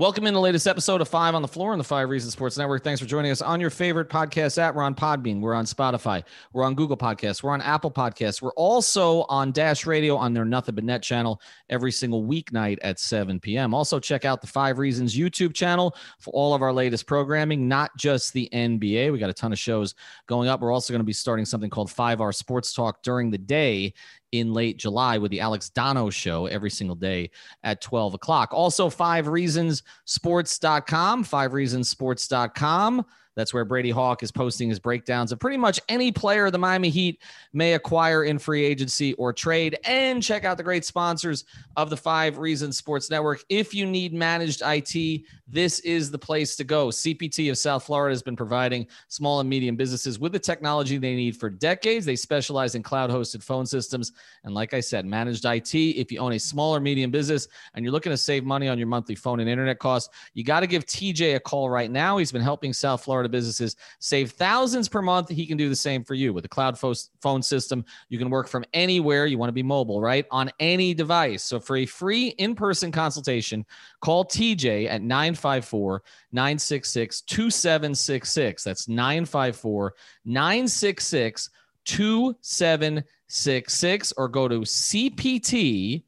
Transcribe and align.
Welcome 0.00 0.26
in 0.26 0.32
the 0.32 0.40
latest 0.40 0.66
episode 0.66 1.02
of 1.02 1.08
Five 1.08 1.34
on 1.34 1.42
the 1.42 1.48
Floor 1.48 1.72
on 1.72 1.78
the 1.78 1.84
Five 1.84 2.08
Reasons 2.08 2.32
Sports 2.32 2.56
Network. 2.56 2.82
Thanks 2.82 3.02
for 3.02 3.06
joining 3.06 3.32
us 3.32 3.42
on 3.42 3.60
your 3.60 3.68
favorite 3.68 4.08
podcast 4.08 4.56
app. 4.56 4.74
We're 4.74 4.82
on 4.82 4.94
Podbean, 4.94 5.42
we're 5.42 5.52
on 5.52 5.66
Spotify, 5.66 6.24
we're 6.54 6.64
on 6.64 6.74
Google 6.74 6.96
Podcasts, 6.96 7.42
we're 7.42 7.50
on 7.50 7.60
Apple 7.60 7.90
Podcasts. 7.90 8.40
We're 8.40 8.54
also 8.54 9.24
on 9.24 9.52
Dash 9.52 9.84
Radio 9.84 10.16
on 10.16 10.32
their 10.32 10.46
Nothing 10.46 10.74
But 10.74 10.84
Net 10.84 11.02
channel 11.02 11.42
every 11.68 11.92
single 11.92 12.24
weeknight 12.24 12.78
at 12.80 12.98
7 12.98 13.40
p.m. 13.40 13.74
Also, 13.74 14.00
check 14.00 14.24
out 14.24 14.40
the 14.40 14.46
Five 14.46 14.78
Reasons 14.78 15.14
YouTube 15.14 15.52
channel 15.52 15.94
for 16.18 16.30
all 16.30 16.54
of 16.54 16.62
our 16.62 16.72
latest 16.72 17.06
programming, 17.06 17.68
not 17.68 17.94
just 17.98 18.32
the 18.32 18.48
NBA. 18.54 19.12
We 19.12 19.18
got 19.18 19.28
a 19.28 19.34
ton 19.34 19.52
of 19.52 19.58
shows 19.58 19.94
going 20.26 20.48
up. 20.48 20.62
We're 20.62 20.72
also 20.72 20.94
going 20.94 21.00
to 21.00 21.04
be 21.04 21.12
starting 21.12 21.44
something 21.44 21.68
called 21.68 21.90
Five 21.90 22.22
Hour 22.22 22.32
Sports 22.32 22.72
Talk 22.72 23.02
during 23.02 23.30
the 23.30 23.36
day 23.36 23.92
in 24.32 24.52
late 24.52 24.76
July 24.76 25.18
with 25.18 25.30
the 25.30 25.40
Alex 25.40 25.68
Dono 25.70 26.10
show 26.10 26.46
every 26.46 26.70
single 26.70 26.96
day 26.96 27.30
at 27.64 27.80
12 27.80 28.14
o'clock. 28.14 28.50
Also, 28.52 28.88
five 28.88 29.28
reasons 29.28 29.82
sports.com, 30.04 31.24
five 31.24 31.52
reasons 31.52 31.88
sports.com. 31.88 33.04
That's 33.36 33.54
where 33.54 33.64
Brady 33.64 33.90
Hawk 33.90 34.22
is 34.22 34.32
posting 34.32 34.68
his 34.68 34.78
breakdowns 34.78 35.32
of 35.32 35.38
pretty 35.38 35.56
much 35.56 35.80
any 35.88 36.12
player 36.12 36.50
the 36.50 36.58
Miami 36.58 36.90
Heat 36.90 37.20
may 37.52 37.74
acquire 37.74 38.24
in 38.24 38.38
free 38.38 38.64
agency 38.64 39.14
or 39.14 39.32
trade. 39.32 39.78
And 39.84 40.22
check 40.22 40.44
out 40.44 40.56
the 40.56 40.62
great 40.62 40.84
sponsors 40.84 41.44
of 41.76 41.90
the 41.90 41.96
Five 41.96 42.38
Reasons 42.38 42.76
Sports 42.76 43.10
Network. 43.10 43.44
If 43.48 43.72
you 43.74 43.86
need 43.86 44.12
managed 44.12 44.62
IT, 44.64 45.22
this 45.46 45.80
is 45.80 46.10
the 46.10 46.18
place 46.18 46.56
to 46.56 46.64
go. 46.64 46.88
CPT 46.88 47.50
of 47.50 47.58
South 47.58 47.84
Florida 47.84 48.12
has 48.12 48.22
been 48.22 48.36
providing 48.36 48.86
small 49.08 49.40
and 49.40 49.48
medium 49.48 49.76
businesses 49.76 50.18
with 50.18 50.32
the 50.32 50.38
technology 50.38 50.98
they 50.98 51.14
need 51.14 51.36
for 51.36 51.50
decades. 51.50 52.06
They 52.06 52.16
specialize 52.16 52.74
in 52.74 52.82
cloud 52.82 53.10
hosted 53.10 53.42
phone 53.42 53.66
systems. 53.66 54.12
And 54.44 54.54
like 54.54 54.74
I 54.74 54.80
said, 54.80 55.04
managed 55.06 55.44
IT. 55.44 55.74
If 55.74 56.12
you 56.12 56.18
own 56.18 56.32
a 56.32 56.38
small 56.38 56.74
or 56.74 56.80
medium 56.80 57.10
business 57.10 57.48
and 57.74 57.84
you're 57.84 57.92
looking 57.92 58.10
to 58.10 58.16
save 58.16 58.44
money 58.44 58.68
on 58.68 58.78
your 58.78 58.86
monthly 58.86 59.14
phone 59.14 59.40
and 59.40 59.48
internet 59.48 59.78
costs, 59.78 60.10
you 60.34 60.44
got 60.44 60.60
to 60.60 60.66
give 60.66 60.86
TJ 60.86 61.36
a 61.36 61.40
call 61.40 61.68
right 61.68 61.90
now. 61.90 62.18
He's 62.18 62.32
been 62.32 62.42
helping 62.42 62.72
South 62.72 63.02
Florida 63.02 63.19
businesses 63.28 63.76
save 63.98 64.30
thousands 64.32 64.88
per 64.88 65.02
month. 65.02 65.28
He 65.28 65.46
can 65.46 65.56
do 65.56 65.68
the 65.68 65.76
same 65.76 66.04
for 66.04 66.14
you 66.14 66.32
with 66.32 66.44
a 66.44 66.48
cloud 66.48 66.78
phone 66.78 67.42
system. 67.42 67.84
You 68.08 68.18
can 68.18 68.30
work 68.30 68.48
from 68.48 68.64
anywhere. 68.72 69.26
You 69.26 69.38
want 69.38 69.48
to 69.48 69.54
be 69.54 69.62
mobile, 69.62 70.00
right? 70.00 70.26
On 70.30 70.50
any 70.58 70.94
device. 70.94 71.42
So 71.42 71.60
for 71.60 71.76
a 71.76 71.86
free 71.86 72.28
in 72.38 72.54
person 72.54 72.92
consultation, 72.92 73.66
call 74.00 74.24
TJ 74.24 74.88
at 74.88 75.02
954 75.02 76.02
966 76.32 77.20
2766. 77.22 78.64
That's 78.64 78.88
954 78.88 79.94
966 80.24 81.50
2766 81.84 84.12
or 84.16 84.28
go 84.28 84.48
to 84.48 84.60
CPT 84.60 86.04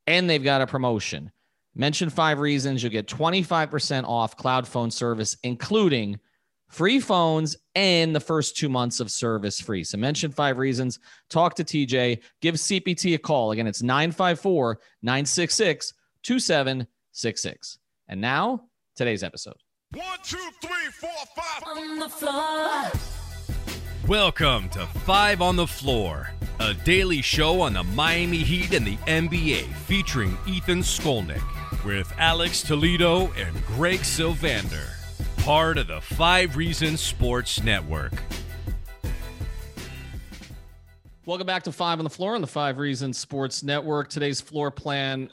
and 0.08 0.30
they've 0.30 0.44
got 0.44 0.62
a 0.62 0.68
promotion 0.68 1.32
Mention 1.80 2.10
five 2.10 2.40
reasons. 2.40 2.82
You'll 2.82 2.92
get 2.92 3.06
25% 3.06 4.04
off 4.06 4.36
cloud 4.36 4.68
phone 4.68 4.90
service, 4.90 5.38
including 5.44 6.20
free 6.70 7.00
phones 7.00 7.56
and 7.76 8.16
the 8.16 8.20
first 8.20 8.58
two 8.58 8.68
months 8.68 9.00
of 9.00 9.12
service 9.12 9.62
free. 9.62 9.84
So 9.84 9.96
mention 10.00 10.32
five 10.32 10.58
reasons. 10.58 10.98
Talk 11.30 11.54
to 11.58 11.64
TJ. 11.64 12.24
Give 12.42 12.56
CPT 12.56 13.14
a 13.14 13.20
call. 13.20 13.52
Again, 13.52 13.68
it's 13.68 13.84
954 13.84 14.80
966 15.04 15.94
2766. 16.24 17.78
And 18.08 18.22
now, 18.22 18.64
today's 18.96 19.22
episode. 19.22 19.58
One, 19.94 20.04
two, 20.24 20.50
three, 20.60 20.72
four, 21.00 21.12
five. 21.36 21.78
On 21.78 22.00
the 22.00 22.10
floor. 22.10 22.92
Welcome 24.08 24.70
to 24.70 24.88
Five 24.88 25.44
on 25.44 25.58
the 25.58 25.68
Floor, 25.68 26.32
a 26.60 26.74
daily 26.74 27.22
show 27.22 27.62
on 27.62 27.74
the 27.74 27.84
Miami 27.84 28.38
Heat 28.38 28.74
and 28.74 28.88
the 28.88 28.96
NBA 28.96 29.72
featuring 29.86 30.38
Ethan 30.48 30.80
Skolnick 30.80 31.44
with 31.86 32.14
Alex 32.18 32.62
Toledo 32.62 33.32
and 33.34 33.66
Greg 33.66 34.00
Sylvander, 34.00 34.90
part 35.44 35.78
of 35.78 35.88
the 35.88 36.02
Five 36.02 36.56
Reasons 36.56 37.02
Sports 37.02 37.64
Network. 37.64 38.14
Welcome 41.26 41.48
back 41.48 41.64
to 41.64 41.72
Five 41.72 42.00
on 42.00 42.04
the 42.04 42.10
Floor 42.10 42.36
on 42.36 42.42
the 42.42 42.48
Five 42.48 42.78
Reasons 42.78 43.18
Sports 43.18 43.64
Network. 43.64 44.10
Today's 44.10 44.40
floor 44.40 44.72
plan. 44.72 45.30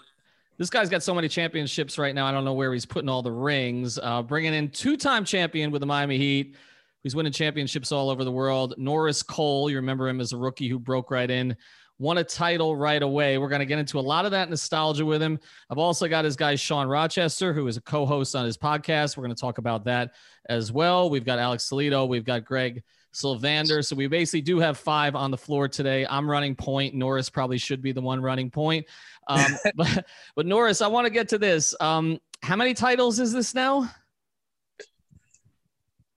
This 0.58 0.70
guy's 0.70 0.88
got 0.88 1.02
so 1.02 1.14
many 1.14 1.28
championships 1.28 1.98
right 1.98 2.14
now. 2.14 2.26
I 2.26 2.32
don't 2.32 2.44
know 2.44 2.54
where 2.54 2.72
he's 2.72 2.86
putting 2.86 3.08
all 3.08 3.22
the 3.22 3.32
rings. 3.32 3.98
Uh, 4.02 4.22
bringing 4.22 4.54
in 4.54 4.70
two-time 4.70 5.24
champion 5.24 5.70
with 5.70 5.80
the 5.80 5.86
Miami 5.86 6.18
Heat. 6.18 6.56
He's 7.02 7.14
winning 7.14 7.32
championships 7.32 7.92
all 7.92 8.08
over 8.08 8.24
the 8.24 8.32
world. 8.32 8.74
Norris 8.78 9.22
Cole, 9.22 9.68
you 9.68 9.76
remember 9.76 10.08
him 10.08 10.20
as 10.20 10.32
a 10.32 10.36
rookie 10.36 10.68
who 10.68 10.78
broke 10.78 11.10
right 11.10 11.30
in 11.30 11.56
won 11.98 12.18
a 12.18 12.24
title 12.24 12.76
right 12.76 13.02
away. 13.02 13.38
We're 13.38 13.48
going 13.48 13.60
to 13.60 13.66
get 13.66 13.78
into 13.78 13.98
a 13.98 14.00
lot 14.00 14.24
of 14.24 14.32
that 14.32 14.50
nostalgia 14.50 15.04
with 15.04 15.22
him. 15.22 15.38
I've 15.70 15.78
also 15.78 16.08
got 16.08 16.24
his 16.24 16.36
guy, 16.36 16.54
Sean 16.56 16.88
Rochester, 16.88 17.52
who 17.52 17.66
is 17.68 17.76
a 17.76 17.80
co 17.80 18.04
host 18.06 18.34
on 18.34 18.44
his 18.44 18.56
podcast. 18.56 19.16
We're 19.16 19.24
going 19.24 19.34
to 19.34 19.40
talk 19.40 19.58
about 19.58 19.84
that 19.84 20.12
as 20.48 20.72
well. 20.72 21.08
We've 21.10 21.24
got 21.24 21.38
Alex 21.38 21.68
Toledo, 21.68 22.04
we've 22.04 22.24
got 22.24 22.44
Greg 22.44 22.82
Sylvander. 23.14 23.84
So 23.84 23.94
we 23.94 24.08
basically 24.08 24.42
do 24.42 24.58
have 24.58 24.76
five 24.76 25.14
on 25.14 25.30
the 25.30 25.38
floor 25.38 25.68
today. 25.68 26.06
I'm 26.08 26.28
running 26.28 26.56
point. 26.56 26.94
Norris 26.94 27.30
probably 27.30 27.58
should 27.58 27.80
be 27.80 27.92
the 27.92 28.02
one 28.02 28.20
running 28.20 28.50
point. 28.50 28.86
Um, 29.28 29.46
but, 29.76 30.06
but 30.34 30.46
Norris, 30.46 30.82
I 30.82 30.88
want 30.88 31.06
to 31.06 31.10
get 31.10 31.28
to 31.28 31.38
this. 31.38 31.74
Um, 31.80 32.18
how 32.42 32.56
many 32.56 32.74
titles 32.74 33.20
is 33.20 33.32
this 33.32 33.54
now? 33.54 33.88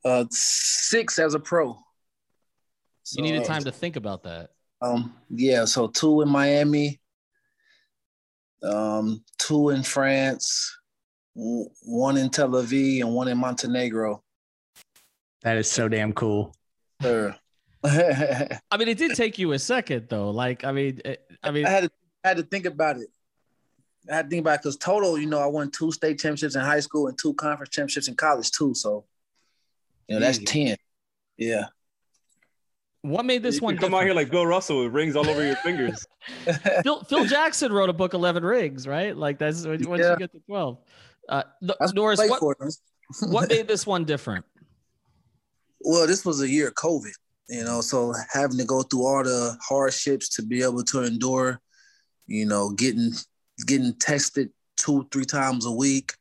Uh, 0.04 0.26
six 0.32 1.20
as 1.20 1.36
a 1.36 1.40
pro. 1.40 1.78
So, 3.04 3.18
you 3.18 3.24
needed 3.24 3.46
time 3.46 3.64
to 3.64 3.72
think 3.72 3.96
about 3.96 4.24
that. 4.24 4.50
Um, 4.82 5.16
yeah, 5.30 5.66
so 5.66 5.88
two 5.88 6.22
in 6.22 6.30
Miami, 6.30 7.00
um, 8.64 9.24
two 9.38 9.70
in 9.70 9.84
France, 9.84 10.78
one 11.34 12.18
in 12.18 12.30
Tel 12.30 12.50
Aviv, 12.50 13.02
and 13.02 13.14
one 13.14 13.28
in 13.28 13.38
Montenegro. 13.38 14.24
That 15.42 15.58
is 15.58 15.70
so 15.70 15.88
damn 15.88 16.14
cool. 16.14 16.56
Sure. 17.02 17.36
I 17.84 18.78
mean, 18.78 18.88
it 18.88 18.98
did 18.98 19.16
take 19.16 19.38
you 19.38 19.52
a 19.54 19.60
second, 19.60 20.08
though. 20.10 20.32
Like, 20.32 20.64
I 20.64 20.72
mean, 20.72 21.02
I 21.44 21.52
mean, 21.52 21.66
I 21.66 21.70
had 21.70 21.84
to, 21.84 21.92
I 22.24 22.28
had 22.30 22.38
to 22.38 22.44
think 22.44 22.66
about 22.66 22.98
it. 22.98 23.08
I 24.10 24.16
had 24.16 24.26
to 24.26 24.30
think 24.30 24.42
about 24.42 24.56
it 24.56 24.62
because 24.64 24.78
total, 24.78 25.18
you 25.18 25.28
know, 25.28 25.40
I 25.40 25.46
won 25.48 25.70
two 25.70 25.92
state 25.92 26.20
championships 26.20 26.56
in 26.56 26.62
high 26.62 26.80
school 26.80 27.08
and 27.08 27.18
two 27.18 27.34
conference 27.36 27.70
championships 27.70 28.08
in 28.08 28.16
college 28.16 28.52
too. 28.52 28.74
So, 28.74 29.06
you 30.08 30.16
know, 30.16 30.22
that's 30.22 30.40
ten. 30.40 30.78
Yeah. 31.38 31.66
What 33.08 33.26
made 33.26 33.42
this 33.42 33.56
you 33.56 33.62
one 33.62 33.78
come 33.78 33.94
out 33.94 34.04
here 34.04 34.14
like 34.14 34.30
Bill 34.30 34.46
Russell 34.46 34.84
with 34.84 34.94
rings 34.94 35.16
all 35.16 35.28
over 35.30 35.42
your 35.46 35.56
fingers? 35.58 36.06
Phil, 36.84 37.04
Phil 37.06 37.26
Jackson 37.26 37.72
wrote 37.72 37.90
a 37.90 37.94
book, 37.94 38.14
Eleven 38.14 38.44
Rings, 38.44 38.86
right? 38.86 39.16
Like 39.16 39.40
that's 39.40 39.66
once 39.66 39.82
yeah. 39.86 40.12
you 40.12 40.18
get 40.18 40.32
to 40.34 40.40
twelve. 40.46 40.80
Uh, 41.30 41.44
Norris, 41.94 42.20
what, 42.20 42.58
what 43.30 43.50
made 43.50 43.68
this 43.68 43.88
one 43.88 44.04
different? 44.04 44.46
Well, 45.82 46.06
this 46.06 46.26
was 46.26 46.42
a 46.42 46.50
year 46.50 46.68
of 46.68 46.74
COVID, 46.76 47.12
you 47.50 47.64
know, 47.64 47.80
so 47.82 48.14
having 48.34 48.58
to 48.58 48.66
go 48.66 48.82
through 48.82 49.06
all 49.06 49.24
the 49.24 49.58
hardships 49.62 50.30
to 50.36 50.42
be 50.42 50.62
able 50.62 50.84
to 50.84 51.04
endure, 51.04 51.62
you 52.26 52.46
know, 52.46 52.72
getting 52.72 53.12
getting 53.66 53.94
tested 53.96 54.50
two 54.76 55.08
three 55.14 55.26
times 55.26 55.66
a 55.66 55.72
week, 55.72 56.14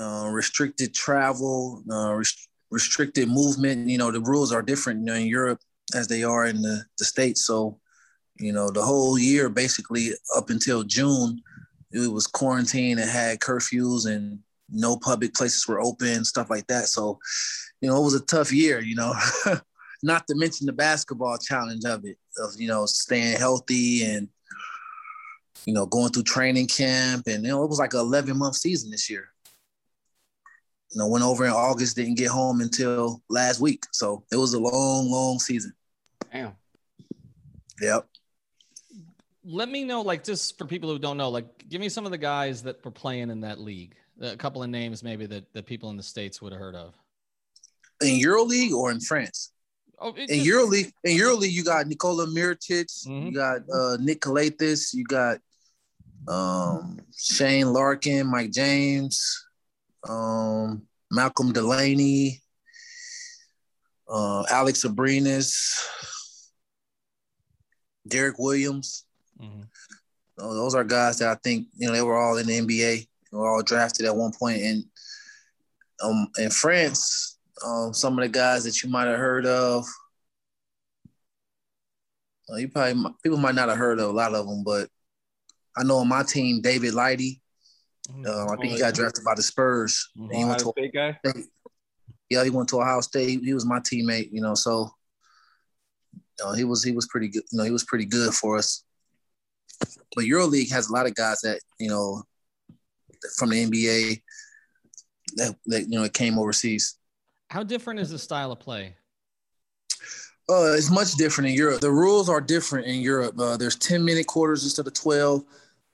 uh, 0.00 0.28
restricted 0.32 0.94
travel, 0.94 1.84
uh, 1.88 2.12
rest- 2.14 2.48
restricted 2.72 3.28
movement. 3.28 3.88
You 3.88 3.98
know, 3.98 4.10
the 4.10 4.20
rules 4.20 4.52
are 4.52 4.62
different 4.62 5.00
you 5.00 5.06
know, 5.06 5.14
in 5.14 5.26
Europe 5.26 5.60
as 5.94 6.08
they 6.08 6.24
are 6.24 6.46
in 6.46 6.62
the, 6.62 6.84
the 6.98 7.04
States. 7.04 7.44
So, 7.44 7.78
you 8.38 8.52
know, 8.52 8.70
the 8.70 8.82
whole 8.82 9.18
year, 9.18 9.48
basically 9.48 10.10
up 10.36 10.50
until 10.50 10.82
June, 10.82 11.42
it 11.92 12.10
was 12.10 12.26
quarantine 12.26 12.98
and 12.98 13.10
had 13.10 13.40
curfews 13.40 14.06
and 14.06 14.38
no 14.70 14.96
public 14.96 15.34
places 15.34 15.66
were 15.68 15.80
open, 15.80 16.24
stuff 16.24 16.50
like 16.50 16.66
that. 16.68 16.86
So, 16.86 17.18
you 17.80 17.88
know, 17.88 18.00
it 18.00 18.04
was 18.04 18.14
a 18.14 18.24
tough 18.24 18.52
year, 18.52 18.80
you 18.80 18.94
know, 18.94 19.14
not 20.02 20.26
to 20.26 20.34
mention 20.34 20.66
the 20.66 20.72
basketball 20.72 21.36
challenge 21.38 21.84
of 21.84 22.04
it, 22.04 22.16
of, 22.38 22.52
you 22.58 22.68
know, 22.68 22.86
staying 22.86 23.36
healthy 23.36 24.04
and, 24.04 24.28
you 25.66 25.74
know, 25.74 25.86
going 25.86 26.10
through 26.10 26.24
training 26.24 26.66
camp. 26.66 27.26
And, 27.26 27.44
you 27.44 27.50
know, 27.50 27.62
it 27.62 27.68
was 27.68 27.78
like 27.78 27.94
an 27.94 28.00
11 28.00 28.38
month 28.38 28.56
season 28.56 28.90
this 28.90 29.10
year. 29.10 29.28
You 30.90 30.98
know, 30.98 31.08
went 31.08 31.24
over 31.24 31.46
in 31.46 31.52
August, 31.52 31.96
didn't 31.96 32.16
get 32.16 32.28
home 32.28 32.60
until 32.60 33.22
last 33.30 33.60
week. 33.60 33.84
So 33.92 34.24
it 34.30 34.36
was 34.36 34.54
a 34.54 34.60
long, 34.60 35.10
long 35.10 35.38
season. 35.38 35.72
Damn. 36.32 36.52
Yep. 37.80 38.06
let 39.44 39.68
me 39.68 39.82
know, 39.84 40.02
like, 40.02 40.22
just 40.22 40.56
for 40.56 40.66
people 40.66 40.88
who 40.88 40.98
don't 40.98 41.16
know, 41.16 41.28
like, 41.28 41.68
give 41.68 41.80
me 41.80 41.88
some 41.88 42.04
of 42.04 42.12
the 42.12 42.18
guys 42.18 42.62
that 42.62 42.84
were 42.84 42.90
playing 42.92 43.28
in 43.30 43.40
that 43.40 43.58
league. 43.58 43.96
A 44.20 44.36
couple 44.36 44.62
of 44.62 44.70
names, 44.70 45.02
maybe 45.02 45.26
that 45.26 45.52
that 45.52 45.66
people 45.66 45.90
in 45.90 45.96
the 45.96 46.02
states 46.02 46.40
would 46.40 46.52
have 46.52 46.60
heard 46.60 46.76
of. 46.76 46.94
In 48.00 48.20
EuroLeague 48.20 48.72
or 48.72 48.90
in 48.92 49.00
France? 49.00 49.50
Oh, 49.98 50.12
In 50.14 50.28
just- 50.28 50.46
EuroLeague, 50.48 50.92
in 51.04 51.16
EuroLeague, 51.18 51.50
you 51.50 51.64
got 51.64 51.86
Nikola 51.88 52.26
Mirotic, 52.26 52.86
Mhm. 53.06 53.26
you 53.26 53.32
got 53.32 53.60
uh, 53.72 53.96
Nick 54.00 54.20
Calathes, 54.20 54.94
you 54.94 55.04
got 55.04 55.38
um, 56.28 57.00
Shane 57.16 57.72
Larkin, 57.72 58.28
Mike 58.28 58.52
James, 58.52 59.44
um, 60.08 60.86
Malcolm 61.10 61.52
Delaney, 61.52 62.40
uh, 64.08 64.44
Alex 64.50 64.84
Abrines, 64.84 65.80
Derrick 68.06 68.38
Williams. 68.38 69.04
Mhm. 69.40 69.66
Uh, 70.38 70.54
those 70.54 70.74
are 70.74 70.84
guys 70.84 71.18
that 71.18 71.28
I 71.30 71.34
think 71.42 71.68
you 71.76 71.86
know 71.86 71.92
they 71.92 72.02
were 72.02 72.18
all 72.18 72.36
in 72.36 72.46
the 72.46 72.56
NBA. 72.58 73.08
They 73.30 73.36
were 73.36 73.48
all 73.48 73.62
drafted 73.62 74.06
at 74.06 74.16
one 74.16 74.32
point. 74.38 74.60
And 74.62 74.84
um, 76.02 76.28
in 76.38 76.50
France, 76.50 77.38
um, 77.64 77.94
some 77.94 78.18
of 78.18 78.22
the 78.22 78.28
guys 78.28 78.64
that 78.64 78.82
you 78.82 78.90
might 78.90 79.06
have 79.06 79.18
heard 79.18 79.46
of, 79.46 79.86
uh, 82.50 82.56
you 82.56 82.68
probably 82.68 83.10
people 83.22 83.38
might 83.38 83.54
not 83.54 83.68
have 83.68 83.78
heard 83.78 84.00
of 84.00 84.08
a 84.10 84.12
lot 84.12 84.34
of 84.34 84.46
them, 84.46 84.64
but 84.64 84.88
I 85.76 85.84
know 85.84 85.98
on 85.98 86.08
my 86.08 86.22
team, 86.22 86.60
David 86.60 86.94
Lighty. 86.94 87.40
Uh, 88.26 88.46
I 88.52 88.56
think 88.56 88.72
he 88.72 88.78
got 88.78 88.94
drafted 88.94 89.24
by 89.24 89.34
the 89.36 89.42
Spurs. 89.42 90.10
Mhm. 90.18 90.34
He 90.34 90.44
went 90.44 90.58
to 90.58 90.64
Ohio 90.68 90.72
State 90.72 90.92
guy. 90.92 91.18
State. 91.24 91.46
Yeah, 92.28 92.44
he 92.44 92.50
went 92.50 92.68
to 92.70 92.80
Ohio 92.80 93.00
State. 93.00 93.40
He 93.44 93.54
was 93.54 93.64
my 93.64 93.78
teammate, 93.78 94.30
you 94.32 94.40
know. 94.42 94.54
So, 94.54 94.90
uh, 96.44 96.54
he 96.54 96.64
was 96.64 96.82
he 96.82 96.92
was 96.92 97.06
pretty 97.06 97.28
good. 97.28 97.42
You 97.50 97.58
know, 97.58 97.64
he 97.64 97.70
was 97.70 97.84
pretty 97.84 98.06
good 98.06 98.34
for 98.34 98.56
us. 98.56 98.84
But 100.14 100.24
EuroLeague 100.24 100.70
has 100.70 100.88
a 100.88 100.92
lot 100.92 101.06
of 101.06 101.14
guys 101.14 101.40
that 101.40 101.60
you 101.78 101.88
know 101.88 102.22
from 103.36 103.50
the 103.50 103.64
NBA 103.66 104.22
that, 105.36 105.56
that 105.66 105.82
you 105.82 105.98
know 105.98 106.08
came 106.08 106.38
overseas. 106.38 106.98
How 107.50 107.62
different 107.62 108.00
is 108.00 108.10
the 108.10 108.18
style 108.18 108.52
of 108.52 108.60
play? 108.60 108.96
Uh, 110.48 110.72
it's 110.72 110.90
much 110.90 111.12
different 111.14 111.50
in 111.50 111.54
Europe. 111.54 111.80
The 111.80 111.90
rules 111.90 112.28
are 112.28 112.40
different 112.40 112.86
in 112.86 113.00
Europe. 113.00 113.38
Uh, 113.38 113.56
there's 113.56 113.76
10 113.76 114.04
minute 114.04 114.26
quarters 114.26 114.64
instead 114.64 114.86
of 114.86 114.94
12. 114.94 115.44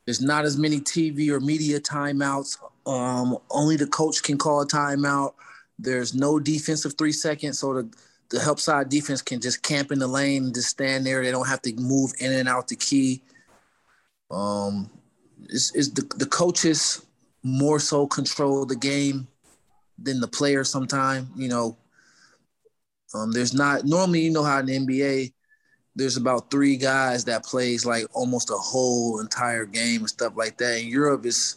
There's 0.07 0.23
not 0.23 0.45
as 0.47 0.57
many 0.57 0.81
TV 0.81 1.29
or 1.29 1.39
media 1.39 1.79
timeouts. 1.79 2.57
Um, 2.87 3.37
only 3.51 3.77
the 3.77 3.87
coach 3.87 4.23
can 4.23 4.39
call 4.39 4.63
a 4.63 4.67
timeout. 4.67 5.35
There's 5.79 6.15
no 6.15 6.39
defensive 6.39 6.95
three 6.97 7.13
seconds, 7.13 7.59
so 7.59 7.75
the, 7.75 7.91
the 8.31 8.41
help 8.41 8.61
side 8.61 8.89
defense 8.89 9.23
can 9.23 9.41
just 9.41 9.63
camp 9.63 9.91
in 9.91 9.99
the 9.99 10.07
lane 10.07 10.53
just 10.53 10.69
stand 10.69 11.07
there. 11.07 11.23
They 11.23 11.31
don't 11.31 11.49
have 11.49 11.63
to 11.63 11.75
move 11.77 12.13
in 12.21 12.33
and 12.33 12.49
out 12.49 12.69
the 12.69 12.77
key. 12.77 13.23
Um, 14.31 14.91
it's, 15.49 15.71
the, 15.71 16.03
the 16.17 16.27
coaches 16.27 17.05
more 17.43 17.81
so 17.81 18.07
control 18.07 18.67
the 18.67 18.77
game 18.77 19.27
than 19.99 20.21
the 20.21 20.29
players 20.29 20.69
sometimes. 20.69 21.29
You 21.37 21.49
know, 21.49 21.77
um, 23.15 23.33
there's 23.33 23.55
not 23.55 23.85
normally 23.85 24.21
you 24.21 24.31
know 24.31 24.45
how 24.45 24.59
in 24.59 24.67
the 24.67 24.79
NBA 24.79 25.33
there's 25.97 26.17
about 26.17 26.51
three 26.51 26.77
guys 26.77 27.25
that 27.25 27.45
plays 27.45 27.85
like 27.85 28.07
almost 28.13 28.51
a 28.51 28.55
whole 28.55 29.21
entire 29.21 29.65
game 29.65 30.01
and 30.01 30.09
stuff 30.09 30.35
like 30.37 30.57
that. 30.59 30.81
In 30.81 30.89
Europe, 30.89 31.25
it's 31.25 31.57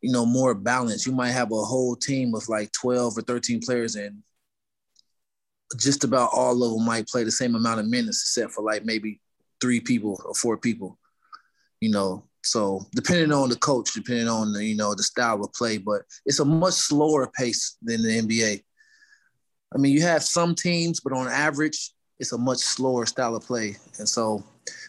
you 0.00 0.12
know 0.12 0.26
more 0.26 0.54
balanced. 0.54 1.06
You 1.06 1.12
might 1.12 1.30
have 1.30 1.52
a 1.52 1.64
whole 1.64 1.94
team 1.94 2.34
of 2.34 2.48
like 2.48 2.72
12 2.72 3.18
or 3.18 3.22
13 3.22 3.60
players, 3.60 3.94
and 3.94 4.22
just 5.76 6.04
about 6.04 6.30
all 6.32 6.62
of 6.62 6.72
them 6.72 6.84
might 6.84 7.08
play 7.08 7.24
the 7.24 7.30
same 7.30 7.54
amount 7.54 7.80
of 7.80 7.86
minutes, 7.86 8.22
except 8.22 8.52
for 8.52 8.62
like 8.62 8.84
maybe 8.84 9.20
three 9.60 9.80
people 9.80 10.20
or 10.24 10.34
four 10.34 10.56
people. 10.56 10.98
You 11.80 11.90
know, 11.90 12.24
so 12.42 12.86
depending 12.94 13.32
on 13.32 13.48
the 13.48 13.56
coach, 13.56 13.92
depending 13.92 14.28
on 14.28 14.52
the 14.52 14.64
you 14.64 14.76
know 14.76 14.94
the 14.94 15.02
style 15.02 15.42
of 15.42 15.52
play, 15.52 15.78
but 15.78 16.02
it's 16.26 16.40
a 16.40 16.44
much 16.44 16.74
slower 16.74 17.26
pace 17.26 17.76
than 17.82 18.02
the 18.02 18.20
NBA. 18.20 18.62
I 19.74 19.78
mean, 19.78 19.92
you 19.92 20.02
have 20.02 20.22
some 20.22 20.54
teams, 20.54 21.00
but 21.00 21.12
on 21.12 21.26
average, 21.26 21.90
it's 22.18 22.32
a 22.32 22.38
much 22.38 22.58
slower 22.58 23.06
style 23.06 23.34
of 23.34 23.44
play. 23.44 23.76
And 23.98 24.08
so, 24.08 24.44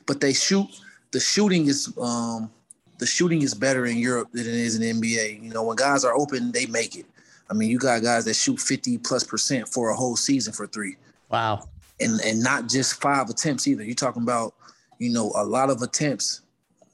but 0.06 0.22
they 0.22 0.34
shoot. 0.34 0.68
The 1.12 1.20
shooting 1.20 1.68
is 1.68 1.94
um, 2.00 2.52
the 3.00 3.06
shooting 3.06 3.42
is 3.42 3.54
better 3.54 3.86
in 3.86 3.98
Europe 3.98 4.30
than 4.32 4.42
it 4.42 4.54
is 4.54 4.76
in 4.76 4.82
the 4.82 5.08
NBA. 5.08 5.44
You 5.44 5.54
know, 5.54 5.64
when 5.64 5.76
guys 5.76 6.06
are 6.06 6.16
open, 6.16 6.52
they 6.52 6.66
make 6.68 6.96
it. 6.96 7.06
I 7.50 7.54
mean, 7.54 7.70
you 7.70 7.78
got 7.78 8.02
guys 8.02 8.26
that 8.26 8.34
shoot 8.36 8.60
fifty 8.60 8.98
plus 8.98 9.24
percent 9.24 9.68
for 9.68 9.90
a 9.90 9.96
whole 9.96 10.16
season 10.16 10.54
for 10.54 10.68
three, 10.68 10.96
Wow. 11.30 11.70
and 12.00 12.20
and 12.22 12.42
not 12.42 12.68
just 12.68 13.02
five 13.02 13.30
attempts 13.30 13.68
either. 13.68 13.84
You're 13.84 13.96
talking 13.96 14.24
about, 14.24 14.56
you 15.00 15.12
know, 15.12 15.32
a 15.36 15.44
lot 15.46 15.70
of 15.70 15.82
attempts. 15.82 16.42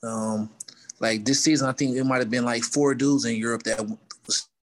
Um, 0.03 0.49
like 0.99 1.25
this 1.25 1.43
season, 1.43 1.67
I 1.67 1.71
think 1.73 1.95
it 1.95 2.03
might 2.03 2.19
have 2.19 2.29
been 2.29 2.45
like 2.45 2.63
four 2.63 2.93
dudes 2.95 3.25
in 3.25 3.35
Europe 3.35 3.63
that 3.63 3.79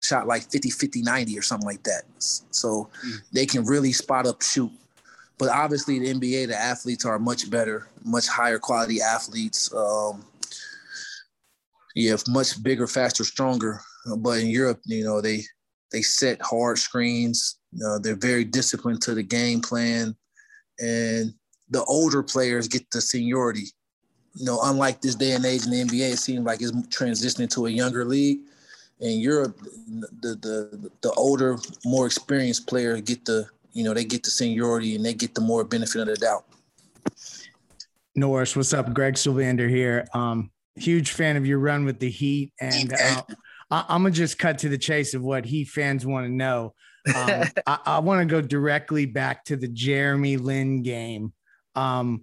shot 0.01 0.27
like 0.27 0.43
50, 0.49 0.69
50, 0.69 1.01
90 1.01 1.37
or 1.37 1.41
something 1.41 1.67
like 1.67 1.83
that. 1.83 2.03
So 2.17 2.89
they 3.33 3.45
can 3.45 3.65
really 3.65 3.91
spot 3.91 4.25
up 4.27 4.41
shoot. 4.41 4.71
But 5.37 5.49
obviously, 5.49 5.99
the 5.99 6.13
NBA, 6.13 6.47
the 6.47 6.55
athletes 6.55 7.05
are 7.05 7.17
much 7.19 7.49
better, 7.49 7.87
much 8.03 8.27
higher 8.27 8.59
quality 8.59 9.01
athletes. 9.01 9.73
Um, 9.73 10.25
yeah, 11.95 12.15
much 12.27 12.61
bigger, 12.61 12.87
faster, 12.87 13.23
stronger. 13.23 13.81
But 14.17 14.39
in 14.39 14.47
Europe, 14.47 14.81
you 14.85 15.03
know, 15.03 15.21
they 15.21 15.43
they 15.91 16.01
set 16.01 16.41
hard 16.41 16.77
screens. 16.77 17.59
Uh, 17.85 17.99
they're 17.99 18.15
very 18.15 18.43
disciplined 18.43 19.01
to 19.03 19.13
the 19.13 19.23
game 19.23 19.61
plan, 19.61 20.15
and 20.79 21.33
the 21.69 21.83
older 21.85 22.23
players 22.23 22.67
get 22.67 22.89
the 22.91 23.01
seniority. 23.01 23.67
You 24.35 24.45
know, 24.45 24.59
unlike 24.63 25.01
this 25.01 25.15
day 25.15 25.33
and 25.33 25.45
age 25.45 25.65
in 25.65 25.71
the 25.71 25.83
NBA, 25.83 26.13
it 26.13 26.19
seems 26.19 26.45
like 26.45 26.61
it's 26.61 26.71
transitioning 26.71 27.49
to 27.51 27.65
a 27.65 27.69
younger 27.69 28.05
league. 28.05 28.39
In 28.99 29.19
Europe, 29.19 29.57
the 30.21 30.35
the 30.35 30.91
the 31.01 31.11
older, 31.13 31.57
more 31.85 32.05
experienced 32.05 32.67
players 32.67 33.01
get 33.01 33.25
the 33.25 33.47
you 33.71 33.83
know 33.83 33.93
they 33.93 34.03
get 34.03 34.23
the 34.23 34.29
seniority 34.29 34.95
and 34.95 35.05
they 35.05 35.13
get 35.13 35.35
the 35.35 35.41
more 35.41 35.63
benefit 35.63 36.01
of 36.01 36.07
the 36.07 36.15
doubt. 36.15 36.45
Norris, 38.15 38.55
what's 38.55 38.73
up? 38.73 38.93
Greg 38.93 39.13
Sylvander 39.13 39.69
here. 39.69 40.07
Um, 40.13 40.51
huge 40.75 41.11
fan 41.11 41.37
of 41.37 41.45
your 41.45 41.59
run 41.59 41.85
with 41.85 41.99
the 41.99 42.09
Heat, 42.09 42.51
and 42.59 42.93
uh, 42.93 43.21
I- 43.71 43.85
I'm 43.89 44.03
gonna 44.03 44.11
just 44.11 44.39
cut 44.39 44.59
to 44.59 44.69
the 44.69 44.77
chase 44.77 45.13
of 45.13 45.21
what 45.21 45.45
he 45.45 45.65
fans 45.65 46.05
want 46.05 46.25
to 46.25 46.31
know. 46.31 46.73
Um, 47.13 47.43
I, 47.67 47.79
I 47.85 47.99
want 47.99 48.27
to 48.27 48.33
go 48.33 48.41
directly 48.41 49.05
back 49.05 49.45
to 49.45 49.55
the 49.55 49.67
Jeremy 49.67 50.37
Lin 50.37 50.81
game. 50.83 51.33
Um, 51.75 52.21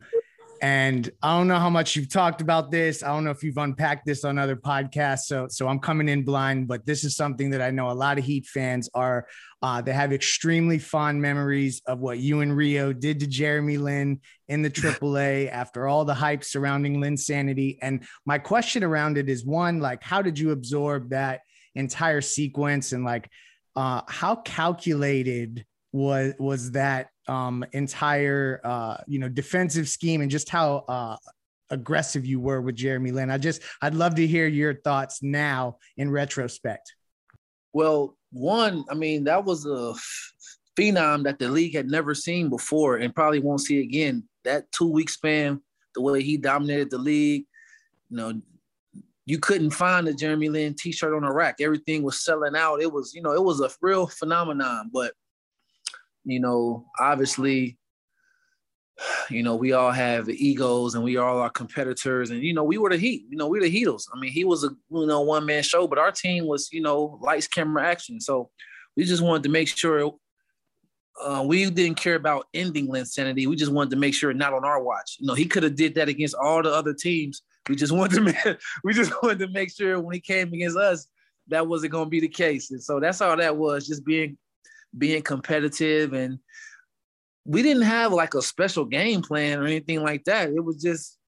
and 0.63 1.11
I 1.23 1.37
don't 1.37 1.49
know 1.49 1.59
how 1.59 1.71
much 1.71 1.97
you've 1.97 2.09
talked 2.09 2.41
about 2.41 2.71
this. 2.71 3.03
I 3.03 3.09
don't 3.09 3.25
know 3.25 3.31
if 3.31 3.43
you've 3.43 3.57
unpacked 3.57 4.07
this 4.07 4.25
on 4.25 4.39
other 4.39 4.57
podcasts. 4.57 5.27
So, 5.27 5.47
so 5.49 5.69
I'm 5.69 5.79
coming 5.79 6.09
in 6.09 6.25
blind, 6.25 6.69
but 6.69 6.87
this 6.87 7.05
is 7.05 7.17
something 7.17 7.51
that 7.51 7.63
I 7.63 7.71
know 7.71 7.91
a 7.91 7.93
lot 7.93 8.19
of 8.19 8.25
Heat 8.25 8.47
fans 8.47 8.89
are. 8.95 9.27
Uh, 9.63 9.81
they 9.81 9.93
have 9.93 10.13
extremely 10.13 10.79
fond 10.79 11.21
memories 11.21 11.81
of 11.87 11.99
what 11.99 12.19
you 12.19 12.41
and 12.41 12.57
Rio 12.57 12.93
did 12.93 13.21
to 13.21 13.27
Jeremy 13.27 13.79
Lin 13.79 14.21
in 14.49 14.63
the 14.63 14.71
AAA 14.83 15.51
after 15.51 15.87
all 15.87 16.05
the 16.05 16.15
hype 16.15 16.45
surrounding 16.45 17.01
Linsanity. 17.01 17.79
And 17.83 18.07
my 18.25 18.39
question 18.39 18.85
around 18.85 19.19
it 19.19 19.29
is 19.29 19.45
one, 19.45 19.81
like, 19.81 20.03
how 20.03 20.23
did 20.23 20.39
you 20.39 20.51
absorb 20.51 21.11
that 21.11 21.41
entire 21.75 22.21
sequence? 22.21 22.93
And 22.93 23.05
like, 23.05 23.31
uh, 23.75 24.03
how 24.09 24.37
calculated 24.37 25.65
was 25.93 26.35
was 26.39 26.73
that 26.73 27.09
um, 27.29 27.65
entire 27.73 28.61
uh, 28.65 28.97
you 29.07 29.19
know 29.19 29.29
defensive 29.29 29.89
scheme 29.89 30.21
and 30.21 30.31
just 30.31 30.49
how 30.49 30.85
uh, 30.89 31.17
aggressive 31.71 32.25
you 32.25 32.41
were 32.41 32.61
with 32.61 32.77
Jeremy 32.77 33.13
Lin? 33.13 33.31
I 33.31 33.39
just 33.39 33.63
I'd 33.83 33.95
love 33.95 34.15
to 34.17 34.27
hear 34.27 34.47
your 34.47 34.75
thoughts 34.75 35.23
now 35.23 35.79
in 35.97 36.11
retrospect. 36.11 36.95
Well, 37.73 38.17
one, 38.33 38.85
I 38.91 38.95
mean, 38.95 39.25
that 39.25 39.45
was 39.45 39.67
a 39.67 39.95
phenom 40.79 41.25
that 41.25 41.39
the 41.39 41.49
league 41.49 41.75
had 41.75 41.89
never 41.89 42.15
seen 42.15 42.49
before 42.49 42.97
and 42.97 43.15
probably 43.15 43.41
won't 43.41 43.61
see 43.61 43.81
again. 43.81 44.25
That 44.45 44.71
two 44.73 44.91
week 44.91 45.11
span, 45.11 45.61
the 45.95 46.03
way 46.03 46.23
he 46.23 46.37
dominated 46.37 46.91
the 46.91 46.99
league, 46.99 47.45
you 48.11 48.17
know, 48.17 48.41
you 49.25 49.39
couldn't 49.39 49.71
find 49.71 50.07
a 50.07 50.15
Jeremy 50.15 50.49
Lin 50.49 50.75
t-shirt 50.75 51.13
on 51.13 51.25
a 51.25 51.33
rack. 51.33 51.57
Everything 51.61 52.03
was 52.03 52.25
selling 52.25 52.55
out. 52.55 52.81
It 52.81 52.93
was, 52.93 53.13
you 53.13 53.23
know, 53.23 53.33
it 53.33 53.43
was 53.43 53.61
a 53.61 53.71
real 53.81 54.07
phenomenon. 54.07 54.91
But, 54.93 55.15
you 56.27 56.41
know, 56.41 56.85
obviously, 56.99 57.79
you 59.31 59.43
know, 59.43 59.55
we 59.55 59.73
all 59.73 59.93
have 59.93 60.29
egos 60.29 60.95
and 60.95 61.05
we 61.05 61.17
all 61.17 61.39
are 61.39 61.51
competitors. 61.51 62.31
And, 62.31 62.43
you 62.43 62.53
know, 62.53 62.65
we 62.65 62.79
were 62.79 62.91
the 62.91 62.97
Heat. 62.97 63.25
You 63.31 63.37
know, 63.37 63.47
we 63.47 63.61
the 63.61 63.71
Heatles. 63.71 64.09
I 64.13 64.19
mean, 64.19 64.33
he 64.33 64.45
was 64.45 64.65
a, 64.65 64.71
you 64.91 65.07
know, 65.07 65.21
one-man 65.21 65.63
show, 65.63 65.87
but 65.87 65.99
our 65.99 66.11
team 66.11 66.47
was, 66.47 66.69
you 66.73 66.83
know, 66.83 67.19
lights, 67.23 67.47
camera, 67.47 67.87
action. 67.87 68.21
So 68.21 68.51
we 68.97 69.05
just 69.05 69.23
wanted 69.23 69.45
to 69.45 69.51
make 69.51 69.69
sure 69.69 70.13
uh, 71.25 71.45
we 71.47 71.71
didn't 71.71 71.97
care 71.97 72.17
about 72.17 72.47
ending 72.53 72.89
Linsanity. 72.89 73.47
We 73.47 73.57
just 73.57 73.73
wanted 73.73 73.91
to 73.91 73.97
make 73.97 74.15
sure 74.15 74.33
not 74.35 74.53
on 74.53 74.65
our 74.65 74.83
watch. 74.83 75.17
You 75.21 75.27
know, 75.27 75.35
he 75.35 75.47
could 75.47 75.63
have 75.63 75.77
did 75.77 75.95
that 75.95 76.09
against 76.09 76.35
all 76.35 76.63
the 76.63 76.73
other 76.73 76.93
teams. 76.93 77.43
We 77.69 77.77
just 77.77 77.93
wanted 77.93 78.17
to 78.17 78.21
make, 78.45 78.59
we 78.83 78.93
just 78.93 79.13
wanted 79.23 79.39
to 79.41 79.49
make 79.49 79.73
sure 79.73 80.01
when 80.01 80.15
he 80.15 80.21
came 80.21 80.53
against 80.53 80.77
us, 80.77 81.07
that 81.49 81.69
wasn't 81.69 81.93
going 81.93 82.07
to 82.07 82.11
be 82.11 82.19
the 82.19 82.29
case. 82.29 82.73
And 82.73 82.83
so 82.83 82.99
that's 82.99 83.21
all 83.21 83.37
that 83.37 83.57
was, 83.57 83.87
just 83.87 84.05
being 84.05 84.37
being 84.97 85.23
competitive. 85.23 86.13
And 86.13 86.39
we 87.45 87.63
didn't 87.63 87.83
have 87.83 88.13
like 88.13 88.35
a 88.35 88.43
special 88.43 88.85
game 88.85 89.23
plan 89.23 89.59
or 89.59 89.67
anything 89.67 90.03
like 90.03 90.25
that. 90.25 90.51
It 90.51 90.65
was 90.65 90.83
just 90.83 91.19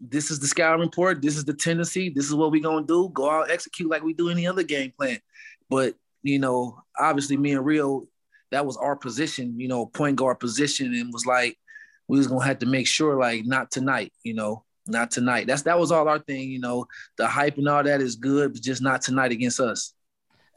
this 0.00 0.30
is 0.30 0.40
the 0.40 0.46
scouting 0.46 0.84
report. 0.84 1.22
This 1.22 1.36
is 1.36 1.44
the 1.44 1.54
tendency. 1.54 2.10
This 2.10 2.26
is 2.26 2.34
what 2.34 2.50
we're 2.50 2.62
gonna 2.62 2.86
do. 2.86 3.10
Go 3.10 3.30
out, 3.30 3.50
execute 3.50 3.90
like 3.90 4.02
we 4.02 4.12
do 4.12 4.30
any 4.30 4.46
other 4.46 4.62
game 4.62 4.92
plan. 4.96 5.18
But 5.68 5.94
you 6.22 6.38
know, 6.38 6.82
obviously, 6.98 7.36
me 7.36 7.52
and 7.52 7.64
Rio, 7.64 8.06
that 8.50 8.66
was 8.66 8.76
our 8.76 8.96
position. 8.96 9.58
You 9.58 9.68
know, 9.68 9.86
point 9.86 10.16
guard 10.16 10.40
position, 10.40 10.94
and 10.94 11.12
was 11.12 11.26
like 11.26 11.56
we 12.08 12.18
was 12.18 12.26
gonna 12.26 12.44
have 12.44 12.58
to 12.60 12.66
make 12.66 12.86
sure, 12.86 13.18
like, 13.18 13.44
not 13.46 13.70
tonight. 13.70 14.12
You 14.22 14.34
know, 14.34 14.64
not 14.86 15.10
tonight. 15.10 15.46
That's 15.46 15.62
that 15.62 15.78
was 15.78 15.92
all 15.92 16.08
our 16.08 16.18
thing. 16.18 16.50
You 16.50 16.60
know, 16.60 16.86
the 17.16 17.26
hype 17.26 17.58
and 17.58 17.68
all 17.68 17.82
that 17.82 18.00
is 18.00 18.16
good, 18.16 18.52
but 18.52 18.62
just 18.62 18.82
not 18.82 19.02
tonight 19.02 19.32
against 19.32 19.60
us. 19.60 19.92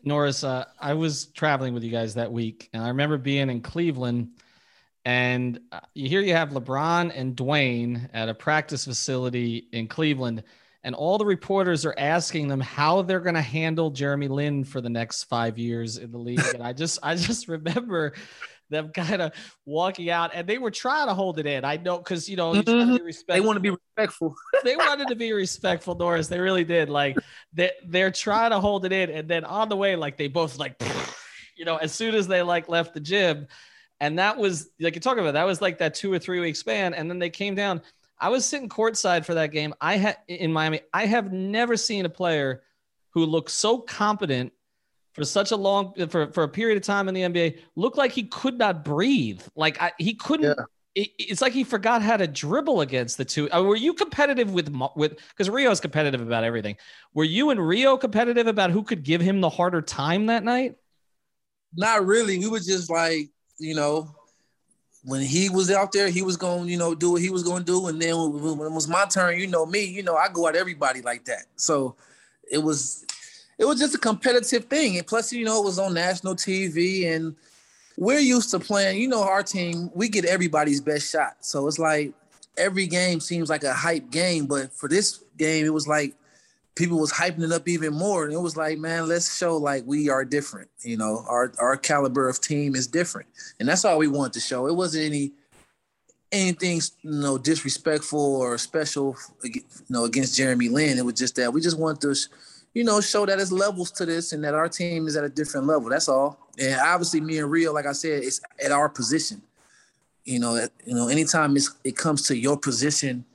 Norris, 0.03 0.43
uh, 0.43 0.65
I 0.79 0.93
was 0.93 1.27
traveling 1.27 1.73
with 1.73 1.83
you 1.83 1.91
guys 1.91 2.15
that 2.15 2.31
week, 2.31 2.69
and 2.73 2.83
I 2.83 2.89
remember 2.89 3.17
being 3.17 3.49
in 3.49 3.61
Cleveland 3.61 4.31
and 5.05 5.59
uh, 5.71 5.79
you 5.93 6.09
hear 6.09 6.21
you 6.21 6.33
have 6.33 6.49
LeBron 6.49 7.11
and 7.15 7.35
Dwyane 7.35 8.09
at 8.13 8.29
a 8.29 8.33
practice 8.33 8.85
facility 8.85 9.67
in 9.71 9.87
Cleveland, 9.87 10.43
and 10.83 10.93
all 10.93 11.17
the 11.17 11.25
reporters 11.25 11.85
are 11.85 11.95
asking 11.97 12.47
them 12.47 12.59
how 12.59 13.01
they're 13.01 13.19
going 13.19 13.35
to 13.35 13.41
handle 13.41 13.89
Jeremy 13.89 14.27
Lin 14.27 14.63
for 14.63 14.81
the 14.81 14.89
next 14.89 15.23
five 15.23 15.57
years 15.57 15.97
in 15.97 16.11
the 16.11 16.17
league. 16.17 16.43
And 16.53 16.61
I 16.61 16.73
just, 16.73 16.99
I 17.01 17.15
just 17.15 17.47
remember 17.47 18.13
them 18.69 18.91
kind 18.93 19.21
of 19.21 19.33
walking 19.65 20.09
out, 20.09 20.31
and 20.33 20.47
they 20.47 20.57
were 20.57 20.71
trying 20.71 21.07
to 21.07 21.13
hold 21.13 21.39
it 21.39 21.45
in. 21.45 21.65
I 21.65 21.77
know 21.77 21.97
because 21.97 22.29
you 22.29 22.37
know 22.37 22.53
mm-hmm. 22.53 23.05
they 23.27 23.41
want 23.41 23.57
to 23.57 23.61
be 23.61 23.71
respectful. 23.71 24.35
they 24.63 24.75
wanted 24.75 25.07
to 25.09 25.15
be 25.15 25.33
respectful, 25.33 25.95
Norris. 25.95 26.27
They 26.27 26.39
really 26.39 26.63
did. 26.63 26.89
Like 26.89 27.17
they, 27.53 27.71
they're 27.85 28.11
trying 28.11 28.51
to 28.51 28.59
hold 28.59 28.85
it 28.85 28.91
in, 28.91 29.09
and 29.09 29.27
then 29.27 29.43
on 29.43 29.69
the 29.69 29.77
way, 29.77 29.95
like 29.95 30.17
they 30.17 30.27
both 30.27 30.57
like, 30.57 30.81
you 31.57 31.65
know, 31.65 31.77
as 31.77 31.93
soon 31.93 32.15
as 32.15 32.27
they 32.27 32.41
like 32.41 32.69
left 32.69 32.93
the 32.93 32.99
gym 32.99 33.47
and 33.99 34.19
that 34.19 34.37
was 34.37 34.69
like 34.79 34.95
you 34.95 35.01
talk 35.01 35.17
about 35.17 35.33
that 35.33 35.45
was 35.45 35.61
like 35.61 35.77
that 35.79 35.93
two 35.93 36.11
or 36.11 36.19
three 36.19 36.39
week 36.39 36.55
span. 36.55 36.93
And 36.93 37.09
then 37.09 37.19
they 37.19 37.29
came 37.29 37.55
down. 37.55 37.81
I 38.19 38.29
was 38.29 38.45
sitting 38.45 38.69
courtside 38.69 39.25
for 39.25 39.33
that 39.35 39.51
game. 39.51 39.73
I 39.79 39.97
had 39.97 40.17
in 40.27 40.51
Miami. 40.51 40.81
I 40.93 41.05
have 41.05 41.31
never 41.31 41.77
seen 41.77 42.05
a 42.05 42.09
player 42.09 42.63
who 43.11 43.25
looked 43.25 43.51
so 43.51 43.79
competent 43.79 44.51
for 45.19 45.25
such 45.25 45.51
a 45.51 45.55
long 45.55 45.93
for, 46.09 46.31
for 46.31 46.43
a 46.43 46.47
period 46.47 46.77
of 46.77 46.83
time 46.83 47.07
in 47.07 47.13
the 47.13 47.21
NBA 47.21 47.59
looked 47.75 47.97
like 47.97 48.11
he 48.11 48.23
could 48.23 48.57
not 48.57 48.83
breathe. 48.83 49.41
Like 49.55 49.81
I, 49.81 49.91
he 49.97 50.15
couldn't. 50.15 50.55
Yeah. 50.57 50.65
It, 50.95 51.09
it's 51.19 51.41
like 51.41 51.53
he 51.53 51.63
forgot 51.63 52.01
how 52.01 52.17
to 52.17 52.25
dribble 52.25 52.81
against 52.81 53.17
the 53.17 53.25
two. 53.25 53.51
Uh, 53.51 53.61
were 53.61 53.75
you 53.75 53.93
competitive 53.93 54.51
with 54.51 54.73
with 54.95 55.19
because 55.29 55.49
Rio 55.49 55.69
is 55.71 55.79
competitive 55.79 56.21
about 56.21 56.43
everything? 56.43 56.77
Were 57.13 57.23
you 57.23 57.51
and 57.51 57.65
Rio 57.65 57.97
competitive 57.97 58.47
about 58.47 58.71
who 58.71 58.81
could 58.81 59.03
give 59.03 59.21
him 59.21 59.41
the 59.41 59.49
harder 59.49 59.81
time 59.81 60.27
that 60.27 60.43
night? 60.43 60.75
Not 61.75 62.05
really. 62.05 62.39
We 62.39 62.47
were 62.47 62.59
just 62.59 62.89
like 62.89 63.29
you 63.59 63.75
know, 63.75 64.15
when 65.03 65.21
he 65.21 65.49
was 65.49 65.69
out 65.69 65.91
there, 65.91 66.09
he 66.09 66.21
was 66.21 66.37
going, 66.37 66.69
you 66.69 66.77
know, 66.77 66.95
do 66.95 67.11
what 67.11 67.21
he 67.21 67.29
was 67.29 67.43
going 67.43 67.59
to 67.59 67.65
do. 67.65 67.87
And 67.87 68.01
then 68.01 68.15
when 68.15 68.67
it 68.67 68.73
was 68.73 68.87
my 68.87 69.05
turn, 69.05 69.39
you 69.39 69.47
know 69.47 69.65
me, 69.65 69.83
you 69.83 70.03
know, 70.03 70.15
I 70.15 70.29
go 70.29 70.47
at 70.47 70.55
everybody 70.55 71.01
like 71.01 71.25
that. 71.25 71.43
So 71.55 71.95
it 72.49 72.57
was, 72.57 73.05
it 73.59 73.65
was 73.65 73.79
just 73.79 73.93
a 73.93 73.99
competitive 73.99 74.65
thing. 74.65 74.97
And 74.97 75.05
plus, 75.05 75.31
you 75.33 75.43
know, 75.43 75.61
it 75.61 75.65
was 75.65 75.77
on 75.77 75.93
national 75.93 76.35
TV 76.35 77.13
and 77.13 77.35
we're 77.97 78.19
used 78.19 78.49
to 78.51 78.59
playing, 78.59 78.99
you 79.01 79.09
know, 79.09 79.21
our 79.21 79.43
team, 79.43 79.91
we 79.93 80.07
get 80.07 80.23
everybody's 80.23 80.79
best 80.79 81.11
shot. 81.11 81.33
So 81.41 81.67
it's 81.67 81.77
like 81.77 82.13
every 82.57 82.87
game 82.87 83.19
seems 83.19 83.49
like 83.49 83.65
a 83.65 83.73
hype 83.73 84.09
game. 84.09 84.45
But 84.45 84.71
for 84.71 84.87
this 84.87 85.21
game, 85.37 85.65
it 85.65 85.73
was 85.73 85.87
like 85.87 86.15
people 86.75 86.97
was 86.97 87.11
hyping 87.11 87.43
it 87.43 87.51
up 87.51 87.67
even 87.67 87.93
more. 87.93 88.23
And 88.23 88.33
it 88.33 88.39
was 88.39 88.55
like, 88.55 88.79
man, 88.79 89.09
let's 89.09 89.37
show 89.37 89.57
like 89.57 89.83
we 89.85 90.09
are 90.09 90.23
different. 90.23 90.69
You 90.81 90.95
know, 90.95 91.25
our 91.27 91.51
our 91.59 91.75
caliber 91.75 92.29
of 92.29 92.39
team 92.39 92.75
is 92.75 92.87
different. 92.87 93.27
And 93.59 93.67
that's 93.67 93.83
all 93.83 93.97
we 93.97 94.07
wanted 94.07 94.33
to 94.33 94.39
show. 94.39 94.67
It 94.67 94.75
wasn't 94.75 95.03
any 95.03 95.33
anything 96.31 96.79
you 97.01 97.11
know 97.11 97.37
disrespectful 97.37 98.37
or 98.37 98.57
special 98.57 99.17
you 99.43 99.61
know 99.89 100.05
against 100.05 100.37
Jeremy 100.37 100.69
Lin. 100.69 100.97
It 100.97 101.03
was 101.03 101.15
just 101.15 101.35
that 101.35 101.51
we 101.51 101.59
just 101.59 101.77
want 101.77 101.99
to 102.01 102.15
you 102.79 102.85
know 102.85 103.01
show 103.01 103.25
that 103.25 103.35
there's 103.35 103.51
levels 103.51 103.91
to 103.91 104.05
this 104.05 104.31
and 104.31 104.41
that 104.41 104.53
our 104.53 104.69
team 104.69 105.05
is 105.05 105.17
at 105.17 105.25
a 105.25 105.29
different 105.29 105.67
level. 105.67 105.89
That's 105.89 106.07
all. 106.07 106.47
And 106.57 106.79
obviously 106.79 107.19
me 107.19 107.37
and 107.39 107.51
Rio, 107.51 107.73
like 107.73 107.85
I 107.85 107.91
said, 107.91 108.23
it's 108.23 108.39
at 108.63 108.71
our 108.71 108.87
position. 108.87 109.41
You 110.23 110.39
know, 110.39 110.65
you 110.85 110.95
know, 110.95 111.09
anytime 111.09 111.57
it 111.83 111.97
comes 111.97 112.21
to 112.27 112.37
your 112.37 112.55
position 112.57 113.25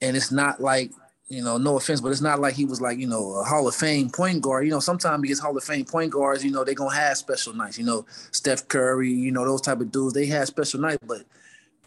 and 0.00 0.16
it's 0.16 0.32
not 0.32 0.62
like 0.62 0.92
you 1.28 1.44
know, 1.44 1.58
no 1.58 1.76
offense, 1.76 2.00
but 2.00 2.08
it's 2.08 2.22
not 2.22 2.40
like 2.40 2.54
he 2.54 2.64
was 2.64 2.80
like, 2.80 2.96
you 2.98 3.06
know, 3.06 3.34
a 3.34 3.44
Hall 3.44 3.68
of 3.68 3.74
Fame 3.74 4.08
point 4.08 4.40
guard. 4.40 4.64
You 4.64 4.70
know, 4.70 4.80
sometimes 4.80 5.20
because 5.20 5.40
Hall 5.40 5.54
of 5.54 5.64
Fame 5.64 5.84
point 5.84 6.10
guards, 6.10 6.42
you 6.42 6.50
know, 6.50 6.64
they 6.64 6.74
gonna 6.74 6.94
have 6.96 7.18
special 7.18 7.52
nights. 7.52 7.76
You 7.76 7.84
know, 7.84 8.06
Steph 8.30 8.66
Curry, 8.68 9.10
you 9.10 9.30
know, 9.30 9.44
those 9.44 9.60
type 9.60 9.82
of 9.82 9.92
dudes, 9.92 10.14
they 10.14 10.24
have 10.26 10.46
special 10.46 10.80
nights. 10.80 11.04
But 11.06 11.24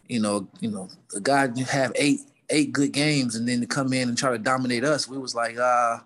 you 0.07 0.19
know, 0.19 0.47
you 0.59 0.69
know, 0.69 0.89
the 1.11 1.21
guy 1.21 1.49
have 1.71 1.91
eight 1.95 2.19
eight 2.51 2.71
good 2.71 2.91
games 2.91 3.35
and 3.35 3.47
then 3.47 3.61
to 3.61 3.65
come 3.65 3.93
in 3.93 4.09
and 4.09 4.17
try 4.17 4.29
to 4.29 4.37
dominate 4.37 4.83
us, 4.83 5.07
we 5.07 5.17
was 5.17 5.33
like, 5.33 5.57
uh, 5.57 5.97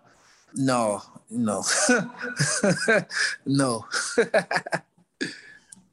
no, 0.56 1.02
no, 1.30 1.64
no. 3.46 3.86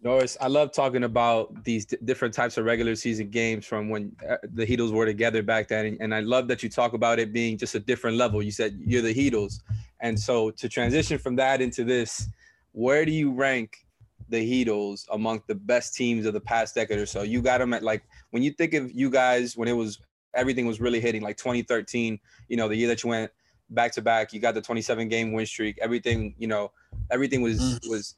Norris, 0.03 0.37
I 0.41 0.47
love 0.47 0.73
talking 0.73 1.03
about 1.03 1.65
these 1.65 1.85
d- 1.85 1.97
different 2.05 2.33
types 2.33 2.57
of 2.57 2.65
regular 2.65 2.95
season 2.95 3.31
games 3.31 3.67
from 3.67 3.89
when 3.89 4.15
uh, 4.29 4.37
the 4.55 4.65
Heatles 4.65 4.93
were 4.93 5.05
together 5.05 5.43
back 5.43 5.69
then. 5.69 5.87
And, 5.87 6.01
and, 6.01 6.15
I 6.15 6.21
love 6.21 6.47
that 6.49 6.63
you 6.63 6.69
talk 6.69 6.93
about 6.93 7.19
it 7.19 7.33
being 7.33 7.59
just 7.59 7.75
a 7.75 7.81
different 7.81 8.17
level. 8.17 8.41
You 8.41 8.53
said 8.53 8.79
you're 8.81 9.03
the 9.03 9.13
Heatles. 9.13 9.61
And 10.01 10.19
so 10.19 10.51
to 10.53 10.69
transition 10.69 11.19
from 11.19 11.35
that 11.37 11.61
into 11.61 11.83
this, 11.83 12.29
where 12.73 13.05
do 13.05 13.11
you 13.11 13.33
rank 13.33 13.85
the 14.29 14.39
Heatles 14.39 15.05
among 15.13 15.43
the 15.49 15.57
best 15.57 15.97
teams 15.97 16.27
of 16.27 16.33
the 16.33 16.41
past 16.41 16.77
decade 16.77 16.99
or 16.99 17.07
so? 17.07 17.23
You 17.23 17.43
got 17.43 17.59
them 17.59 17.75
at 17.75 17.83
like, 17.83 18.05
when 18.31 18.45
you 18.45 18.53
think 18.53 18.75
of 18.75 18.93
you 18.93 19.11
guys, 19.11 19.57
when 19.57 19.67
it 19.67 19.73
was, 19.73 20.01
everything 20.33 20.67
was 20.67 20.81
really 20.81 21.01
hitting, 21.01 21.23
like 21.23 21.37
2013, 21.37 22.21
you 22.49 22.57
know, 22.57 22.69
the 22.69 22.77
year 22.77 22.87
that 22.87 23.03
you 23.03 23.11
went 23.11 23.33
back 23.71 23.93
to 23.93 24.03
back, 24.03 24.33
you 24.33 24.41
got 24.41 24.55
the 24.55 24.63
27 24.63 25.09
game 25.09 25.33
win 25.33 25.47
streak, 25.47 25.79
everything, 25.81 26.35
you 26.39 26.47
know, 26.47 26.73
everything 27.11 27.43
was, 27.43 27.61
mm. 27.61 27.89
was, 27.89 28.17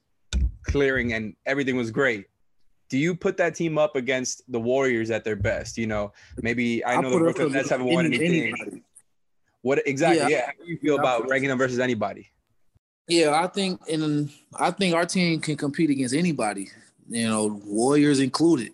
clearing 0.63 1.13
and 1.13 1.35
everything 1.45 1.75
was 1.75 1.91
great. 1.91 2.25
Do 2.89 2.97
you 2.97 3.15
put 3.15 3.37
that 3.37 3.55
team 3.55 3.77
up 3.77 3.95
against 3.95 4.49
the 4.51 4.59
Warriors 4.59 5.11
at 5.11 5.23
their 5.23 5.35
best? 5.35 5.77
You 5.77 5.87
know, 5.87 6.11
maybe 6.41 6.83
I 6.85 6.99
know 6.99 7.09
the 7.09 7.17
Brooklyn 7.19 7.53
Nets 7.53 7.69
haven't 7.69 7.87
won 7.87 8.05
anything. 8.05 8.53
Anybody. 8.53 8.83
What 9.61 9.87
exactly? 9.87 10.19
Yeah. 10.19 10.27
yeah. 10.27 10.45
How 10.47 10.65
do 10.65 10.69
you 10.69 10.77
feel 10.77 10.99
about 10.99 11.29
ranking 11.29 11.49
them 11.49 11.57
versus 11.57 11.79
anybody? 11.79 12.29
Yeah, 13.07 13.41
I 13.41 13.47
think 13.47 13.79
and 13.89 14.29
I 14.57 14.71
think 14.71 14.93
our 14.93 15.05
team 15.05 15.39
can 15.39 15.55
compete 15.55 15.89
against 15.89 16.13
anybody. 16.13 16.69
You 17.09 17.27
know, 17.27 17.61
Warriors 17.65 18.19
included. 18.19 18.71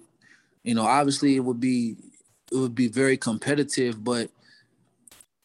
You 0.64 0.76
know, 0.76 0.84
obviously 0.84 1.36
it 1.36 1.42
would 1.42 1.60
be 1.60 1.96
it 2.52 2.56
would 2.56 2.76
be 2.76 2.88
very 2.88 3.18
competitive, 3.18 4.04
but 4.04 4.30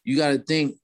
you 0.05 0.17
got 0.17 0.31
to 0.31 0.39
think. 0.39 0.77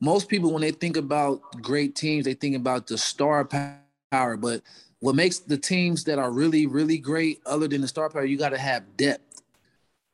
Most 0.00 0.28
people, 0.28 0.52
when 0.52 0.62
they 0.62 0.70
think 0.70 0.96
about 0.96 1.40
great 1.62 1.94
teams, 1.94 2.24
they 2.24 2.34
think 2.34 2.56
about 2.56 2.86
the 2.86 2.98
star 2.98 3.44
power. 3.44 4.36
But 4.36 4.62
what 5.00 5.14
makes 5.14 5.38
the 5.38 5.58
teams 5.58 6.04
that 6.04 6.18
are 6.18 6.30
really, 6.30 6.66
really 6.66 6.98
great, 6.98 7.40
other 7.46 7.68
than 7.68 7.80
the 7.80 7.88
star 7.88 8.10
power, 8.10 8.24
you 8.24 8.36
got 8.36 8.50
to 8.50 8.58
have 8.58 8.96
depth 8.96 9.42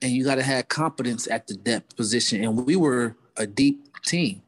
and 0.02 0.12
you 0.12 0.24
got 0.24 0.36
to 0.36 0.42
have 0.42 0.68
competence 0.68 1.28
at 1.28 1.46
the 1.46 1.54
depth 1.54 1.96
position. 1.96 2.42
And 2.42 2.66
we 2.66 2.76
were 2.76 3.16
a 3.36 3.46
deep 3.46 4.00
team. 4.02 4.42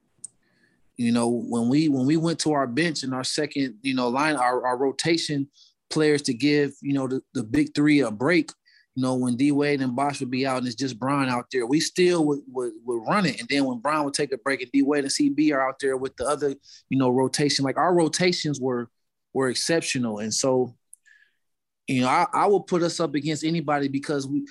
You 0.96 1.12
know, 1.12 1.28
when 1.28 1.68
we 1.68 1.88
when 1.88 2.06
we 2.06 2.16
went 2.16 2.38
to 2.40 2.52
our 2.52 2.66
bench 2.66 3.02
in 3.02 3.12
our 3.12 3.24
second, 3.24 3.76
you 3.82 3.94
know, 3.94 4.08
line, 4.08 4.36
our, 4.36 4.64
our 4.64 4.76
rotation 4.76 5.48
players 5.90 6.22
to 6.22 6.34
give, 6.34 6.72
you 6.80 6.92
know, 6.92 7.06
the, 7.06 7.22
the 7.34 7.42
big 7.42 7.74
three 7.74 8.00
a 8.00 8.10
break, 8.10 8.50
you 8.94 9.02
know, 9.02 9.14
when 9.14 9.36
D 9.36 9.52
Wade 9.52 9.80
and 9.80 9.96
Bosh 9.96 10.20
would 10.20 10.30
be 10.30 10.46
out 10.46 10.58
and 10.58 10.66
it's 10.66 10.76
just 10.76 10.98
Bron 10.98 11.28
out 11.28 11.46
there, 11.50 11.66
we 11.66 11.80
still 11.80 12.26
would, 12.26 12.40
would, 12.48 12.72
would 12.84 13.06
run 13.06 13.24
it. 13.26 13.40
And 13.40 13.48
then 13.48 13.64
when 13.64 13.78
Bron 13.78 14.04
would 14.04 14.14
take 14.14 14.32
a 14.32 14.38
break 14.38 14.60
and 14.60 14.70
D 14.70 14.82
Wade 14.82 15.04
and 15.04 15.12
CB 15.12 15.52
are 15.54 15.66
out 15.66 15.78
there 15.80 15.96
with 15.96 16.16
the 16.16 16.26
other, 16.26 16.54
you 16.90 16.98
know, 16.98 17.08
rotation, 17.08 17.64
like 17.64 17.78
our 17.78 17.94
rotations 17.94 18.60
were 18.60 18.88
were 19.32 19.48
exceptional. 19.48 20.18
And 20.18 20.32
so, 20.32 20.74
you 21.86 22.02
know, 22.02 22.08
I, 22.08 22.26
I 22.34 22.46
will 22.46 22.60
put 22.60 22.82
us 22.82 23.00
up 23.00 23.14
against 23.14 23.44
anybody 23.44 23.88
because 23.88 24.26
we 24.26 24.44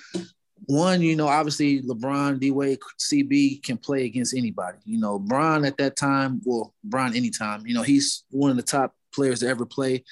one, 0.66 1.02
you 1.02 1.16
know, 1.16 1.28
obviously 1.28 1.82
LeBron, 1.82 2.40
D 2.40 2.50
Wade, 2.50 2.78
CB 2.98 3.62
can 3.62 3.76
play 3.76 4.04
against 4.06 4.36
anybody. 4.36 4.78
You 4.84 4.98
know, 4.98 5.18
Bron 5.18 5.64
at 5.64 5.76
that 5.78 5.96
time, 5.96 6.40
well, 6.44 6.74
Bron 6.84 7.16
anytime, 7.16 7.66
you 7.66 7.74
know, 7.74 7.82
he's 7.82 8.24
one 8.30 8.50
of 8.50 8.56
the 8.56 8.62
top 8.62 8.94
players 9.14 9.40
to 9.40 9.48
ever 9.48 9.66
play. 9.66 10.04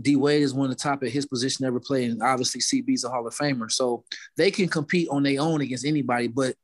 D 0.00 0.16
Wade 0.16 0.42
is 0.42 0.54
one 0.54 0.70
of 0.70 0.76
the 0.76 0.82
top 0.82 1.02
at 1.02 1.10
his 1.10 1.26
position 1.26 1.64
ever 1.64 1.80
played, 1.80 2.10
and 2.10 2.22
obviously 2.22 2.60
CB's 2.60 3.04
a 3.04 3.08
Hall 3.08 3.26
of 3.26 3.34
Famer. 3.34 3.70
So 3.70 4.04
they 4.36 4.50
can 4.50 4.68
compete 4.68 5.08
on 5.08 5.22
their 5.22 5.40
own 5.40 5.60
against 5.60 5.86
anybody. 5.86 6.28
But 6.28 6.56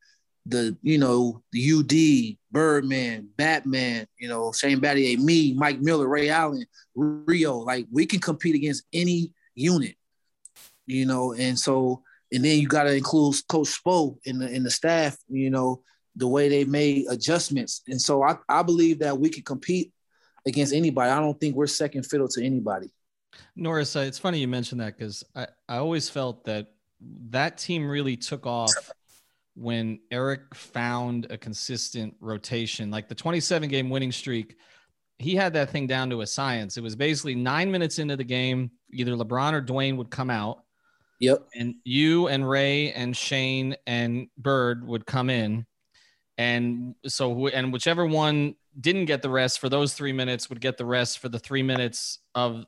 the 0.47 0.77
you 0.83 0.99
know 0.99 1.43
the 1.53 1.73
UD, 1.73 2.39
Birdman, 2.51 3.29
Batman, 3.37 4.07
you 4.19 4.29
know 4.29 4.53
Shane 4.53 4.81
Battier, 4.81 5.19
me, 5.19 5.55
Mike 5.55 5.81
Miller, 5.81 6.09
Ray 6.09 6.31
Allen, 6.31 6.65
Rio, 6.95 7.59
like 7.59 7.87
we 7.91 8.07
can 8.07 8.21
compete 8.21 8.55
against 8.55 8.85
any 8.93 9.33
unit, 9.55 9.97
you 10.87 11.07
know, 11.07 11.33
and 11.35 11.59
so 11.59 12.03
and 12.33 12.45
then 12.45 12.59
you 12.59 12.69
got 12.69 12.85
to 12.85 12.95
include 12.95 13.37
Coach 13.49 13.81
Spo 13.83 14.17
in 14.25 14.39
the 14.39 14.49
in 14.51 14.63
the 14.63 14.71
staff, 14.71 15.17
you 15.29 15.51
know, 15.51 15.83
the 16.17 16.29
way 16.29 16.49
they 16.49 16.65
made 16.65 17.07
adjustments, 17.09 17.83
and 17.87 18.01
so 18.01 18.23
I 18.23 18.37
I 18.49 18.63
believe 18.63 19.01
that 19.01 19.19
we 19.19 19.29
can 19.29 19.45
compete 19.45 19.93
against 20.47 20.73
anybody. 20.73 21.11
I 21.11 21.21
don't 21.21 21.39
think 21.39 21.55
we're 21.55 21.67
second 21.67 22.05
fiddle 22.05 22.29
to 22.29 22.45
anybody. 22.45 22.91
Norris, 23.57 23.95
uh, 23.97 24.01
it's 24.01 24.19
funny 24.19 24.39
you 24.39 24.49
mentioned 24.49 24.81
that 24.81 24.97
because 24.97 25.25
I 25.35 25.47
I 25.69 25.77
always 25.79 26.09
felt 26.09 26.45
that 26.45 26.69
that 27.31 27.59
team 27.59 27.89
really 27.89 28.17
took 28.17 28.47
off 28.47 28.73
when 29.55 29.99
Erik 30.11 30.55
found 30.55 31.27
a 31.31 31.37
consistent 31.37 32.15
rotation, 32.21 32.91
like 32.91 33.09
the 33.09 33.15
27 33.15 33.69
game 33.69 33.91
winning 33.91 34.13
streak. 34.13 34.57
He 35.19 35.35
had 35.35 35.53
that 35.53 35.71
thing 35.71 35.87
down 35.87 36.09
to 36.11 36.23
a 36.23 36.27
science. 36.27 36.77
It 36.77 36.83
was 36.83 36.97
basically 36.97 37.35
nine 37.35 37.71
minutes 37.71 37.99
into 37.99 38.17
the 38.17 38.25
game, 38.25 38.71
either 38.91 39.13
LeBron 39.13 39.53
or 39.53 39.61
Dwyane 39.61 39.97
would 39.97 40.11
come 40.11 40.31
out. 40.31 40.65
Yep. 41.19 41.47
And 41.55 41.75
you 41.85 42.29
and 42.29 42.49
Ray 42.49 42.93
and 42.93 43.15
Shane 43.15 43.77
and 43.87 44.29
Bird 44.39 44.87
would 44.87 45.05
come 45.05 45.29
in. 45.29 45.67
And 46.39 46.95
so, 47.07 47.49
and 47.49 47.71
whichever 47.71 48.07
one 48.07 48.55
didn't 48.81 49.05
get 49.05 49.21
the 49.21 49.29
rest 49.29 49.59
for 49.59 49.69
those 49.69 49.93
three 49.93 50.13
minutes 50.13 50.49
would 50.49 50.61
get 50.61 50.79
the 50.79 50.87
rest 50.87 51.19
for 51.19 51.29
the 51.29 51.39
three 51.39 51.63
minutes 51.63 52.21
of 52.35 52.65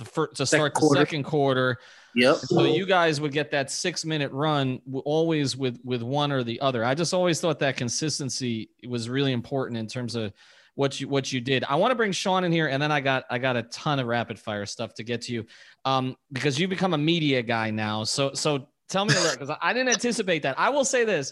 the 0.00 0.06
first 0.06 0.36
to 0.36 0.46
start 0.46 0.74
the 0.74 0.94
second 0.96 1.22
quarter. 1.24 1.78
Yep. 2.16 2.36
So 2.36 2.64
you 2.64 2.86
guys 2.86 3.20
would 3.20 3.32
get 3.32 3.52
that 3.52 3.70
six 3.70 4.04
minute 4.04 4.32
run 4.32 4.80
always 5.04 5.56
with 5.56 5.78
with 5.84 6.02
one 6.02 6.32
or 6.32 6.42
the 6.42 6.60
other. 6.60 6.84
I 6.84 6.94
just 6.94 7.14
always 7.14 7.40
thought 7.40 7.60
that 7.60 7.76
consistency 7.76 8.70
was 8.88 9.08
really 9.08 9.32
important 9.32 9.78
in 9.78 9.86
terms 9.86 10.16
of 10.16 10.32
what 10.74 10.98
you 10.98 11.08
what 11.08 11.32
you 11.32 11.40
did. 11.40 11.62
I 11.68 11.76
want 11.76 11.92
to 11.92 11.94
bring 11.94 12.12
Sean 12.12 12.42
in 12.42 12.50
here, 12.50 12.66
and 12.66 12.82
then 12.82 12.90
I 12.90 13.00
got 13.00 13.24
I 13.30 13.38
got 13.38 13.56
a 13.56 13.62
ton 13.64 14.00
of 14.00 14.06
rapid 14.06 14.38
fire 14.38 14.66
stuff 14.66 14.94
to 14.94 15.04
get 15.04 15.22
to 15.22 15.32
you, 15.32 15.46
um, 15.84 16.16
because 16.32 16.58
you 16.58 16.66
become 16.66 16.94
a 16.94 16.98
media 16.98 17.42
guy 17.42 17.70
now. 17.70 18.02
So 18.04 18.32
so 18.34 18.68
tell 18.88 19.04
me 19.04 19.14
a 19.14 19.20
little 19.20 19.38
because 19.38 19.56
I 19.60 19.72
didn't 19.72 19.90
anticipate 19.90 20.42
that. 20.42 20.58
I 20.58 20.70
will 20.70 20.84
say 20.84 21.04
this: 21.04 21.30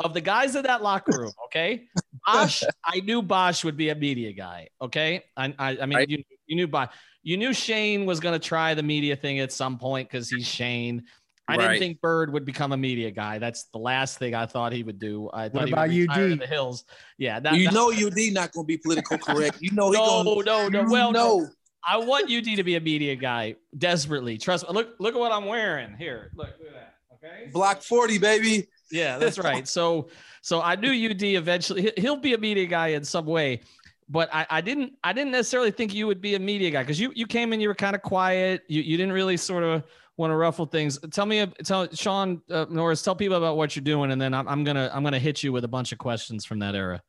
of 0.00 0.14
the 0.14 0.20
guys 0.20 0.56
in 0.56 0.62
that 0.62 0.82
locker 0.82 1.20
room, 1.20 1.32
okay, 1.46 1.88
Bosh, 2.26 2.64
I 2.84 3.00
knew 3.00 3.22
Bosh 3.22 3.64
would 3.64 3.76
be 3.76 3.90
a 3.90 3.94
media 3.94 4.32
guy. 4.32 4.68
Okay, 4.80 5.24
I 5.36 5.54
I, 5.58 5.78
I 5.82 5.86
mean 5.86 5.98
right. 5.98 6.08
you 6.08 6.24
you 6.46 6.56
knew 6.56 6.66
Bosh. 6.66 6.88
You 7.26 7.36
knew 7.36 7.52
Shane 7.52 8.06
was 8.06 8.20
going 8.20 8.38
to 8.40 8.48
try 8.48 8.74
the 8.74 8.84
media 8.84 9.16
thing 9.16 9.40
at 9.40 9.50
some 9.50 9.78
point 9.78 10.08
because 10.08 10.30
he's 10.30 10.46
Shane. 10.46 11.02
I 11.48 11.56
right. 11.56 11.62
didn't 11.62 11.78
think 11.80 12.00
Bird 12.00 12.32
would 12.32 12.44
become 12.44 12.70
a 12.70 12.76
media 12.76 13.10
guy. 13.10 13.40
That's 13.40 13.64
the 13.72 13.78
last 13.78 14.20
thing 14.20 14.36
I 14.36 14.46
thought 14.46 14.72
he 14.72 14.84
would 14.84 15.00
do. 15.00 15.28
I 15.34 15.48
thought 15.48 15.54
what 15.54 15.66
he 15.66 15.72
about 15.72 15.88
would 15.88 15.96
retire 15.96 16.30
UD? 16.30 16.38
the 16.38 16.46
hills. 16.46 16.84
Yeah, 17.18 17.40
that, 17.40 17.54
you 17.54 17.68
know 17.72 17.90
UD 17.90 18.32
not 18.32 18.52
going 18.52 18.64
to 18.64 18.68
be 18.68 18.78
political 18.78 19.18
correct. 19.18 19.58
You 19.60 19.72
know 19.72 19.90
he 19.90 19.98
no, 19.98 20.22
gonna, 20.24 20.44
no, 20.44 20.68
no. 20.68 20.88
Well, 20.88 21.10
no. 21.10 21.48
I 21.84 21.96
want 21.96 22.30
UD 22.30 22.44
to 22.44 22.62
be 22.62 22.76
a 22.76 22.80
media 22.80 23.16
guy 23.16 23.56
desperately. 23.76 24.38
Trust 24.38 24.68
me. 24.68 24.72
Look, 24.72 24.90
look 25.00 25.16
at 25.16 25.18
what 25.18 25.32
I'm 25.32 25.46
wearing 25.46 25.96
here. 25.98 26.30
Look, 26.36 26.50
look 26.60 26.68
at 26.68 26.74
that. 26.74 26.94
Okay. 27.14 27.50
Block 27.52 27.82
40, 27.82 28.18
baby. 28.18 28.68
Yeah, 28.92 29.18
that's 29.18 29.40
right. 29.40 29.66
So, 29.66 30.10
so 30.42 30.62
I 30.62 30.76
knew 30.76 30.92
UD 31.10 31.24
eventually. 31.24 31.92
He'll 31.96 32.18
be 32.18 32.34
a 32.34 32.38
media 32.38 32.66
guy 32.66 32.88
in 32.88 33.02
some 33.02 33.26
way 33.26 33.62
but 34.08 34.28
I, 34.32 34.46
I 34.48 34.60
didn't 34.60 34.94
I 35.02 35.12
didn't 35.12 35.32
necessarily 35.32 35.70
think 35.70 35.94
you 35.94 36.06
would 36.06 36.20
be 36.20 36.34
a 36.34 36.38
media 36.38 36.70
guy 36.70 36.82
because 36.82 37.00
you 37.00 37.12
you 37.14 37.26
came 37.26 37.52
in 37.52 37.60
you 37.60 37.68
were 37.68 37.74
kind 37.74 37.96
of 37.96 38.02
quiet 38.02 38.62
you 38.68 38.82
you 38.82 38.96
didn't 38.96 39.12
really 39.12 39.36
sort 39.36 39.64
of 39.64 39.82
want 40.16 40.30
to 40.30 40.36
ruffle 40.36 40.66
things. 40.66 40.98
Tell 41.10 41.26
me, 41.26 41.46
tell 41.64 41.88
Sean 41.92 42.40
uh, 42.50 42.66
Norris, 42.70 43.02
tell 43.02 43.14
people 43.14 43.36
about 43.36 43.56
what 43.56 43.76
you're 43.76 43.82
doing, 43.82 44.12
and 44.12 44.20
then 44.20 44.34
I'm, 44.34 44.48
I'm 44.48 44.64
gonna 44.64 44.90
I'm 44.92 45.04
gonna 45.04 45.18
hit 45.18 45.42
you 45.42 45.52
with 45.52 45.64
a 45.64 45.68
bunch 45.68 45.92
of 45.92 45.98
questions 45.98 46.44
from 46.44 46.58
that 46.60 46.74
era. 46.74 47.02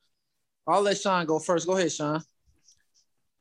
I'll 0.68 0.82
let 0.82 0.98
Sean 0.98 1.26
go 1.26 1.40
first. 1.40 1.66
Go 1.66 1.78
ahead, 1.78 1.92
Sean. 1.92 2.22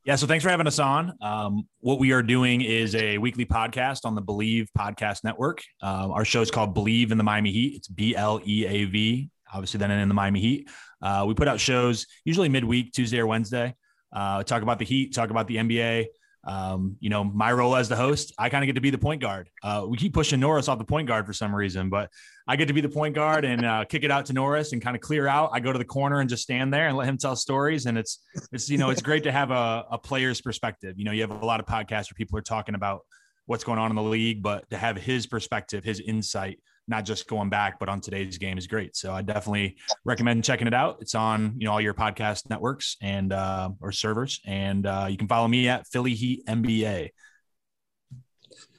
Yeah, 0.04 0.14
so 0.14 0.28
thanks 0.28 0.44
for 0.44 0.50
having 0.50 0.68
us 0.68 0.78
on. 0.78 1.14
Um, 1.20 1.66
what 1.80 1.98
we 1.98 2.12
are 2.12 2.22
doing 2.22 2.60
is 2.60 2.94
a 2.94 3.18
weekly 3.18 3.44
podcast 3.44 4.04
on 4.04 4.14
the 4.14 4.22
Bleav 4.22 4.68
Podcast 4.78 5.25
Network. 5.25 5.64
Um, 5.82 6.12
our 6.12 6.25
show 6.25 6.40
is 6.42 6.50
called 6.52 6.76
Bleav 6.76 7.10
in 7.10 7.18
the 7.18 7.25
Miami 7.25 7.50
Heat. 7.50 7.75
It's 7.75 7.88
B 7.88 8.14
L 8.14 8.40
E 8.46 8.66
A 8.66 8.84
V, 8.84 9.30
obviously, 9.52 9.78
then 9.78 9.90
in 9.90 10.08
the 10.08 10.14
Miami 10.14 10.40
Heat. 10.40 10.68
Uh, 11.02 11.24
we 11.26 11.34
put 11.34 11.48
out 11.48 11.60
shows 11.60 12.06
usually 12.24 12.48
midweek, 12.48 12.92
Tuesday 12.92 13.18
or 13.18 13.26
Wednesday. 13.26 13.74
Uh, 14.12 14.42
talk 14.42 14.62
about 14.62 14.78
the 14.78 14.84
Heat, 14.84 15.14
talk 15.14 15.30
about 15.30 15.46
the 15.46 15.56
NBA. 15.56 16.06
Um, 16.46 16.96
you 17.00 17.10
know, 17.10 17.24
my 17.24 17.52
role 17.52 17.74
as 17.74 17.88
the 17.88 17.96
host, 17.96 18.32
I 18.38 18.48
kind 18.50 18.62
of 18.62 18.66
get 18.66 18.74
to 18.74 18.80
be 18.80 18.90
the 18.90 18.98
point 18.98 19.20
guard. 19.20 19.50
Uh, 19.64 19.84
we 19.88 19.96
keep 19.96 20.14
pushing 20.14 20.38
Norris 20.38 20.68
off 20.68 20.78
the 20.78 20.84
point 20.84 21.08
guard 21.08 21.26
for 21.26 21.32
some 21.32 21.52
reason, 21.52 21.90
but 21.90 22.08
I 22.46 22.54
get 22.54 22.68
to 22.68 22.74
be 22.74 22.80
the 22.80 22.88
point 22.88 23.16
guard 23.16 23.44
and 23.44 23.66
uh, 23.66 23.84
kick 23.84 24.04
it 24.04 24.12
out 24.12 24.26
to 24.26 24.32
Norris 24.32 24.72
and 24.72 24.80
kind 24.80 24.94
of 24.94 25.02
clear 25.02 25.26
out. 25.26 25.50
I 25.52 25.58
go 25.58 25.72
to 25.72 25.78
the 25.78 25.84
corner 25.84 26.20
and 26.20 26.30
just 26.30 26.44
stand 26.44 26.72
there 26.72 26.86
and 26.86 26.96
let 26.96 27.08
him 27.08 27.18
tell 27.18 27.34
stories. 27.34 27.86
And 27.86 27.98
it's, 27.98 28.20
it's, 28.52 28.70
you 28.70 28.78
know, 28.78 28.90
it's 28.90 29.02
great 29.02 29.24
to 29.24 29.32
have 29.32 29.50
a, 29.50 29.86
a 29.90 29.98
player's 29.98 30.40
perspective. 30.40 30.94
You 30.96 31.04
know, 31.04 31.10
you 31.10 31.22
have 31.22 31.32
a 31.32 31.44
lot 31.44 31.59
of 31.59 31.66
podcasts 31.66 32.11
where 32.11 32.16
people 32.16 32.38
are 32.38 32.42
talking 32.42 32.76
about 32.76 33.00
what's 33.46 33.64
going 33.64 33.80
on 33.80 33.90
in 33.90 33.96
the 33.96 34.02
league, 34.02 34.40
but 34.40 34.70
to 34.70 34.76
have 34.76 34.96
his 34.96 35.26
perspective, 35.26 35.82
his 35.82 35.98
insight, 35.98 36.61
not 36.88 37.05
just 37.05 37.29
going 37.29 37.51
back, 37.51 37.79
but 37.79 37.88
on 37.88 38.01
today's 38.01 38.38
game 38.38 38.59
is 38.59 38.66
great. 38.66 38.96
So 38.96 39.12
I 39.12 39.22
definitely 39.22 39.77
recommend 40.05 40.44
checking 40.44 40.66
it 40.66 40.75
out. 40.75 40.99
It's 41.01 41.14
on 41.14 41.55
you 41.59 41.66
know 41.66 41.72
all 41.72 41.81
your 41.81 41.94
podcast 41.94 42.49
networks 42.49 42.96
and 43.01 43.33
uh, 43.33 43.70
or 43.81 43.92
servers, 43.92 44.40
and 44.44 44.87
uh, 44.87 45.07
you 45.09 45.16
can 45.16 45.29
follow 45.29 45.49
me 45.49 45.68
at 45.68 45.87
Philly 45.87 46.14
Heat 46.14 46.46
NBA. 46.46 47.11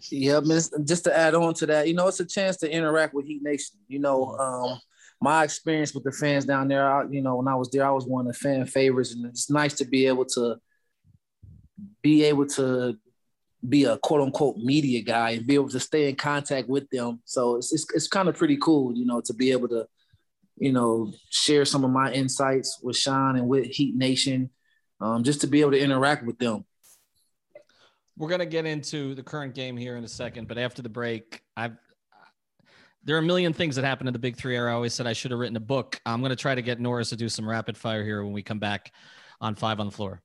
Yeah, 0.09 0.39
just 0.83 1.03
to 1.03 1.17
add 1.17 1.35
on 1.35 1.53
to 1.55 1.65
that, 1.65 1.87
you 1.87 1.93
know, 1.93 2.07
it's 2.07 2.19
a 2.19 2.25
chance 2.25 2.57
to 2.57 2.71
interact 2.71 3.13
with 3.13 3.25
Heat 3.25 3.43
Nation. 3.43 3.77
You 3.87 3.99
know, 3.99 4.37
um, 4.37 4.79
my 5.19 5.43
experience 5.43 5.93
with 5.93 6.03
the 6.03 6.11
fans 6.11 6.45
down 6.45 6.67
there, 6.67 6.89
I, 6.89 7.03
you 7.09 7.21
know, 7.21 7.37
when 7.37 7.47
I 7.47 7.55
was 7.55 7.69
there, 7.71 7.85
I 7.85 7.91
was 7.91 8.05
one 8.05 8.27
of 8.27 8.33
the 8.33 8.39
fan 8.39 8.65
favorites, 8.65 9.13
and 9.13 9.25
it's 9.25 9.49
nice 9.49 9.73
to 9.75 9.85
be 9.85 10.05
able 10.07 10.25
to 10.25 10.57
be 12.01 12.23
able 12.23 12.45
to 12.47 12.97
be 13.67 13.85
a 13.85 13.97
quote 13.97 14.21
unquote 14.21 14.57
media 14.57 15.01
guy 15.01 15.31
and 15.31 15.47
be 15.47 15.55
able 15.55 15.69
to 15.69 15.79
stay 15.79 16.09
in 16.09 16.15
contact 16.15 16.69
with 16.69 16.89
them. 16.89 17.21
So 17.25 17.55
it's, 17.55 17.73
it's, 17.73 17.85
it's 17.93 18.07
kind 18.07 18.29
of 18.29 18.35
pretty 18.35 18.57
cool, 18.57 18.95
you 18.95 19.05
know, 19.05 19.21
to 19.21 19.33
be 19.33 19.51
able 19.51 19.67
to, 19.69 19.87
you 20.57 20.71
know, 20.71 21.13
share 21.29 21.65
some 21.65 21.83
of 21.83 21.91
my 21.91 22.11
insights 22.11 22.79
with 22.81 22.95
Sean 22.95 23.35
and 23.35 23.47
with 23.47 23.67
Heat 23.67 23.95
Nation, 23.95 24.49
um, 25.01 25.23
just 25.23 25.41
to 25.41 25.47
be 25.47 25.61
able 25.61 25.71
to 25.71 25.79
interact 25.79 26.25
with 26.25 26.37
them. 26.39 26.65
We're 28.15 28.29
to 28.39 28.45
get 28.45 28.65
into 28.65 29.13
the 29.13 29.21
current 29.21 29.53
game 29.53 29.77
here 29.77 29.95
in 29.95 30.03
a 30.03 30.07
second, 30.07 30.47
but 30.47 30.57
after 30.57 30.81
the 30.81 30.89
break, 30.89 31.41
I've, 31.55 31.77
there 33.03 33.15
are 33.15 33.19
a 33.19 33.23
million 33.23 33.53
things 33.53 33.75
that 33.75 33.85
happened 33.85 34.09
in 34.09 34.13
the 34.13 34.19
big 34.19 34.35
three 34.35 34.55
era. 34.55 34.71
I 34.71 34.75
always 34.75 34.93
said 34.93 35.05
I 35.05 35.13
should 35.13 35.31
have 35.31 35.39
written 35.39 35.55
a 35.55 35.61
book. 35.61 36.01
I'm 36.05 36.21
to 36.23 36.35
try 36.35 36.55
to 36.55 36.61
get 36.63 36.79
Norris 36.79 37.09
to 37.09 37.15
do 37.15 37.29
some 37.29 37.47
rapid 37.47 37.77
fire 37.77 38.03
here 38.03 38.23
when 38.23 38.33
we 38.33 38.41
come 38.41 38.59
back 38.59 38.91
on 39.39 39.55
five 39.55 39.79
on 39.79 39.85
the 39.85 39.91
floor. 39.91 40.21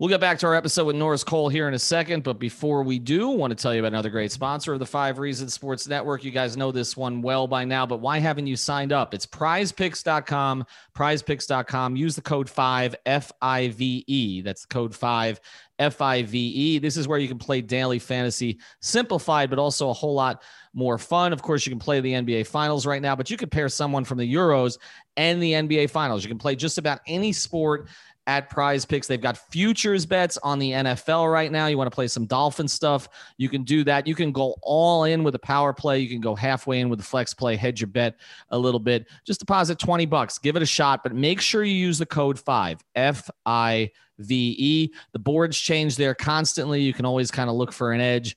We'll 0.00 0.08
get 0.08 0.20
back 0.20 0.40
to 0.40 0.46
our 0.48 0.56
episode 0.56 0.86
with 0.86 0.96
Norris 0.96 1.22
Cole 1.22 1.48
here 1.48 1.68
in 1.68 1.74
a 1.74 1.78
second, 1.78 2.24
but 2.24 2.40
before 2.40 2.82
we 2.82 2.98
do, 2.98 3.30
I 3.30 3.36
want 3.36 3.56
to 3.56 3.62
tell 3.62 3.72
you 3.72 3.78
about 3.78 3.92
another 3.92 4.10
great 4.10 4.32
sponsor 4.32 4.72
of 4.72 4.80
the 4.80 4.86
Five 4.86 5.20
Reasons 5.20 5.54
Sports 5.54 5.86
Network. 5.86 6.24
You 6.24 6.32
guys 6.32 6.56
know 6.56 6.72
this 6.72 6.96
one 6.96 7.22
well 7.22 7.46
by 7.46 7.64
now, 7.64 7.86
but 7.86 8.00
why 8.00 8.18
haven't 8.18 8.48
you 8.48 8.56
signed 8.56 8.92
up? 8.92 9.14
It's 9.14 9.24
prizepicks.com, 9.24 10.66
prizepicks.com. 10.96 11.94
Use 11.94 12.16
the 12.16 12.22
code 12.22 12.50
5 12.50 12.96
F 13.06 13.30
I 13.40 13.68
V 13.68 14.02
E. 14.08 14.40
That's 14.40 14.62
the 14.62 14.74
code 14.74 14.96
5 14.96 15.40
F 15.78 16.00
I 16.00 16.22
V 16.24 16.38
E. 16.38 16.78
This 16.80 16.96
is 16.96 17.06
where 17.06 17.20
you 17.20 17.28
can 17.28 17.38
play 17.38 17.60
daily 17.60 18.00
fantasy, 18.00 18.58
simplified, 18.80 19.48
but 19.48 19.60
also 19.60 19.90
a 19.90 19.94
whole 19.94 20.14
lot 20.14 20.42
more 20.72 20.98
fun. 20.98 21.32
Of 21.32 21.40
course, 21.40 21.64
you 21.64 21.70
can 21.70 21.78
play 21.78 22.00
the 22.00 22.14
NBA 22.14 22.48
Finals 22.48 22.84
right 22.84 23.00
now, 23.00 23.14
but 23.14 23.30
you 23.30 23.36
could 23.36 23.52
pair 23.52 23.68
someone 23.68 24.04
from 24.04 24.18
the 24.18 24.34
Euros 24.34 24.76
and 25.16 25.40
the 25.40 25.52
NBA 25.52 25.90
Finals. 25.90 26.24
You 26.24 26.28
can 26.28 26.38
play 26.38 26.56
just 26.56 26.78
about 26.78 26.98
any 27.06 27.32
sport 27.32 27.86
at 28.26 28.48
prize 28.48 28.84
picks. 28.84 29.06
They've 29.06 29.20
got 29.20 29.36
futures 29.36 30.06
bets 30.06 30.38
on 30.42 30.58
the 30.58 30.72
NFL 30.72 31.30
right 31.30 31.52
now. 31.52 31.66
You 31.66 31.76
want 31.76 31.90
to 31.90 31.94
play 31.94 32.08
some 32.08 32.26
Dolphin 32.26 32.68
stuff, 32.68 33.08
you 33.36 33.48
can 33.48 33.64
do 33.64 33.84
that. 33.84 34.06
You 34.06 34.14
can 34.14 34.32
go 34.32 34.56
all 34.62 35.04
in 35.04 35.24
with 35.24 35.34
a 35.34 35.38
power 35.38 35.72
play. 35.72 36.00
You 36.00 36.08
can 36.08 36.20
go 36.20 36.34
halfway 36.34 36.80
in 36.80 36.88
with 36.88 37.00
a 37.00 37.04
flex 37.04 37.34
play, 37.34 37.56
hedge 37.56 37.80
your 37.80 37.88
bet 37.88 38.16
a 38.50 38.58
little 38.58 38.80
bit. 38.80 39.06
Just 39.24 39.40
deposit 39.40 39.78
20 39.78 40.06
bucks, 40.06 40.38
give 40.38 40.56
it 40.56 40.62
a 40.62 40.66
shot, 40.66 41.02
but 41.02 41.14
make 41.14 41.40
sure 41.40 41.64
you 41.64 41.74
use 41.74 41.98
the 41.98 42.06
code 42.06 42.38
5 42.38 42.80
F 42.94 43.30
I 43.44 43.90
V 44.18 44.56
E. 44.58 44.92
The 45.12 45.18
boards 45.18 45.58
change 45.58 45.96
there 45.96 46.14
constantly. 46.14 46.80
You 46.80 46.92
can 46.92 47.04
always 47.04 47.30
kind 47.30 47.50
of 47.50 47.56
look 47.56 47.72
for 47.72 47.92
an 47.92 48.00
edge. 48.00 48.36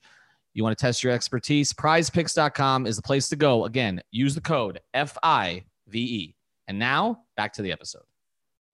You 0.54 0.64
want 0.64 0.76
to 0.76 0.82
test 0.82 1.04
your 1.04 1.12
expertise? 1.12 1.72
Prizepicks.com 1.72 2.86
is 2.86 2.96
the 2.96 3.02
place 3.02 3.28
to 3.28 3.36
go. 3.36 3.64
Again, 3.64 4.02
use 4.10 4.34
the 4.34 4.40
code 4.40 4.80
F 4.92 5.16
I 5.22 5.64
V 5.86 5.98
E. 6.00 6.34
And 6.66 6.78
now 6.78 7.22
back 7.36 7.52
to 7.54 7.62
the 7.62 7.72
episode. 7.72 8.07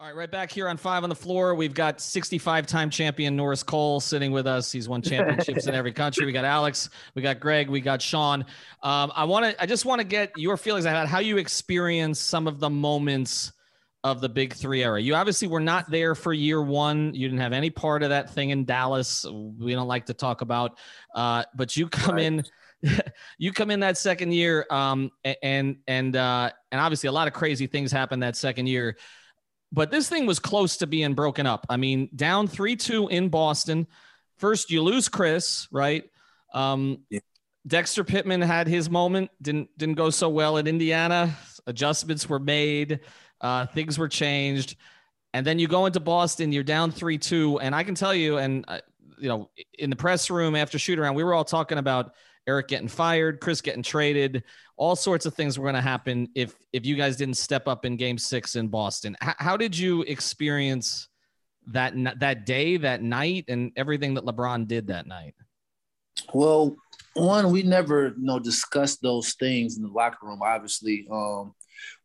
All 0.01 0.09
right, 0.09 0.17
right 0.17 0.31
back 0.31 0.51
here 0.51 0.69
on 0.69 0.77
Five 0.77 1.05
on 1.05 1.09
the 1.09 1.15
Floor. 1.15 1.55
We've 1.55 1.73
got 1.73 2.01
65 2.01 2.67
time 2.67 2.91
champion 2.91 3.37
Norris 3.37 3.63
Cole 3.63 4.01
sitting 4.01 4.33
with 4.33 4.45
us. 4.45 4.73
He's 4.73 4.89
won 4.89 5.03
championships 5.03 5.69
in 5.69 5.75
every 5.77 5.93
country. 5.93 6.27
We 6.27 6.33
got 6.33 6.45
Alex, 6.45 6.91
we 7.15 7.23
got 7.23 7.39
Greg, 7.39 7.69
we 7.69 7.81
got 7.81 8.03
Sean. 8.03 8.45
Um, 8.83 9.13
I 9.15 9.23
want 9.23 9.47
to, 9.47 9.63
I 9.63 9.67
just 9.67 9.85
want 9.85 10.01
to 10.01 10.05
get 10.05 10.33
your 10.37 10.57
feelings 10.57 10.85
about 10.85 11.07
how 11.07 11.21
you 11.21 11.37
experience 11.37 12.19
some 12.19 12.49
of 12.49 12.59
the 12.59 12.69
moments 12.69 13.53
of 14.03 14.21
the 14.21 14.29
big 14.29 14.55
three 14.55 14.83
era. 14.83 15.01
You 15.01 15.15
obviously 15.15 15.47
were 15.47 15.61
not 15.61 15.89
there 15.89 16.17
for 16.17 16.33
year 16.33 16.61
one. 16.61 17.15
You 17.15 17.29
didn't 17.29 17.41
have 17.41 17.53
any 17.53 17.71
part 17.71 18.03
of 18.03 18.09
that 18.09 18.31
thing 18.31 18.51
in 18.51 18.65
Dallas. 18.65 19.25
We 19.31 19.75
don't 19.75 19.89
like 19.89 20.07
to 20.07 20.15
talk 20.15 20.41
about, 20.41 20.77
uh, 21.15 21.45
but 21.55 21.77
you 21.77 21.89
come 21.89 22.17
right. 22.17 22.25
in 22.25 22.45
you 23.39 23.53
come 23.53 23.71
in 23.71 23.79
that 23.81 23.97
second 23.97 24.33
year 24.33 24.67
um, 24.71 25.13
and 25.41 25.77
and 25.87 26.17
uh, 26.17 26.51
and 26.73 26.81
obviously 26.81 27.07
a 27.07 27.13
lot 27.13 27.29
of 27.29 27.33
crazy 27.33 27.69
things 27.69 27.93
happened 27.93 28.25
that 28.25 28.35
second 28.35 28.67
year 28.67 28.97
but 29.75 29.91
this 29.91 30.09
thing 30.09 30.25
was 30.25 30.39
close 30.39 30.77
to 30.79 30.87
being 30.87 31.15
broken 31.15 31.47
up. 31.47 31.67
I 31.69 31.77
mean, 31.77 32.09
down 32.15 32.47
3 32.47 32.77
2 32.77 33.09
in 33.09 33.29
Boston. 33.29 33.89
First, 34.37 34.71
you 34.71 34.83
lose 34.83 35.09
Chris, 35.09 35.67
right? 35.73 36.05
Um, 36.53 37.01
yeah. 37.11 37.21
Dexter 37.67 38.05
Pittman 38.05 38.43
had 38.43 38.69
his 38.69 38.91
moment, 38.91 39.31
didn't 39.41 39.71
didn't 39.77 39.97
go 39.97 40.11
so 40.11 40.29
well 40.29 40.59
in 40.59 40.67
Indiana. 40.67 41.35
Adjustments 41.67 42.29
were 42.29 42.39
made, 42.39 43.01
uh, 43.41 43.67
things 43.67 43.99
were 43.99 44.09
changed, 44.09 44.77
and 45.33 45.47
then 45.47 45.59
you 45.59 45.67
go 45.67 45.87
into 45.87 45.99
Boston. 45.99 46.53
You're 46.53 46.63
down 46.63 46.91
three 46.91 47.17
two, 47.17 47.59
and 47.61 47.75
I 47.75 47.83
can 47.83 47.95
tell 47.95 48.15
you, 48.15 48.37
and 48.37 48.67
uh, 48.69 48.81
you 49.19 49.29
know, 49.29 49.51
in 49.79 49.89
the 49.89 49.97
press 49.97 50.29
room 50.29 50.55
after 50.55 50.79
shoot 50.79 50.99
around, 50.99 51.15
we 51.15 51.25
were 51.25 51.33
all 51.33 51.45
talking 51.45 51.79
about 51.79 52.15
Erik 52.47 52.69
getting 52.69 52.89
fired, 52.89 53.41
Chris 53.41 53.63
getting 53.63 53.83
traded, 53.83 54.45
all 54.77 54.97
sorts 54.97 55.27
of 55.27 55.35
things 55.35 55.59
were 55.59 55.65
going 55.65 55.75
to 55.75 55.81
happen 55.81 56.29
if 56.35 56.55
if 56.73 56.85
you 56.85 56.97
guys 56.97 57.17
didn't 57.17 57.37
step 57.37 57.69
up 57.69 57.85
in 57.85 57.97
Game 57.97 58.19
Six 58.19 58.57
in 58.57 58.69
Boston. 58.69 59.17
H- 59.23 59.37
how 59.39 59.57
did 59.57 59.77
you 59.77 60.03
experience 60.03 61.09
that 61.69 61.95
that 62.21 62.47
day, 62.47 62.77
that 62.79 63.03
night, 63.03 63.45
and 63.49 63.73
everything 63.77 64.15
that 64.15 64.25
LeBron 64.25 64.67
did 64.67 64.89
that 64.89 65.07
night? 65.07 65.35
Well, 66.33 66.77
one, 67.15 67.51
we 67.51 67.63
never 67.63 68.09
you 68.09 68.25
know 68.25 68.39
discussed 68.39 69.01
those 69.03 69.35
things 69.35 69.77
in 69.77 69.83
the 69.83 69.91
locker 69.91 70.27
room. 70.27 70.41
Obviously, 70.43 71.07
um, 71.11 71.55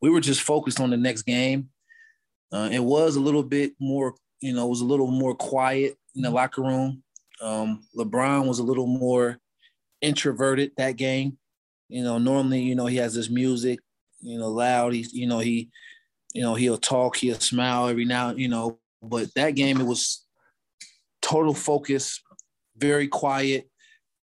we 0.02 0.10
were 0.10 0.22
just 0.22 0.42
focused 0.42 0.80
on 0.80 0.90
the 0.90 0.98
next 0.98 1.24
game. 1.24 1.70
Uh, 2.52 2.70
it 2.72 2.84
was 2.84 3.16
a 3.16 3.20
little 3.20 3.44
bit 3.44 3.74
more, 3.80 4.16
you 4.42 4.54
know, 4.54 4.66
it 4.66 4.70
was 4.70 4.82
a 4.82 4.86
little 4.86 5.12
more 5.12 5.36
quiet 5.36 5.96
in 6.16 6.24
the 6.24 6.32
locker 6.32 6.64
room. 6.64 7.04
Um, 7.42 7.82
LeBron 7.96 8.48
was 8.48 8.60
a 8.60 8.64
little 8.64 8.88
more 8.88 9.38
introverted 10.02 10.72
that 10.78 10.96
game. 10.96 11.38
You 11.90 12.04
know, 12.04 12.18
normally, 12.18 12.62
you 12.62 12.76
know, 12.76 12.86
he 12.86 12.98
has 12.98 13.16
this 13.16 13.30
music, 13.30 13.80
you 14.22 14.38
know, 14.38 14.50
loud. 14.50 14.94
He, 14.94 15.06
you 15.12 15.28
know, 15.28 15.40
he, 15.40 15.70
you 16.34 16.44
know, 16.44 16.56
he'll 16.56 16.78
talk, 16.78 17.18
he'll 17.18 17.40
smile 17.40 17.88
every 17.88 18.06
now, 18.06 18.32
you 18.32 18.48
know, 18.48 18.80
but 19.02 19.34
that 19.36 19.56
game 19.56 19.82
it 19.82 19.86
was 19.86 20.26
total 21.22 21.54
focus, 21.54 22.22
very 22.78 23.08
quiet. 23.08 23.70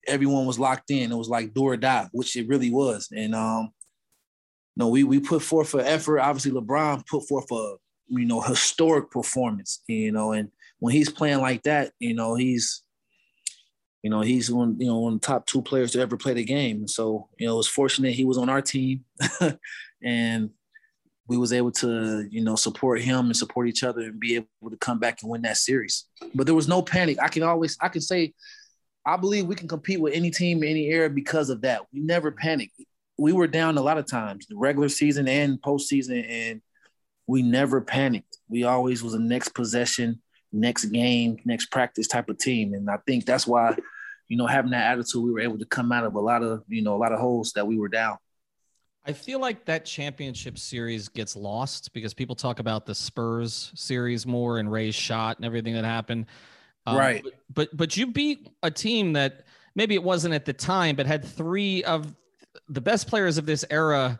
Everyone 0.07 0.46
was 0.46 0.59
locked 0.59 0.90
in. 0.90 1.11
It 1.11 1.16
was 1.16 1.29
like 1.29 1.55
do 1.55 1.62
or 1.62 1.77
die, 1.77 2.09
which 2.12 2.37
it 2.37 2.46
really 2.46 2.70
was. 2.70 3.09
And 3.11 3.35
um, 3.35 3.70
no, 4.77 4.88
we 4.88 5.05
we 5.05 5.20
put 5.20 5.42
forth 5.42 5.74
an 5.74 5.81
effort. 5.81 6.20
Obviously, 6.20 6.53
LeBron 6.53 7.07
put 7.07 7.27
forth 7.27 7.50
a 7.50 7.77
you 8.09 8.27
know 8.27 8.40
historic 8.40 9.11
performance. 9.11 9.83
You 9.88 10.12
know, 10.12 10.33
and 10.33 10.50
when 10.81 10.94
he's 10.94 11.11
playing 11.11 11.40
like 11.40 11.62
that, 11.62 11.92
you 12.00 12.14
know, 12.14 12.35
he's 12.35 12.84
you 14.04 14.10
know, 14.10 14.20
he's 14.20 14.52
one, 14.52 14.76
you 14.78 14.86
know, 14.86 14.98
one 14.98 15.14
of 15.14 15.20
the 15.22 15.26
top 15.26 15.46
two 15.46 15.62
players 15.62 15.92
to 15.92 16.00
ever 16.00 16.18
play 16.18 16.34
the 16.34 16.44
game. 16.44 16.86
So, 16.86 17.30
you 17.38 17.46
know, 17.46 17.54
it 17.54 17.56
was 17.56 17.68
fortunate 17.68 18.12
he 18.12 18.26
was 18.26 18.36
on 18.36 18.50
our 18.50 18.60
team 18.60 19.02
and 20.04 20.50
we 21.26 21.38
was 21.38 21.54
able 21.54 21.72
to, 21.72 22.28
you 22.30 22.44
know, 22.44 22.54
support 22.54 23.00
him 23.00 23.24
and 23.24 23.36
support 23.36 23.66
each 23.66 23.82
other 23.82 24.02
and 24.02 24.20
be 24.20 24.34
able 24.36 24.70
to 24.70 24.76
come 24.76 24.98
back 24.98 25.22
and 25.22 25.30
win 25.30 25.40
that 25.42 25.56
series. 25.56 26.04
But 26.34 26.44
there 26.44 26.54
was 26.54 26.68
no 26.68 26.82
panic. 26.82 27.16
I 27.18 27.28
can 27.28 27.42
always 27.44 27.78
I 27.80 27.88
can 27.88 28.02
say 28.02 28.34
I 29.06 29.16
believe 29.16 29.46
we 29.46 29.54
can 29.54 29.68
compete 29.68 30.02
with 30.02 30.12
any 30.12 30.30
team 30.30 30.62
in 30.62 30.68
any 30.68 30.84
era 30.88 31.08
because 31.08 31.48
of 31.48 31.62
that. 31.62 31.80
We 31.90 32.00
never 32.00 32.30
panicked. 32.30 32.74
We 33.16 33.32
were 33.32 33.46
down 33.46 33.78
a 33.78 33.82
lot 33.82 33.96
of 33.96 34.06
times, 34.06 34.44
the 34.46 34.56
regular 34.56 34.90
season 34.90 35.28
and 35.28 35.62
postseason, 35.62 36.28
and 36.28 36.60
we 37.26 37.40
never 37.40 37.80
panicked. 37.80 38.36
We 38.50 38.64
always 38.64 39.02
was 39.02 39.14
a 39.14 39.18
next 39.18 39.54
possession, 39.54 40.20
next 40.52 40.86
game, 40.86 41.38
next 41.46 41.70
practice 41.70 42.06
type 42.06 42.28
of 42.28 42.36
team. 42.36 42.74
And 42.74 42.90
I 42.90 42.98
think 43.06 43.24
that's 43.24 43.46
why 43.46 43.76
you 44.35 44.38
know, 44.38 44.49
having 44.49 44.73
that 44.73 44.90
attitude, 44.90 45.23
we 45.23 45.31
were 45.31 45.38
able 45.38 45.57
to 45.57 45.64
come 45.64 45.92
out 45.92 46.03
of 46.03 46.16
a 46.16 46.20
lot 46.20 46.42
of, 46.42 46.64
you 46.66 46.83
know, 46.83 46.97
a 46.97 46.99
lot 46.99 47.12
of 47.12 47.20
holes 47.20 47.53
that 47.53 47.64
we 47.64 47.77
were 47.77 47.87
down. 47.87 48.18
I 49.07 49.12
feel 49.12 49.38
like 49.38 49.64
that 49.66 49.85
championship 49.85 50.59
series 50.59 51.09
gets 51.09 51.37
lost 51.37 51.92
because 51.92 52.14
people 52.14 52.35
talk 52.35 52.59
about 52.59 52.85
the 52.85 52.97
Spurs 52.97 53.70
series 53.77 54.27
more 54.27 54.59
and 54.59 54.73
Ray's 54.73 54.97
shot 54.97 55.37
and 55.37 55.47
everything 55.47 55.75
that 55.75 55.85
happened. 55.85 56.27
Um, 56.85 56.97
right. 56.97 57.23
But, 57.23 57.35
but 57.55 57.77
but 57.77 57.97
you 57.97 58.09
beat 58.09 58.49
a 58.64 58.73
team 58.73 59.12
that 59.12 59.44
maybe 59.77 59.94
it 59.94 60.03
wasn't 60.03 60.35
at 60.35 60.47
the 60.47 60.53
time, 60.53 60.97
but 60.97 61.07
had 61.07 61.25
three 61.25 61.85
of 61.85 62.12
the 62.68 62.81
best 62.81 63.07
players 63.07 63.38
of 63.38 63.47
this 63.47 63.64
era 63.70 64.18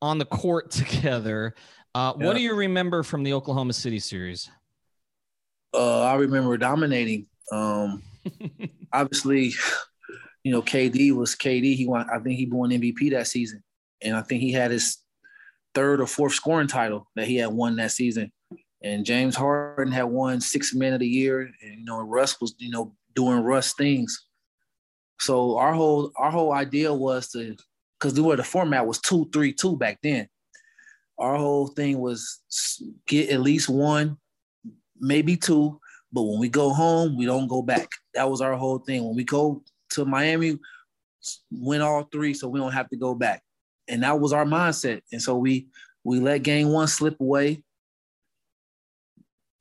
on 0.00 0.18
the 0.18 0.24
court 0.24 0.70
together. 0.72 1.54
Uh, 1.94 2.12
yeah. 2.18 2.26
What 2.26 2.34
do 2.34 2.42
you 2.42 2.56
remember 2.56 3.04
from 3.04 3.22
the 3.22 3.34
Oklahoma 3.34 3.74
City 3.74 4.00
series? 4.00 4.50
Uh, 5.72 6.00
I 6.00 6.14
remember 6.14 6.56
dominating. 6.56 7.26
Um, 7.52 8.02
obviously, 8.92 9.54
you 10.44 10.52
know, 10.52 10.62
KD 10.62 11.12
was 11.12 11.34
KD. 11.34 11.74
He 11.74 11.86
won. 11.86 12.08
I 12.10 12.18
think 12.18 12.38
he 12.38 12.46
won 12.46 12.70
MVP 12.70 13.10
that 13.12 13.26
season, 13.26 13.62
and 14.02 14.16
I 14.16 14.22
think 14.22 14.42
he 14.42 14.52
had 14.52 14.70
his 14.70 14.98
third 15.74 16.00
or 16.00 16.06
fourth 16.06 16.34
scoring 16.34 16.68
title 16.68 17.08
that 17.16 17.26
he 17.26 17.36
had 17.36 17.52
won 17.52 17.76
that 17.76 17.92
season. 17.92 18.32
And 18.82 19.06
James 19.06 19.36
Harden 19.36 19.92
had 19.92 20.04
won 20.04 20.40
six 20.40 20.74
men 20.74 20.92
of 20.92 21.00
the 21.00 21.06
year, 21.06 21.40
and 21.40 21.78
you 21.78 21.84
know, 21.84 22.00
Russ 22.00 22.40
was 22.40 22.54
you 22.58 22.70
know 22.70 22.94
doing 23.14 23.40
Russ 23.40 23.74
things. 23.74 24.26
So 25.20 25.56
our 25.56 25.72
whole 25.72 26.10
our 26.16 26.30
whole 26.30 26.52
idea 26.52 26.92
was 26.92 27.28
to, 27.30 27.56
because 27.98 28.14
the 28.14 28.22
way 28.22 28.36
the 28.36 28.42
format 28.42 28.86
was 28.86 29.00
two 29.00 29.28
three 29.32 29.52
two 29.52 29.76
back 29.76 29.98
then. 30.02 30.28
Our 31.18 31.36
whole 31.36 31.68
thing 31.68 32.00
was 32.00 32.40
get 33.06 33.30
at 33.30 33.40
least 33.40 33.68
one, 33.68 34.16
maybe 34.98 35.36
two, 35.36 35.78
but 36.12 36.22
when 36.22 36.38
we 36.38 36.48
go 36.48 36.70
home, 36.70 37.16
we 37.16 37.26
don't 37.26 37.48
go 37.48 37.62
back. 37.62 37.88
That 38.14 38.30
was 38.30 38.40
our 38.40 38.54
whole 38.54 38.78
thing. 38.78 39.04
When 39.04 39.16
we 39.16 39.24
go 39.24 39.62
to 39.90 40.04
Miami, 40.04 40.58
win 41.50 41.80
all 41.80 42.04
three, 42.04 42.34
so 42.34 42.48
we 42.48 42.60
don't 42.60 42.72
have 42.72 42.90
to 42.90 42.96
go 42.96 43.14
back. 43.14 43.42
And 43.88 44.02
that 44.02 44.20
was 44.20 44.32
our 44.32 44.44
mindset. 44.44 45.02
And 45.12 45.20
so 45.20 45.36
we 45.36 45.68
we 46.04 46.20
let 46.20 46.42
game 46.42 46.68
one 46.68 46.88
slip 46.88 47.20
away. 47.20 47.62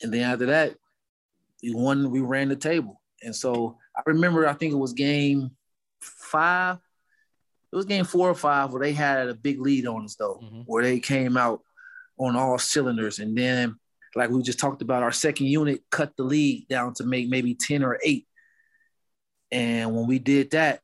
And 0.02 0.14
then 0.14 0.24
after 0.24 0.48
that, 0.48 0.76
we 1.62 1.74
won, 1.74 2.10
we 2.10 2.20
ran 2.22 2.50
the 2.50 2.56
table. 2.56 3.00
And 3.22 3.36
so 3.36 3.78
I 3.96 4.02
remember, 4.08 4.48
I 4.48 4.54
think 4.54 4.74
it 4.74 4.78
was 4.78 4.94
game 4.94 5.52
five. 6.02 6.78
It 7.72 7.76
was 7.76 7.86
game 7.86 8.06
four 8.06 8.30
or 8.30 8.36
five 8.36 8.72
where 8.72 8.82
they 8.82 8.94
had 8.94 9.30
a 9.30 9.36
big 9.36 9.62
lead 9.62 9.86
on 9.86 10.06
us 10.06 10.16
though, 10.16 10.40
mm-hmm. 10.44 10.62
where 10.66 10.84
they 10.84 11.00
came 11.00 11.38
out 11.38 11.62
on 12.18 12.36
all 12.36 12.58
cylinders. 12.58 13.20
And 13.20 13.38
then 13.38 13.76
like 14.16 14.30
we 14.30 14.42
just 14.42 14.60
talked 14.60 14.82
about, 14.82 15.04
our 15.04 15.12
second 15.12 15.48
unit 15.48 15.82
cut 15.90 16.16
the 16.18 16.24
lead 16.24 16.68
down 16.68 16.94
to 16.96 17.06
make 17.06 17.30
maybe 17.30 17.56
10 17.56 17.84
or 17.84 18.00
8. 18.04 18.28
And 19.52 19.96
when 19.96 20.08
we 20.08 20.20
did 20.20 20.52
that, 20.52 20.82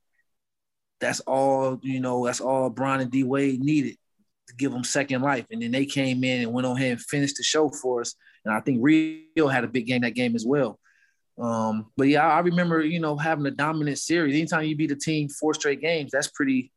that's 1.00 1.20
all, 1.22 1.80
you 1.84 2.00
know, 2.00 2.26
that's 2.26 2.42
all 2.42 2.70
Bron 2.70 3.02
and 3.02 3.12
D 3.12 3.24
Wade 3.24 3.62
needed 3.62 3.98
to 4.48 4.56
give 4.56 4.72
them 4.72 4.84
second 4.84 5.22
life. 5.22 5.46
And 5.52 5.62
then 5.62 5.72
they 5.72 5.86
came 5.86 6.24
in 6.24 6.42
and 6.42 6.54
went 6.54 6.66
on 6.66 6.76
ahead 6.76 6.92
and 6.94 7.02
finished 7.02 7.38
the 7.38 7.44
show 7.44 7.70
for 7.70 8.02
us. 8.02 8.16
And 8.46 8.54
I 8.54 8.62
think 8.62 8.80
Rio 8.82 9.48
had 9.48 9.64
a 9.64 9.68
big 9.68 9.88
game 9.88 10.02
that 10.02 10.12
game 10.12 10.36
as 10.36 10.46
well. 10.46 10.80
Um, 11.38 11.92
but 11.96 12.08
yeah, 12.08 12.26
I 12.28 12.40
remember, 12.40 12.82
you 12.82 13.00
know, 13.00 13.16
having 13.16 13.46
a 13.46 13.52
dominant 13.52 14.00
series. 14.00 14.34
Anytime 14.34 14.66
you 14.66 14.76
beat 14.76 14.92
a 14.92 14.96
team 14.96 15.30
four 15.30 15.54
straight 15.54 15.82
games, 15.82 16.12
that's 16.12 16.30
pretty, 16.30 16.72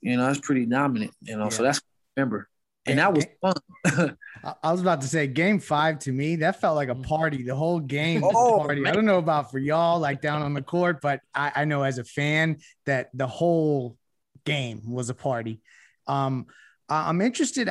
you 0.00 0.16
know, 0.16 0.26
that's 0.26 0.38
pretty 0.38 0.66
dominant, 0.66 1.12
you 1.20 1.36
know. 1.36 1.44
Yeah. 1.44 1.50
So 1.50 1.62
that's 1.64 1.80
remember 2.16 2.48
and 2.86 2.98
that 2.98 3.14
was 3.14 3.26
fun. 3.40 4.16
I 4.62 4.72
was 4.72 4.80
about 4.80 5.00
to 5.00 5.08
say 5.08 5.26
game 5.26 5.58
five 5.58 5.98
to 6.00 6.12
me, 6.12 6.36
that 6.36 6.60
felt 6.60 6.76
like 6.76 6.88
a 6.88 6.94
party. 6.94 7.42
The 7.42 7.54
whole 7.54 7.80
game 7.80 8.22
oh, 8.24 8.58
party. 8.58 8.80
Man. 8.80 8.92
I 8.92 8.94
don't 8.94 9.04
know 9.04 9.18
about 9.18 9.50
for 9.50 9.58
y'all, 9.58 9.98
like 9.98 10.20
down 10.20 10.42
on 10.42 10.54
the 10.54 10.62
court, 10.62 11.00
but 11.00 11.20
I, 11.34 11.52
I, 11.56 11.64
know 11.64 11.82
as 11.82 11.98
a 11.98 12.04
fan 12.04 12.58
that 12.84 13.10
the 13.12 13.26
whole 13.26 13.96
game 14.44 14.82
was 14.86 15.10
a 15.10 15.14
party. 15.14 15.60
Um, 16.06 16.46
I'm 16.88 17.20
interested. 17.20 17.70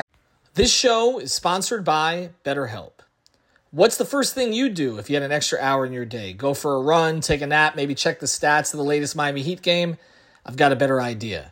This 0.53 0.73
show 0.73 1.19
is 1.19 1.33
sponsored 1.33 1.85
by 1.85 2.31
BetterHelp. 2.43 2.91
What's 3.71 3.97
the 3.97 4.05
first 4.05 4.33
thing 4.33 4.53
you 4.53 4.69
do 4.69 4.97
if 4.99 5.09
you 5.09 5.15
had 5.15 5.23
an 5.23 5.31
extra 5.31 5.59
hour 5.59 5.85
in 5.85 5.91
your 5.91 6.05
day? 6.05 6.33
Go 6.33 6.53
for 6.53 6.75
a 6.75 6.81
run, 6.81 7.19
take 7.19 7.41
a 7.41 7.47
nap, 7.47 7.75
maybe 7.75 7.93
check 7.93 8.19
the 8.19 8.25
stats 8.25 8.73
of 8.73 8.77
the 8.77 8.85
latest 8.85 9.15
Miami 9.15 9.41
Heat 9.41 9.61
game? 9.61 9.97
I've 10.45 10.55
got 10.55 10.71
a 10.71 10.75
better 10.75 11.01
idea. 11.01 11.51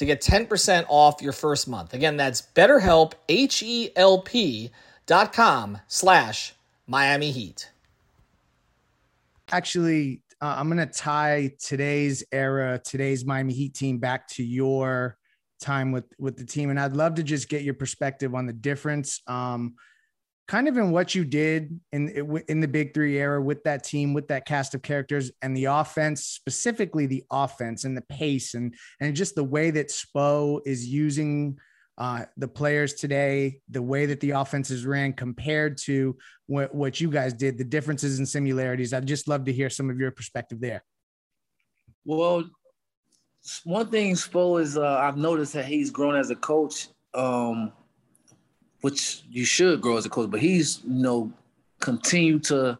to 0.00 0.06
get 0.06 0.22
10% 0.22 0.86
off 0.88 1.20
your 1.20 1.34
first 1.34 1.68
month. 1.68 1.92
Again, 1.92 2.16
that's 2.16 2.40
betterhelp, 2.40 3.12
H-E-L-P 3.28 4.70
dot 5.04 5.32
com 5.34 5.78
slash 5.88 6.54
Miami 6.86 7.30
Heat. 7.30 7.70
Actually, 9.52 10.22
uh, 10.40 10.54
I'm 10.56 10.70
going 10.70 10.78
to 10.78 10.86
tie 10.86 11.52
today's 11.62 12.24
era, 12.32 12.80
today's 12.82 13.26
Miami 13.26 13.52
Heat 13.52 13.74
team 13.74 13.98
back 13.98 14.26
to 14.28 14.42
your 14.42 15.18
time 15.60 15.92
with, 15.92 16.06
with 16.18 16.38
the 16.38 16.46
team. 16.46 16.70
And 16.70 16.80
I'd 16.80 16.96
love 16.96 17.16
to 17.16 17.22
just 17.22 17.50
get 17.50 17.62
your 17.62 17.74
perspective 17.74 18.34
on 18.34 18.46
the 18.46 18.54
difference. 18.54 19.20
Um, 19.26 19.74
kind 20.50 20.66
of 20.66 20.76
in 20.76 20.90
what 20.90 21.14
you 21.14 21.24
did 21.24 21.78
in 21.92 22.42
in 22.48 22.58
the 22.58 22.66
Big 22.66 22.92
Three 22.92 23.16
era 23.18 23.40
with 23.40 23.62
that 23.62 23.84
team, 23.84 24.12
with 24.12 24.26
that 24.28 24.46
cast 24.46 24.74
of 24.74 24.82
characters, 24.82 25.30
and 25.42 25.56
the 25.56 25.66
offense, 25.66 26.24
specifically 26.24 27.06
the 27.06 27.22
offense 27.30 27.84
and 27.84 27.96
the 27.96 28.02
pace, 28.02 28.54
and 28.54 28.74
and 29.00 29.14
just 29.14 29.36
the 29.36 29.44
way 29.44 29.70
that 29.70 29.90
Spo 29.90 30.60
is 30.66 30.84
using 30.84 31.56
uh, 31.98 32.24
the 32.36 32.48
players 32.48 32.94
today, 32.94 33.60
the 33.68 33.80
way 33.80 34.06
that 34.06 34.18
the 34.18 34.30
offenses 34.30 34.84
ran 34.84 35.12
compared 35.12 35.78
to 35.78 36.16
what, 36.46 36.74
what 36.74 37.00
you 37.00 37.10
guys 37.10 37.32
did, 37.32 37.56
the 37.56 37.62
differences 37.62 38.18
and 38.18 38.28
similarities. 38.28 38.92
I'd 38.92 39.06
just 39.06 39.28
love 39.28 39.44
to 39.44 39.52
hear 39.52 39.70
some 39.70 39.88
of 39.88 40.00
your 40.00 40.10
perspective 40.10 40.60
there. 40.60 40.82
Well, 42.04 42.50
one 43.62 43.88
thing 43.88 44.14
Spo 44.14 44.60
is 44.60 44.76
uh, 44.76 44.98
I've 44.98 45.16
noticed 45.16 45.52
that 45.52 45.66
he's 45.66 45.90
grown 45.90 46.16
as 46.16 46.30
a 46.30 46.36
coach, 46.36 46.88
um, 47.14 47.72
which 48.80 49.22
you 49.30 49.44
should 49.44 49.80
grow 49.80 49.96
as 49.96 50.06
a 50.06 50.08
coach, 50.08 50.30
but 50.30 50.40
he's 50.40 50.80
you 50.84 51.02
know 51.02 51.32
continue 51.80 52.38
to 52.38 52.78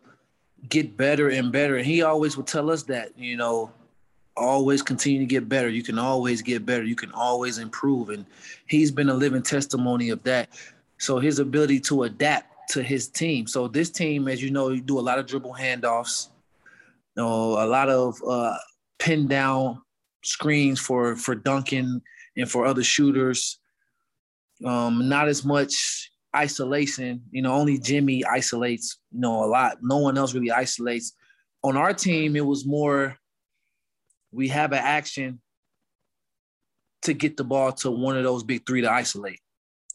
get 0.69 0.97
better 0.97 1.31
and 1.31 1.53
better. 1.53 1.77
And 1.77 1.87
he 1.87 2.03
always 2.03 2.37
would 2.37 2.47
tell 2.47 2.71
us 2.71 2.83
that 2.85 3.19
you 3.19 3.37
know 3.37 3.71
always 4.37 4.83
continue 4.83 5.21
to 5.21 5.27
get 5.27 5.49
better. 5.49 5.69
You 5.69 5.83
can 5.83 5.99
always 5.99 6.43
get 6.43 6.65
better. 6.65 6.85
You 6.85 6.97
can 6.97 7.13
always 7.13 7.59
improve. 7.59 8.09
And 8.11 8.25
he's 8.67 8.91
been 8.91 9.09
a 9.09 9.15
living 9.15 9.43
testimony 9.43 10.11
of 10.11 10.23
that. 10.25 10.49
So 10.99 11.19
his 11.19 11.39
ability 11.39 11.81
to 11.81 12.05
adapt 12.05 12.71
to 12.71 12.83
his 12.83 13.09
team. 13.09 13.47
So 13.47 13.69
this 13.69 13.91
team, 13.91 14.29
as 14.29 14.43
you 14.43 14.51
know, 14.51 14.71
you 14.71 14.81
do 14.81 14.99
a 14.99 15.01
lot 15.01 15.19
of 15.19 15.27
dribble 15.27 15.55
handoffs, 15.55 16.29
you 17.17 17.23
know, 17.23 17.63
a 17.63 17.67
lot 17.67 17.89
of 17.89 18.17
uh, 18.27 18.57
pin 18.99 19.27
down 19.27 19.83
screens 20.23 20.79
for 20.79 21.17
for 21.17 21.35
Duncan 21.35 22.03
and 22.37 22.51
for 22.51 22.67
other 22.67 22.83
shooters. 22.83 23.60
Um, 24.65 25.09
not 25.09 25.29
as 25.29 25.45
much 25.45 26.11
isolation. 26.35 27.23
You 27.31 27.43
know, 27.43 27.53
only 27.53 27.79
Jimmy 27.79 28.25
isolates. 28.25 28.99
You 29.13 29.21
know, 29.21 29.45
a 29.45 29.47
lot. 29.47 29.79
No 29.83 29.99
one 29.99 30.19
else 30.19 30.35
really 30.35 30.51
isolates. 30.51 31.13
On 31.63 31.77
our 31.77 31.93
team, 31.93 32.37
it 32.37 32.45
was 32.45 32.67
more 32.67 33.17
we 34.33 34.49
have 34.49 34.73
an 34.73 34.79
action 34.79 35.41
to 37.03 37.15
get 37.15 37.37
the 37.37 37.45
ball 37.45 37.73
to 37.73 37.91
one 37.91 38.17
of 38.17 38.25
those 38.25 38.43
big 38.43 38.67
three 38.67 38.83
to 38.83 38.91
isolate. 38.91 39.41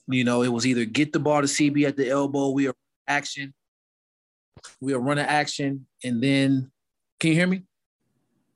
You 0.08 0.24
know, 0.24 0.44
it 0.44 0.50
was 0.50 0.66
either 0.66 0.86
get 0.86 1.14
the 1.14 1.20
ball 1.20 1.42
to 1.42 1.48
CB 1.48 1.88
at 1.88 1.98
the 1.98 2.10
elbow, 2.10 2.50
we 2.50 2.68
are 2.68 2.76
action, 3.08 3.54
we 4.80 4.94
are 4.94 5.00
running 5.00 5.26
action, 5.26 5.88
and 6.04 6.22
then 6.22 6.72
can 7.20 7.30
you 7.30 7.36
hear 7.36 7.48
me? 7.48 7.64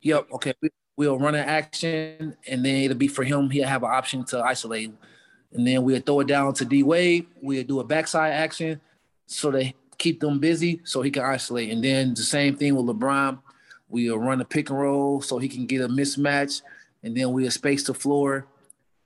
Yep. 0.01 0.27
Okay. 0.33 0.53
We, 0.61 0.69
we'll 0.97 1.17
run 1.17 1.35
an 1.35 1.47
action, 1.47 2.35
and 2.47 2.65
then 2.65 2.83
it'll 2.83 2.97
be 2.97 3.07
for 3.07 3.23
him. 3.23 3.49
He'll 3.49 3.67
have 3.67 3.83
an 3.83 3.91
option 3.91 4.23
to 4.25 4.41
isolate, 4.41 4.91
and 5.53 5.65
then 5.65 5.83
we'll 5.83 6.01
throw 6.01 6.19
it 6.21 6.27
down 6.27 6.53
to 6.55 6.65
D 6.65 6.83
Wade. 6.83 7.27
We'll 7.41 7.63
do 7.63 7.79
a 7.79 7.83
backside 7.83 8.33
action, 8.33 8.79
so 9.25 9.51
they 9.51 9.75
keep 9.97 10.19
them 10.19 10.39
busy, 10.39 10.81
so 10.83 11.01
he 11.01 11.11
can 11.11 11.23
isolate. 11.23 11.71
And 11.71 11.83
then 11.83 12.13
the 12.13 12.23
same 12.23 12.55
thing 12.55 12.75
with 12.75 12.85
LeBron. 12.85 13.39
We'll 13.89 14.19
run 14.19 14.39
a 14.39 14.45
pick 14.45 14.69
and 14.69 14.79
roll 14.79 15.21
so 15.21 15.39
he 15.39 15.49
can 15.49 15.65
get 15.65 15.81
a 15.81 15.87
mismatch, 15.87 16.61
and 17.03 17.17
then 17.17 17.31
we'll 17.31 17.51
space 17.51 17.83
the 17.83 17.93
floor 17.93 18.45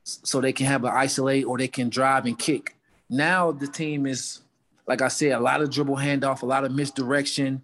so 0.03 0.41
they 0.41 0.51
can 0.51 0.65
have 0.65 0.83
an 0.83 0.91
isolate 0.93 1.45
or 1.45 1.57
they 1.57 1.69
can 1.69 1.89
drive 1.89 2.25
and 2.25 2.37
kick. 2.37 2.75
Now 3.09 3.51
the 3.51 3.67
team 3.67 4.05
is, 4.05 4.41
like 4.85 5.01
I 5.01 5.07
said, 5.07 5.31
a 5.31 5.39
lot 5.39 5.61
of 5.61 5.71
dribble 5.71 5.95
handoff, 5.95 6.41
a 6.41 6.45
lot 6.45 6.65
of 6.65 6.73
misdirection, 6.73 7.63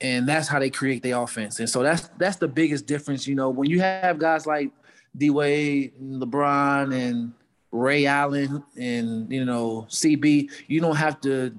and 0.00 0.28
that's 0.28 0.48
how 0.48 0.58
they 0.58 0.70
create 0.70 1.04
their 1.04 1.22
offense. 1.22 1.60
And 1.60 1.70
so 1.70 1.84
that's 1.84 2.08
that's 2.18 2.36
the 2.36 2.48
biggest 2.48 2.86
difference. 2.86 3.28
You 3.28 3.36
know, 3.36 3.50
when 3.50 3.70
you 3.70 3.80
have 3.80 4.18
guys 4.18 4.44
like 4.46 4.72
D 5.16 5.30
Wade, 5.30 5.92
LeBron, 6.02 6.92
and 6.92 7.32
Ray 7.70 8.06
Allen, 8.06 8.62
and 8.76 9.30
you 9.30 9.44
know 9.44 9.86
CB, 9.90 10.50
you 10.66 10.80
don't 10.80 10.96
have 10.96 11.20
to 11.22 11.54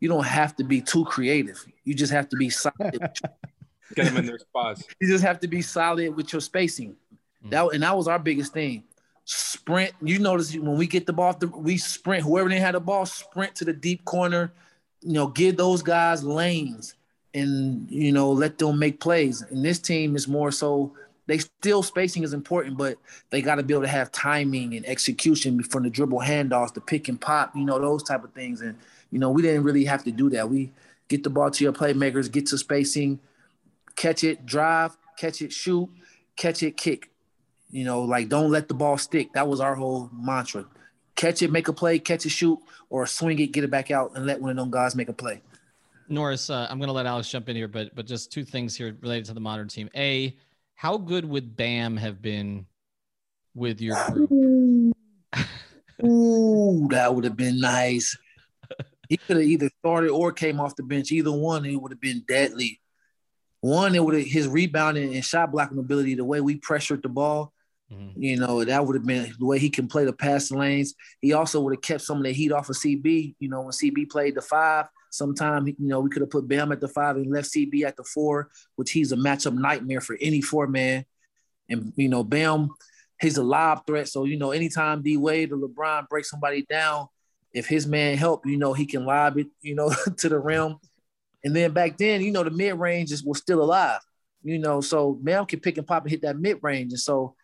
you 0.00 0.08
don't 0.08 0.26
have 0.26 0.54
to 0.56 0.64
be 0.64 0.80
too 0.80 1.04
creative. 1.04 1.64
You 1.84 1.94
just 1.94 2.12
have 2.12 2.28
to 2.28 2.36
be 2.36 2.50
solid. 2.50 2.74
Get 3.94 4.06
them 4.06 4.18
in 4.18 4.26
their 4.26 4.38
spots. 4.38 4.84
you 5.00 5.08
just 5.08 5.24
have 5.24 5.40
to 5.40 5.48
be 5.48 5.62
solid 5.62 6.14
with 6.14 6.32
your 6.32 6.40
spacing. 6.40 6.90
Mm-hmm. 6.90 7.50
That 7.50 7.74
and 7.74 7.82
that 7.82 7.96
was 7.96 8.06
our 8.06 8.18
biggest 8.18 8.52
thing. 8.52 8.84
Sprint. 9.24 9.92
You 10.02 10.18
notice 10.18 10.54
when 10.54 10.76
we 10.76 10.86
get 10.86 11.06
the 11.06 11.12
ball, 11.12 11.34
the, 11.34 11.48
we 11.48 11.78
sprint. 11.78 12.22
Whoever 12.22 12.48
they 12.48 12.60
had 12.60 12.74
the 12.74 12.80
ball, 12.80 13.06
sprint 13.06 13.54
to 13.56 13.64
the 13.64 13.72
deep 13.72 14.04
corner. 14.04 14.52
You 15.00 15.12
know, 15.12 15.26
give 15.28 15.56
those 15.56 15.82
guys 15.82 16.24
lanes, 16.24 16.94
and 17.34 17.90
you 17.90 18.12
know, 18.12 18.30
let 18.30 18.58
them 18.58 18.78
make 18.78 19.00
plays. 19.00 19.42
And 19.42 19.64
this 19.64 19.78
team 19.78 20.16
is 20.16 20.28
more 20.28 20.50
so. 20.50 20.94
They 21.28 21.38
still 21.38 21.82
spacing 21.82 22.22
is 22.22 22.32
important, 22.32 22.78
but 22.78 22.96
they 23.28 23.42
got 23.42 23.56
to 23.56 23.62
be 23.62 23.74
able 23.74 23.82
to 23.82 23.88
have 23.88 24.10
timing 24.10 24.74
and 24.74 24.86
execution 24.86 25.62
from 25.62 25.82
the 25.82 25.90
dribble 25.90 26.20
handoffs, 26.20 26.72
the 26.72 26.80
pick 26.80 27.08
and 27.08 27.20
pop, 27.20 27.54
you 27.54 27.66
know, 27.66 27.78
those 27.78 28.02
type 28.02 28.24
of 28.24 28.32
things. 28.32 28.62
And 28.62 28.76
you 29.10 29.18
know, 29.18 29.30
we 29.30 29.42
didn't 29.42 29.62
really 29.62 29.84
have 29.84 30.02
to 30.04 30.10
do 30.10 30.30
that. 30.30 30.48
We 30.48 30.72
get 31.08 31.24
the 31.24 31.30
ball 31.30 31.50
to 31.50 31.62
your 31.62 31.74
playmakers, 31.74 32.32
get 32.32 32.46
to 32.46 32.56
spacing, 32.56 33.20
catch 33.94 34.24
it, 34.24 34.46
drive, 34.46 34.96
catch 35.18 35.42
it, 35.42 35.52
shoot, 35.52 35.90
catch 36.36 36.62
it, 36.62 36.78
kick. 36.78 37.10
You 37.70 37.84
know, 37.84 38.00
like 38.00 38.30
don't 38.30 38.50
let 38.50 38.68
the 38.68 38.74
ball 38.74 38.96
stick. 38.96 39.34
That 39.34 39.46
was 39.46 39.60
our 39.60 39.74
whole 39.74 40.08
mantra. 40.10 40.64
Catch 41.14 41.42
it, 41.42 41.52
make 41.52 41.68
a 41.68 41.74
play, 41.74 41.98
catch 41.98 42.24
it, 42.24 42.30
shoot, 42.30 42.58
or 42.88 43.06
swing 43.06 43.38
it, 43.38 43.48
get 43.48 43.64
it 43.64 43.70
back 43.70 43.90
out, 43.90 44.12
and 44.14 44.24
let 44.24 44.40
one 44.40 44.50
of 44.50 44.56
them 44.56 44.70
guys 44.70 44.96
make 44.96 45.10
a 45.10 45.12
play. 45.12 45.42
Norris, 46.08 46.48
uh, 46.48 46.66
I'm 46.70 46.78
going 46.78 46.88
to 46.88 46.94
let 46.94 47.04
Alex 47.04 47.28
jump 47.28 47.50
in 47.50 47.56
here, 47.56 47.68
but 47.68 47.94
but 47.94 48.06
just 48.06 48.32
two 48.32 48.44
things 48.44 48.74
here 48.74 48.96
related 49.02 49.26
to 49.26 49.34
the 49.34 49.40
modern 49.40 49.68
team. 49.68 49.90
A, 49.94 50.34
how 50.78 50.96
good 50.96 51.24
would 51.24 51.56
Bam 51.56 51.96
have 51.96 52.22
been 52.22 52.64
with 53.52 53.80
your 53.80 53.96
group? 54.12 54.30
Ooh, 56.04 56.86
that 56.92 57.12
would 57.12 57.24
have 57.24 57.36
been 57.36 57.58
nice. 57.58 58.16
He 59.08 59.16
could 59.16 59.38
have 59.38 59.46
either 59.46 59.70
started 59.80 60.10
or 60.10 60.30
came 60.30 60.60
off 60.60 60.76
the 60.76 60.84
bench. 60.84 61.10
Either 61.10 61.32
one, 61.32 61.64
he 61.64 61.74
would 61.74 61.90
have 61.90 62.00
been 62.00 62.22
deadly. 62.28 62.80
One, 63.60 63.96
it 63.96 64.04
would 64.04 64.14
have 64.14 64.24
his 64.24 64.46
rebounding 64.46 65.16
and 65.16 65.24
shot 65.24 65.50
blocking 65.50 65.78
ability, 65.78 66.14
the 66.14 66.24
way 66.24 66.40
we 66.40 66.58
pressured 66.58 67.02
the 67.02 67.08
ball, 67.08 67.52
mm-hmm. 67.92 68.22
you 68.22 68.36
know, 68.36 68.62
that 68.62 68.86
would 68.86 68.94
have 68.94 69.04
been 69.04 69.34
the 69.36 69.46
way 69.46 69.58
he 69.58 69.70
can 69.70 69.88
play 69.88 70.04
the 70.04 70.12
passing 70.12 70.58
lanes. 70.58 70.94
He 71.20 71.32
also 71.32 71.60
would 71.62 71.74
have 71.74 71.82
kept 71.82 72.02
some 72.02 72.18
of 72.18 72.22
the 72.22 72.30
heat 72.30 72.52
off 72.52 72.68
of 72.68 72.76
CB. 72.76 73.34
You 73.40 73.48
know, 73.48 73.62
when 73.62 73.72
CB 73.72 74.10
played 74.10 74.36
the 74.36 74.42
five, 74.42 74.86
sometime 75.10 75.66
you 75.66 75.74
know 75.78 76.00
we 76.00 76.10
could 76.10 76.22
have 76.22 76.30
put 76.30 76.48
Bam 76.48 76.72
at 76.72 76.80
the 76.80 76.88
five 76.88 77.16
and 77.16 77.30
left 77.30 77.52
CB 77.54 77.84
at 77.84 77.96
the 77.96 78.04
four, 78.04 78.50
which 78.76 78.90
he's 78.90 79.12
a 79.12 79.16
matchup 79.16 79.54
nightmare 79.54 80.00
for 80.00 80.16
any 80.20 80.40
four 80.40 80.66
man. 80.66 81.04
And 81.68 81.92
you 81.96 82.08
know, 82.08 82.24
Bam, 82.24 82.68
he's 83.20 83.36
a 83.36 83.42
lob 83.42 83.86
threat. 83.86 84.08
So 84.08 84.24
you 84.24 84.38
know, 84.38 84.52
anytime 84.52 85.02
D 85.02 85.16
Wade 85.16 85.52
or 85.52 85.56
LeBron 85.56 86.08
break 86.08 86.24
somebody 86.24 86.62
down, 86.68 87.08
if 87.52 87.66
his 87.66 87.86
man 87.86 88.16
help, 88.16 88.46
you 88.46 88.56
know, 88.56 88.72
he 88.72 88.86
can 88.86 89.04
lob 89.04 89.38
it, 89.38 89.48
you 89.62 89.74
know, 89.74 89.92
to 90.18 90.28
the 90.28 90.38
rim 90.38 90.76
and 91.44 91.54
then 91.54 91.72
back 91.72 91.96
then, 91.96 92.20
you 92.20 92.32
know, 92.32 92.42
the 92.42 92.50
mid 92.50 92.78
range 92.78 93.12
was 93.24 93.38
still 93.38 93.62
alive. 93.62 94.00
You 94.42 94.58
know, 94.58 94.80
so 94.80 95.18
Mel 95.22 95.46
could 95.46 95.62
pick 95.62 95.78
and 95.78 95.86
pop 95.86 96.02
and 96.02 96.10
hit 96.10 96.22
that 96.22 96.38
mid 96.38 96.58
range, 96.62 96.92
and 96.92 97.00
so, 97.00 97.34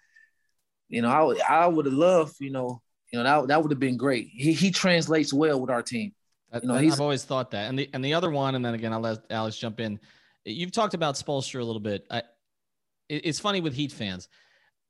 you 0.88 1.03
know, 1.03 1.09
I 1.09 1.64
I 1.64 1.66
would 1.66 1.87
have 1.87 1.94
loved, 1.94 2.37
you 2.40 2.50
know, 2.50 2.81
you 3.12 3.18
know 3.18 3.24
that 3.24 3.48
that 3.48 3.62
would 3.62 3.72
have 3.72 3.81
been 3.81 3.96
great. 3.96 4.29
He 4.33 4.53
he 4.53 4.70
translates 4.70 5.33
well 5.33 5.61
with 5.61 5.70
our 5.70 5.83
team. 5.83 6.12
You 6.62 6.69
know, 6.69 6.75
I've 6.75 7.01
always 7.01 7.25
thought 7.25 7.51
that. 7.53 7.69
And 7.69 7.79
the 7.79 7.90
and 7.93 8.05
the 8.05 8.14
other 8.14 8.31
one, 8.31 8.55
and 8.55 8.64
then 8.64 8.75
again, 8.75 8.93
I'll 8.93 9.01
let 9.01 9.25
Alex 9.31 9.57
jump 9.57 9.81
in. 9.81 9.99
You've 10.45 10.73
talked 10.73 10.95
about 10.95 11.14
Spoelstra 11.14 11.61
a 11.61 11.64
little 11.64 11.81
bit. 11.81 12.07
I, 12.11 12.19
it, 13.09 13.27
it's 13.27 13.40
funny 13.40 13.61
with 13.61 13.75
Heat 13.75 13.93
fans. 13.93 14.29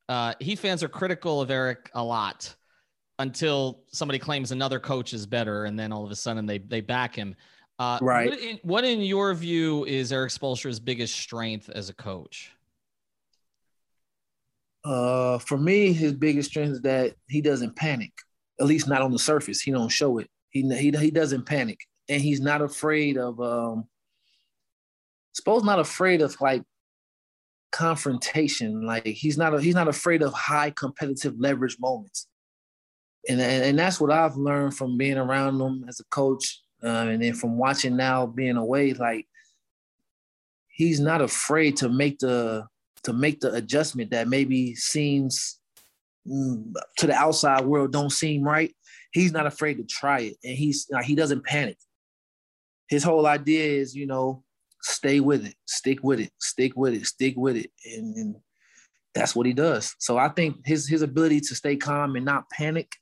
Uh, 0.09 0.35
Heat 0.41 0.59
fans 0.59 0.83
are 0.83 0.89
critical 0.89 1.41
of 1.41 1.51
Erik 1.51 1.91
a 1.95 2.05
lot 2.05 2.55
until 3.19 3.85
somebody 3.93 4.19
claims 4.19 4.53
another 4.53 4.79
coach 4.79 5.15
is 5.15 5.27
better, 5.27 5.65
and 5.65 5.79
then 5.79 5.93
all 5.93 6.05
of 6.05 6.11
a 6.11 6.17
sudden 6.17 6.47
they 6.47 6.59
they 6.59 6.81
back 6.81 7.15
him. 7.15 7.35
Uh, 7.79 7.99
right. 8.03 8.31
What 8.31 8.39
in, 8.39 8.59
what 8.63 8.85
in, 8.85 9.01
your 9.01 9.35
view 9.35 9.85
is 9.85 10.13
Erik 10.13 10.31
Spoelstra's 10.31 10.79
biggest 10.79 11.17
strength 11.17 11.69
as 11.71 11.89
a 11.89 11.95
coach? 11.95 12.53
Uh, 14.85 15.39
for 15.39 15.57
me, 15.57 15.93
his 15.93 16.13
biggest 16.13 16.51
strength 16.51 16.73
is 16.73 16.81
that 16.83 17.15
he 17.29 17.41
doesn't 17.41 17.75
panic. 17.75 18.13
At 18.61 18.67
least 18.67 18.89
not 18.89 19.03
on 19.03 19.11
the 19.11 19.19
surface. 19.19 19.61
He 19.61 19.73
don't 19.73 19.89
show 19.89 20.19
it. 20.19 20.31
He 20.55 20.63
he 20.63 20.91
he 20.91 21.11
doesn't 21.11 21.45
panic, 21.45 21.81
and 22.09 22.23
he's 22.23 22.41
not 22.41 22.63
afraid 22.63 23.19
of. 23.19 23.39
Um, 23.41 23.85
suppose 25.35 25.65
not 25.65 25.81
afraid 25.81 26.23
of 26.23 26.41
like 26.41 26.63
confrontation. 27.71 28.87
Like 28.87 29.05
he's 29.05 29.37
not 29.37 29.53
a, 29.53 29.61
he's 29.61 29.75
not 29.75 29.89
afraid 29.89 30.23
of 30.23 30.33
high 30.33 30.71
competitive 30.71 31.35
leverage 31.39 31.77
moments. 31.79 32.29
And, 33.29 33.41
and 33.41 33.65
and 33.65 33.79
that's 33.79 34.01
what 34.01 34.13
I've 34.13 34.37
learned 34.37 34.77
from 34.77 34.97
being 34.97 35.19
around 35.19 35.61
him 35.61 35.85
as 35.89 36.01
a 36.01 36.05
coach 36.05 36.61
um, 36.85 37.09
and 37.09 37.23
then 37.23 37.33
from 37.33 37.57
watching 37.57 37.97
now 37.97 38.27
being 38.27 38.57
away, 38.57 38.93
like 38.93 39.27
he's 40.69 41.01
not 41.01 41.23
afraid 41.23 41.79
to 41.79 41.89
make 41.89 42.19
the 42.19 42.67
to 43.05 43.13
make 43.13 43.41
the 43.41 43.53
adjustment 43.55 44.11
that 44.11 44.29
maybe 44.29 44.75
seems 44.75 45.59
mm, 46.29 46.73
to 46.99 47.07
the 47.07 47.15
outside 47.15 47.65
world 47.65 47.93
don't 47.93 48.13
seem 48.13 48.43
right. 48.43 48.75
He's 49.15 49.33
not 49.33 49.47
afraid 49.47 49.79
to 49.79 49.85
try 49.85 50.21
it, 50.21 50.37
and 50.45 50.57
he's 50.57 50.87
like, 50.91 51.07
he 51.07 51.15
doesn't 51.15 51.45
panic. 51.45 51.79
His 52.89 53.03
whole 53.03 53.27
idea 53.27 53.65
is, 53.65 53.95
you 53.95 54.07
know, 54.07 54.45
stay 54.83 55.21
with 55.21 55.47
it, 55.47 55.55
stick 55.65 56.03
with 56.03 56.21
it, 56.21 56.33
stick 56.39 56.73
with 56.77 56.93
it, 56.93 57.07
stick 57.07 57.35
with 57.37 57.57
it, 57.57 57.71
and, 57.87 58.15
and 58.17 58.37
that's 59.15 59.35
what 59.35 59.47
he 59.47 59.55
does. 59.55 59.95
So 59.99 60.19
I 60.19 60.29
think 60.29 60.67
his 60.67 60.87
his 60.87 61.01
ability 61.01 61.41
to 61.41 61.55
stay 61.55 61.77
calm 61.77 62.17
and 62.17 62.27
not 62.27 62.51
panic 62.51 62.93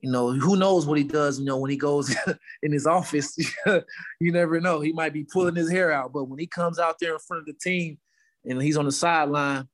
you 0.00 0.12
know, 0.12 0.32
who 0.32 0.56
knows 0.56 0.86
what 0.86 0.98
he 0.98 1.04
does, 1.04 1.40
you 1.40 1.44
know, 1.44 1.58
when 1.58 1.70
he 1.70 1.76
goes 1.76 2.14
in 2.62 2.72
his 2.72 2.86
office, 2.86 3.36
you 4.20 4.32
never 4.32 4.60
know. 4.60 4.80
He 4.80 4.92
might 4.92 5.12
be 5.12 5.24
pulling 5.24 5.56
his 5.56 5.70
hair 5.70 5.90
out, 5.90 6.12
but 6.12 6.24
when 6.24 6.38
he 6.38 6.46
comes 6.46 6.78
out 6.78 6.96
there 7.00 7.14
in 7.14 7.18
front 7.18 7.40
of 7.40 7.46
the 7.46 7.54
team 7.54 7.98
and 8.44 8.62
he's 8.62 8.76
on 8.76 8.84
the 8.84 8.92
sideline, 8.92 9.68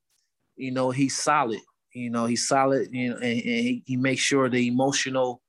you 0.56 0.70
know, 0.70 0.90
he's 0.90 1.16
solid. 1.16 1.60
You 1.92 2.10
know, 2.10 2.26
he's 2.26 2.48
solid, 2.48 2.88
you 2.90 3.10
know, 3.10 3.16
and, 3.16 3.24
and 3.24 3.42
he, 3.42 3.82
he 3.86 3.96
makes 3.96 4.22
sure 4.22 4.48
the 4.48 4.66
emotional, 4.66 5.42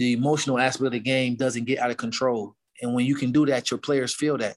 the 0.00 0.14
emotional 0.14 0.58
aspect 0.58 0.86
of 0.86 0.92
the 0.92 0.98
game 0.98 1.34
doesn't 1.34 1.66
get 1.66 1.78
out 1.78 1.90
of 1.90 1.98
control. 1.98 2.56
And 2.80 2.94
when 2.94 3.04
you 3.04 3.14
can 3.14 3.32
do 3.32 3.44
that, 3.44 3.70
your 3.70 3.76
players 3.76 4.14
feel 4.14 4.38
that. 4.38 4.56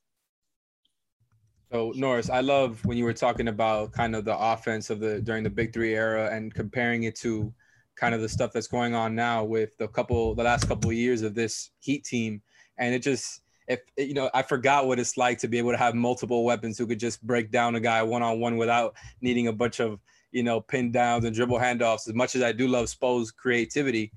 So 1.69 1.91
Norris, 1.97 2.29
I 2.29 2.39
love 2.39 2.84
when 2.86 2.97
you 2.97 3.03
were 3.03 3.13
talking 3.13 3.49
about 3.49 3.91
kind 3.91 4.15
of 4.15 4.23
the 4.23 4.38
offense 4.38 4.89
of 4.89 5.01
the 5.01 5.19
during 5.19 5.43
the 5.43 5.49
Big 5.49 5.73
Three 5.73 5.95
era 5.95 6.29
and 6.32 6.53
comparing 6.53 7.03
it 7.03 7.15
to 7.17 7.53
kind 7.97 8.15
of 8.15 8.21
the 8.21 8.29
stuff 8.29 8.53
that's 8.53 8.67
going 8.67 8.95
on 8.95 9.15
now 9.15 9.43
with 9.43 9.75
the 9.77 9.88
couple 9.89 10.34
the 10.34 10.43
last 10.43 10.65
couple 10.65 10.89
of 10.91 10.95
years 10.95 11.23
of 11.23 11.36
this 11.36 11.71
Heat 11.79 12.06
team, 12.06 12.41
and 12.77 12.95
it 12.95 12.99
just 12.99 13.41
if 13.67 13.82
you 13.97 14.13
know 14.13 14.29
I 14.34 14.43
forgot 14.43 14.88
what 14.88 14.97
it's 14.97 15.17
like 15.17 15.39
to 15.39 15.49
be 15.49 15.58
able 15.58 15.71
to 15.71 15.77
have 15.77 15.93
multiple 15.93 16.45
weapons 16.45 16.77
who 16.77 16.88
could 16.88 16.99
just 16.99 17.21
break 17.21 17.51
down 17.51 17.75
a 17.75 17.82
guy 17.82 18.01
one 18.01 18.21
on 18.21 18.39
one 18.39 18.56
without 18.56 18.95
needing 19.19 19.47
a 19.47 19.53
bunch 19.53 19.82
of 19.82 19.99
you 20.32 20.43
know 20.43 20.62
pin 20.62 20.91
downs 20.91 21.25
and 21.25 21.36
dribble 21.36 21.60
handoffs. 21.60 22.08
As 22.08 22.13
much 22.13 22.36
as 22.36 22.43
I 22.43 22.53
do 22.53 22.69
love 22.69 22.88
Spo's 22.88 23.29
creativity, 23.29 24.13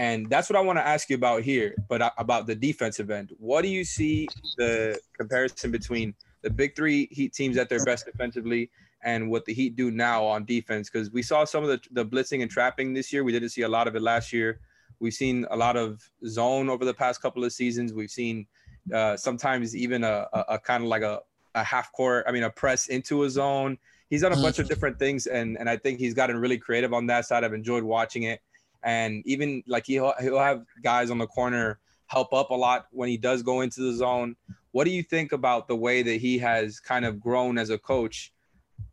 and 0.00 0.30
that's 0.30 0.48
what 0.48 0.56
I 0.56 0.62
want 0.62 0.78
to 0.78 0.86
ask 0.86 1.10
you 1.10 1.16
about 1.16 1.42
here, 1.42 1.74
but 1.86 2.00
uh, 2.00 2.10
about 2.16 2.46
the 2.46 2.54
defensive 2.54 3.10
end. 3.10 3.34
What 3.38 3.60
do 3.60 3.68
you 3.68 3.84
see 3.84 4.28
the 4.56 4.98
comparison 5.18 5.70
between 5.70 6.14
the 6.40 6.48
big 6.48 6.74
three 6.74 7.06
Heat 7.10 7.34
teams 7.34 7.58
at 7.58 7.68
their 7.68 7.84
best 7.84 8.06
defensively 8.06 8.70
and 9.02 9.30
what 9.30 9.44
the 9.44 9.52
Heat 9.52 9.76
do 9.76 9.90
now 9.90 10.24
on 10.24 10.46
defense. 10.46 10.88
Because 10.88 11.10
we 11.10 11.22
saw 11.22 11.44
some 11.44 11.64
of 11.64 11.68
the, 11.68 11.80
the 11.90 12.06
blitzing 12.06 12.40
and 12.40 12.50
trapping 12.50 12.94
this 12.94 13.12
year. 13.12 13.24
We 13.24 13.32
didn't 13.32 13.50
see 13.50 13.62
a 13.62 13.68
lot 13.68 13.86
of 13.88 13.94
it 13.94 14.00
last 14.00 14.32
year. 14.32 14.60
We've 15.00 15.12
seen 15.12 15.46
a 15.50 15.56
lot 15.56 15.76
of 15.76 16.02
zone 16.26 16.70
over 16.70 16.86
the 16.86 16.94
past 16.94 17.20
couple 17.20 17.44
of 17.44 17.52
seasons. 17.52 17.92
We've 17.92 18.10
seen 18.10 18.46
uh, 18.94 19.18
sometimes 19.18 19.76
even 19.76 20.02
a, 20.02 20.26
a, 20.32 20.44
a 20.48 20.58
kind 20.58 20.82
of 20.82 20.88
like 20.88 21.02
a, 21.02 21.20
a 21.54 21.62
half 21.62 21.92
court, 21.92 22.24
I 22.26 22.32
mean, 22.32 22.44
a 22.44 22.50
press 22.50 22.86
into 22.86 23.24
a 23.24 23.28
zone. 23.30 23.76
He's 24.08 24.22
done 24.22 24.32
a 24.32 24.36
bunch 24.36 24.58
of 24.58 24.64
mm-hmm. 24.64 24.74
different 24.74 24.98
things, 24.98 25.26
and, 25.26 25.58
and 25.58 25.68
I 25.70 25.76
think 25.76 25.98
he's 25.98 26.14
gotten 26.14 26.36
really 26.38 26.58
creative 26.58 26.92
on 26.92 27.06
that 27.06 27.26
side. 27.26 27.44
I've 27.44 27.52
enjoyed 27.52 27.84
watching 27.84 28.24
it. 28.24 28.40
And 28.82 29.22
even 29.26 29.62
like 29.66 29.86
he'll, 29.86 30.14
he'll 30.20 30.38
have 30.38 30.64
guys 30.82 31.10
on 31.10 31.18
the 31.18 31.26
corner 31.26 31.78
help 32.06 32.32
up 32.32 32.50
a 32.50 32.54
lot 32.54 32.86
when 32.90 33.08
he 33.08 33.16
does 33.16 33.42
go 33.42 33.60
into 33.60 33.80
the 33.80 33.92
zone. 33.92 34.34
What 34.72 34.84
do 34.84 34.90
you 34.90 35.02
think 35.02 35.32
about 35.32 35.68
the 35.68 35.76
way 35.76 36.02
that 36.02 36.20
he 36.20 36.38
has 36.38 36.80
kind 36.80 37.04
of 37.04 37.20
grown 37.20 37.58
as 37.58 37.70
a 37.70 37.78
coach 37.78 38.32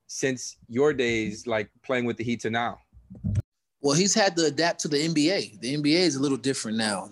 since 0.08 0.58
your 0.68 0.94
days, 0.94 1.48
like 1.48 1.70
playing 1.84 2.06
with 2.06 2.18
the 2.18 2.24
Heat 2.24 2.42
to 2.42 2.50
now? 2.50 2.80
Well, 3.82 3.96
he's 3.96 4.14
had 4.14 4.36
to 4.38 4.46
adapt 4.46 4.82
to 4.82 4.88
the 4.88 4.98
NBA. 4.98 5.60
The 5.62 5.78
NBA 5.78 6.00
is 6.00 6.16
a 6.16 6.22
little 6.22 6.38
different 6.38 6.78
now. 6.78 7.10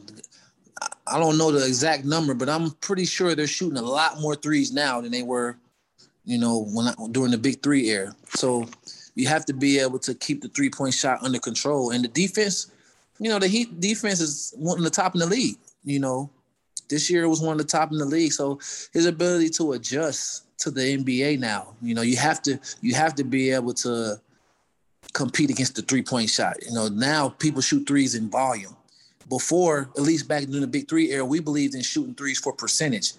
I 1.07 1.19
don't 1.19 1.38
know 1.38 1.51
the 1.51 1.65
exact 1.65 2.05
number, 2.05 2.33
but 2.33 2.49
I'm 2.49 2.71
pretty 2.71 3.05
sure 3.05 3.35
they're 3.35 3.47
shooting 3.47 3.77
a 3.77 3.81
lot 3.81 4.19
more 4.19 4.35
threes 4.35 4.73
now 4.73 5.01
than 5.01 5.11
they 5.11 5.21
were, 5.21 5.57
you 6.23 6.39
know, 6.39 6.65
when 6.73 6.88
I, 6.88 6.93
during 7.11 7.31
the 7.31 7.38
Big 7.38 7.61
Three 7.61 7.89
era. 7.89 8.15
So 8.35 8.67
you 9.15 9.28
have 9.28 9.45
to 9.45 9.54
be 9.54 9.80
able 9.80 9.99
to 9.99 10.13
keep 10.13 10.41
the 10.41 10.49
three 10.49 10.69
point 10.69 10.93
shot 10.93 11.23
under 11.23 11.39
control. 11.39 11.91
And 11.91 12.04
the 12.04 12.10
defense, 12.10 12.71
you 13.19 13.30
know, 13.30 13.39
the 13.39 13.47
Heat 13.47 13.80
defense 13.80 14.19
is 14.19 14.54
one 14.58 14.78
of 14.78 14.84
the 14.84 14.89
top 14.89 15.15
in 15.15 15.19
the 15.19 15.25
league. 15.25 15.58
You 15.84 15.99
know, 15.99 16.30
this 16.89 17.10
year 17.10 17.28
was 17.28 17.41
one 17.41 17.54
of 17.54 17.58
the 17.58 17.71
top 17.71 17.91
in 17.91 17.97
the 17.97 18.06
league. 18.06 18.34
So 18.34 18.60
his 18.93 19.06
ability 19.06 19.49
to 19.51 19.73
adjust 19.73 20.43
to 20.60 20.71
the 20.71 20.97
NBA 20.97 21.39
now, 21.39 21.75
you 21.82 21.95
know, 21.95 22.01
you 22.01 22.17
have 22.17 22.41
to 22.43 22.60
you 22.82 22.93
have 22.93 23.15
to 23.15 23.23
be 23.23 23.51
able 23.51 23.73
to 23.75 24.19
compete 25.13 25.49
against 25.49 25.75
the 25.75 25.82
three 25.82 26.04
point 26.04 26.30
shot. 26.30 26.58
You 26.65 26.73
know, 26.73 26.89
now 26.89 27.30
people 27.30 27.62
shoot 27.62 27.88
threes 27.88 28.15
in 28.15 28.30
volume. 28.30 28.75
Before, 29.28 29.89
at 29.97 30.04
least 30.04 30.28
back 30.28 30.43
in 30.43 30.51
the 30.51 30.67
big 30.67 30.88
three 30.88 31.12
era, 31.12 31.25
we 31.25 31.39
believed 31.39 31.73
in 31.73 31.82
shooting 31.82 32.13
threes 32.13 32.38
for 32.38 32.54
percentage. 32.54 33.13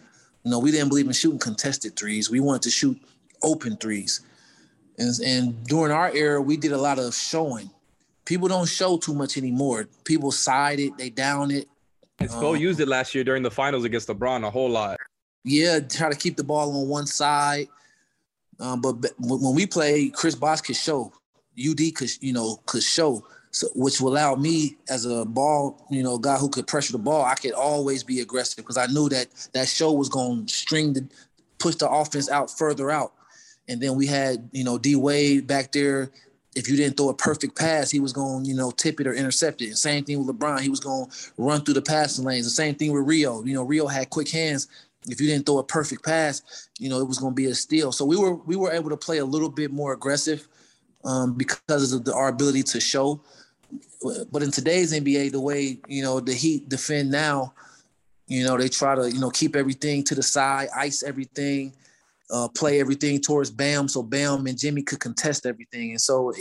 You 0.45 0.53
know, 0.53 0.61
we 0.61 0.71
didn't 0.71 0.89
believe 0.89 1.07
in 1.07 1.13
shooting 1.13 1.41
contested 1.41 1.97
threes. 1.97 2.31
We 2.31 2.39
wanted 2.39 2.63
to 2.63 2.71
shoot 2.71 2.97
open 3.43 3.77
threes. 3.77 4.21
And, 4.99 5.19
and 5.21 5.65
during 5.67 5.93
our 5.93 6.11
era, 6.15 6.41
we 6.41 6.57
did 6.57 6.73
a 6.73 6.79
lot 6.79 6.99
of 6.99 7.15
showing. 7.15 7.71
People 8.25 8.49
don't 8.49 8.69
show 8.69 8.97
too 8.97 9.15
much 9.15 9.37
anymore. 9.37 9.89
People 10.05 10.33
side 10.33 10.81
it, 10.81 10.97
they 10.99 11.11
down 11.11 11.51
it, 11.51 11.69
and 12.19 12.31
Spo 12.31 12.55
um, 12.55 12.57
used 12.57 12.81
it 12.81 12.89
last 12.89 13.15
year 13.15 13.25
during 13.25 13.43
the 13.43 13.51
finals 13.51 13.85
against 13.85 14.09
LeBron 14.09 14.47
a 14.47 14.51
whole 14.51 14.71
lot. 14.71 14.99
Yeah, 15.45 15.81
try 15.81 16.11
to 16.11 16.17
keep 16.17 16.37
the 16.37 16.45
ball 16.45 16.75
on 16.77 16.89
one 16.89 17.07
side. 17.07 17.69
Um, 18.59 18.81
but 18.81 18.95
when 19.19 19.55
we 19.55 19.67
play, 19.67 20.09
Chris 20.09 20.35
Bosh 20.35 20.63
could 20.63 20.77
show, 20.77 21.13
UD 21.59 21.95
could 21.95 22.11
you 22.23 22.33
know 22.33 22.59
could 22.65 22.83
show, 22.83 23.27
so, 23.51 23.69
which 23.75 24.01
will 24.01 24.13
allow 24.13 24.35
me 24.35 24.77
as 24.89 25.05
a 25.05 25.27
ball 25.27 25.87
you 25.91 26.03
know 26.03 26.17
guy 26.17 26.37
who 26.37 26.49
could 26.49 26.67
pressure 26.67 26.93
the 26.93 26.99
ball. 26.99 27.25
I 27.25 27.35
could 27.35 27.53
always 27.53 28.03
be 28.03 28.21
aggressive 28.21 28.57
because 28.57 28.79
I 28.79 28.87
knew 28.87 29.11
that 29.11 29.29
that 29.53 29.69
show 29.69 29.93
was 29.93 30.09
going 30.09 30.47
to 30.47 30.55
string 30.55 30.95
the 30.95 31.07
push 31.59 31.75
the 31.77 31.89
offense 31.89 32.31
out 32.31 32.51
further 32.51 32.91
out. 32.91 33.13
And 33.69 33.81
then 33.81 33.97
we 33.97 34.07
had 34.07 34.49
you 34.53 34.65
know 34.65 34.79
D 34.79 34.97
Wade 34.97 35.47
back 35.47 35.73
there 35.73 36.11
if 36.57 36.71
you 36.71 36.77
didn't 36.77 36.97
throw 36.97 37.11
a 37.11 37.15
perfect 37.15 37.55
pass, 37.55 37.91
he 37.91 38.01
was 38.01 38.15
going, 38.15 38.47
you 38.47 38.55
know, 38.55 38.71
tip 38.71 38.99
it 38.99 39.07
or 39.07 39.13
intercept 39.13 39.61
it. 39.61 39.77
Same 39.77 40.03
thing 40.05 40.19
with 40.19 40.35
LeBron. 40.35 40.61
He 40.61 40.71
was 40.71 40.81
going 40.81 41.09
to 41.09 41.17
run 41.37 41.61
through 41.61 41.75
the 41.75 41.83
passing 41.83 42.25
lanes. 42.25 42.47
The 42.47 42.51
same 42.51 42.75
thing 42.75 42.93
with 42.93 43.07
Rio. 43.07 43.45
You 43.45 43.53
know, 43.53 43.63
Rio 43.63 43.87
had 43.87 44.09
quick 44.09 44.31
hands. 44.31 44.67
If 45.07 45.21
you 45.21 45.27
didn't 45.27 45.45
throw 45.45 45.59
a 45.59 45.65
perfect 45.65 46.03
pass, 46.03 46.69
you 46.79 46.89
know, 46.89 46.99
it 46.99 47.07
was 47.07 47.19
going 47.19 47.33
to 47.33 47.37
be 47.37 47.45
a 47.47 47.55
steal. 47.55 47.93
So 47.93 48.07
we 48.07 48.17
were 48.17 48.35
we 48.35 48.57
were 48.57 48.73
able 48.73 48.89
to 48.89 48.97
play 48.97 49.19
a 49.19 49.25
little 49.25 49.51
bit 49.51 49.71
more 49.71 49.93
aggressive 49.93 50.49
um, 51.05 51.35
because 51.35 51.93
of 51.93 52.07
the, 52.07 52.15
our 52.15 52.29
ability 52.29 52.63
to 52.65 52.81
show. 52.81 53.21
But 54.33 54.43
in 54.43 54.51
today's 54.51 54.95
NBA, 54.95 55.33
the 55.33 55.41
way 55.41 55.79
you 55.87 56.03
know 56.03 56.21
the 56.21 56.33
Heat 56.33 56.69
defend 56.71 57.11
now, 57.11 57.53
you 58.27 58.45
know, 58.45 58.57
they 58.57 58.69
try 58.69 58.95
to 58.95 59.13
you 59.13 59.21
know 59.21 59.31
keep 59.31 59.55
everything 59.55 60.03
to 60.05 60.15
the 60.15 60.23
side, 60.23 60.69
ice 60.75 61.03
everything 61.03 61.75
uh, 62.31 62.49
play 62.49 62.81
everything 62.81 63.21
towards 63.21 63.51
Bam, 63.51 63.89
so 63.89 64.03
Bam 64.03 64.47
and 64.47 64.59
Jimmy 64.59 64.83
could 64.83 65.01
contest 65.01 65.47
everything. 65.47 65.91
And 65.91 66.01
so 66.01 66.33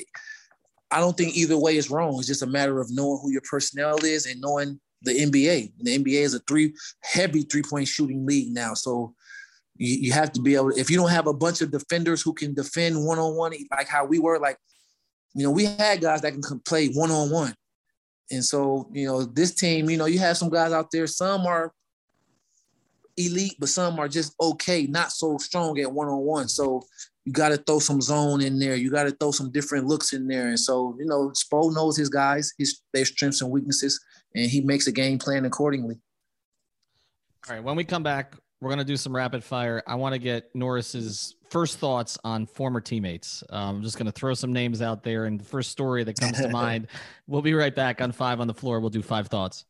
I 0.92 1.00
don't 1.00 1.16
think 1.16 1.36
either 1.36 1.58
way 1.58 1.78
is 1.78 1.90
wrong. 1.90 2.18
It's 2.18 2.28
just 2.28 2.42
a 2.42 2.48
matter 2.48 2.80
of 2.80 2.90
knowing 2.92 3.20
who 3.22 3.32
your 3.32 3.44
personnel 3.50 4.04
is 4.04 4.26
and 4.26 4.42
knowing 4.42 4.80
the 5.02 5.12
NBA. 5.12 5.74
The 5.80 5.98
NBA 5.98 6.22
is 6.22 6.34
a 6.34 6.40
three 6.48 6.74
heavy 7.04 7.44
three 7.44 7.64
point 7.64 7.88
shooting 7.88 8.26
league 8.26 8.54
now, 8.54 8.74
so 8.74 9.14
you, 9.78 9.96
you 9.98 10.12
have 10.14 10.32
to 10.34 10.42
be 10.42 10.56
able. 10.56 10.72
To, 10.72 10.80
if 10.80 10.90
you 10.90 10.98
don't 10.98 11.12
have 11.12 11.28
a 11.28 11.34
bunch 11.34 11.62
of 11.62 11.72
defenders 11.72 12.22
who 12.22 12.34
can 12.34 12.54
defend 12.54 13.06
one 13.06 13.20
on 13.20 13.36
one, 13.36 13.54
like 13.72 13.88
how 13.88 14.06
we 14.06 14.20
were, 14.20 14.40
like 14.40 14.58
you 15.36 15.44
know, 15.44 15.52
we 15.52 15.66
had 15.66 16.02
guys 16.02 16.22
that 16.22 16.32
can 16.32 16.60
play 16.62 16.88
one 16.88 17.12
on 17.12 17.30
one. 17.30 17.54
And 18.32 18.44
so, 18.44 18.90
you 18.94 19.06
know, 19.06 19.24
this 19.24 19.54
team, 19.54 19.90
you 19.90 19.98
know, 19.98 20.06
you 20.06 20.18
have 20.20 20.38
some 20.38 20.50
guys 20.50 20.72
out 20.72 20.90
there. 20.92 21.06
Some 21.06 21.46
are 21.46 21.74
elite, 23.18 23.56
but 23.60 23.70
some 23.70 24.00
are 24.00 24.08
just 24.08 24.36
okay, 24.40 24.88
not 24.88 25.12
so 25.12 25.38
strong 25.38 25.80
at 25.80 25.92
one 25.92 26.08
on 26.08 26.20
one. 26.20 26.48
So 26.48 26.84
you 27.26 27.32
got 27.32 27.50
to 27.50 27.58
throw 27.58 27.80
some 27.80 28.02
zone 28.02 28.42
in 28.42 28.60
there. 28.60 28.76
You 28.76 28.92
got 28.92 29.04
to 29.04 29.12
throw 29.12 29.32
some 29.32 29.52
different 29.52 29.88
looks 29.88 30.14
in 30.14 30.28
there. 30.28 30.48
And 30.48 30.60
so, 30.60 30.96
you 31.00 31.06
know, 31.06 31.32
Spo 31.32 31.74
knows 31.74 31.98
his 31.98 32.10
guys, 32.10 32.54
his 32.58 32.82
their 32.94 33.06
strengths 33.06 33.42
and 33.42 33.50
weaknesses, 33.50 34.00
and 34.36 34.50
he 34.50 34.62
makes 34.62 34.88
a 34.88 34.92
game 34.92 35.18
plan 35.18 35.46
accordingly. 35.46 35.96
All 37.48 37.56
right. 37.56 37.64
When 37.64 37.76
we 37.76 37.84
come 37.84 38.04
back, 38.04 38.36
we're 38.62 38.70
going 38.70 38.80
to 38.80 38.86
do 38.86 38.98
some 38.98 39.16
rapid 39.16 39.44
fire. 39.44 39.84
I 39.86 39.96
want 39.96 40.14
to 40.14 40.20
get 40.20 40.56
Norris's 40.56 41.36
first 41.50 41.78
thoughts 41.80 42.18
on 42.24 42.46
former 42.46 42.82
teammates. 42.82 43.44
Um, 43.50 43.78
I'm 43.78 43.84
just 43.84 43.98
going 43.98 44.08
to 44.08 44.12
throw 44.12 44.34
some 44.34 44.54
names 44.54 44.82
out 44.82 45.04
there, 45.04 45.26
and 45.26 45.40
the 45.40 45.46
first 45.46 45.72
story 45.72 46.04
that 46.04 46.20
comes 46.20 46.40
to 46.40 46.50
mind. 46.50 46.88
We'll 47.28 47.42
be 47.42 47.54
right 47.54 47.74
back 47.74 48.02
on 48.02 48.12
five 48.12 48.40
on 48.40 48.48
the 48.48 48.54
floor. 48.54 48.80
We'll 48.80 48.90
do 48.90 49.02
five 49.02 49.28
thoughts. 49.28 49.66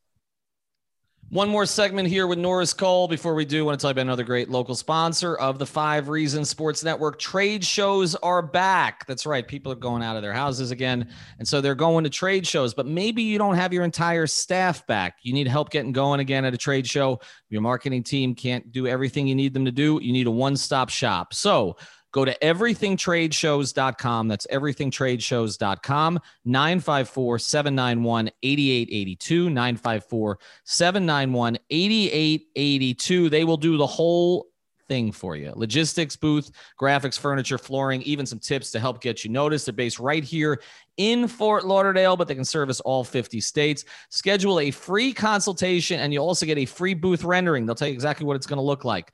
One 1.32 1.50
more 1.50 1.66
segment 1.66 2.08
here 2.08 2.28
with 2.28 2.38
Norris 2.38 2.72
Cole. 2.72 3.08
Before 3.08 3.34
we 3.34 3.46
do, 3.46 3.62
I 3.62 3.66
want 3.66 3.80
to 3.80 3.84
tell 3.84 3.90
you 3.90 3.94
about 3.94 4.04
another 4.04 4.24
great 4.24 4.48
local 4.48 4.76
sponsor 4.76 5.36
of 5.36 5.58
the 5.58 5.66
Five 5.66 6.08
Reasons 6.08 6.50
Sports 6.50 6.84
Network. 6.84 7.18
Trade 7.18 7.66
shows 7.66 8.14
are 8.14 8.44
back. 8.44 9.08
That's 9.08 9.26
right. 9.26 9.46
People 9.46 9.72
are 9.72 9.76
going 9.76 10.04
out 10.04 10.16
of 10.16 10.22
their 10.22 10.34
houses 10.34 10.70
again. 10.70 11.10
And 11.40 11.48
so 11.48 11.62
they're 11.62 11.74
going 11.74 12.04
to 12.04 12.12
trade 12.12 12.46
shows, 12.46 12.76
but 12.76 12.86
maybe 12.86 13.24
you 13.24 13.40
don't 13.40 13.56
have 13.56 13.74
your 13.74 13.84
entire 13.84 14.28
staff 14.28 14.86
back. 14.86 15.18
You 15.24 15.34
need 15.34 15.48
help 15.48 15.72
getting 15.72 15.92
going 15.92 16.20
again 16.20 16.46
at 16.46 16.54
a 16.54 16.58
trade 16.58 16.86
show. 16.86 17.20
Your 17.50 17.62
marketing 17.62 18.04
team 18.04 18.36
can't 18.36 18.72
do 18.72 18.86
everything 18.86 19.26
you 19.26 19.36
need 19.36 19.56
them 19.56 19.66
to 19.66 19.72
do. 19.72 20.00
You 20.04 20.14
need 20.14 20.28
a 20.28 20.32
one 20.32 20.56
stop 20.56 20.90
shop. 20.90 21.34
So, 21.34 21.76
Go 22.16 22.24
to 22.24 22.34
everythingtradeshows.com. 22.40 24.30
That's 24.30 24.48
everythingtradeshows.com. 24.48 26.20
954 26.46 27.40
791 27.40 28.32
8882. 28.42 29.50
954 29.50 30.40
791 30.64 31.58
8882. 31.70 33.30
They 33.30 33.44
will 33.44 33.58
do 33.58 33.76
the 33.76 33.86
whole 33.86 34.48
thing 34.88 35.12
for 35.12 35.36
you. 35.36 35.52
Logistics, 35.58 36.16
booth, 36.16 36.52
graphics, 36.80 37.20
furniture, 37.20 37.58
flooring, 37.58 38.02
even 38.04 38.26
some 38.26 38.40
tips 38.40 38.72
to 38.72 38.80
help 38.80 39.02
get 39.02 39.26
you 39.26 39.30
noticed. 39.30 39.66
They're 39.66 39.74
based 39.74 40.00
right 40.00 40.24
here 40.24 40.62
in 40.96 41.28
Fort 41.28 41.66
Lauderdale, 41.66 42.16
but 42.16 42.30
they 42.30 42.36
can 42.36 42.46
service 42.46 42.80
all 42.80 43.04
50 43.04 43.42
states. 43.42 43.84
Schedule 44.08 44.62
a 44.62 44.72
free 44.72 45.12
consultation 45.12 46.00
and 46.00 46.14
you'll 46.14 46.26
also 46.26 46.46
get 46.46 46.58
a 46.58 46.66
free 46.66 46.94
booth 46.94 47.26
rendering. 47.26 47.66
They'll 47.66 47.76
tell 47.76 47.90
you 47.90 47.94
exactly 47.94 48.26
what 48.26 48.38
it's 48.38 48.48
going 48.48 48.56
to 48.56 48.64
look 48.64 48.86
like. 48.86 49.12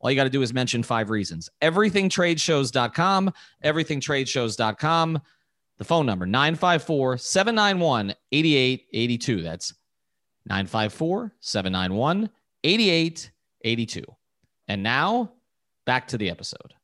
All 0.00 0.10
you 0.10 0.16
got 0.16 0.24
to 0.24 0.30
do 0.30 0.42
is 0.42 0.52
mention 0.52 0.82
five 0.82 1.10
reasons. 1.10 1.48
Everythingtradeshows.com, 1.62 3.32
everythingtradeshows.com. 3.64 5.22
The 5.78 5.84
phone 5.84 6.06
number 6.06 6.26
954 6.26 7.18
791 7.18 8.14
8882. 8.30 9.42
That's 9.42 9.74
954 10.46 11.32
791 11.40 12.30
8882. 12.62 14.04
And 14.68 14.82
now 14.82 15.32
back 15.84 16.08
to 16.08 16.18
the 16.18 16.30
episode. 16.30 16.74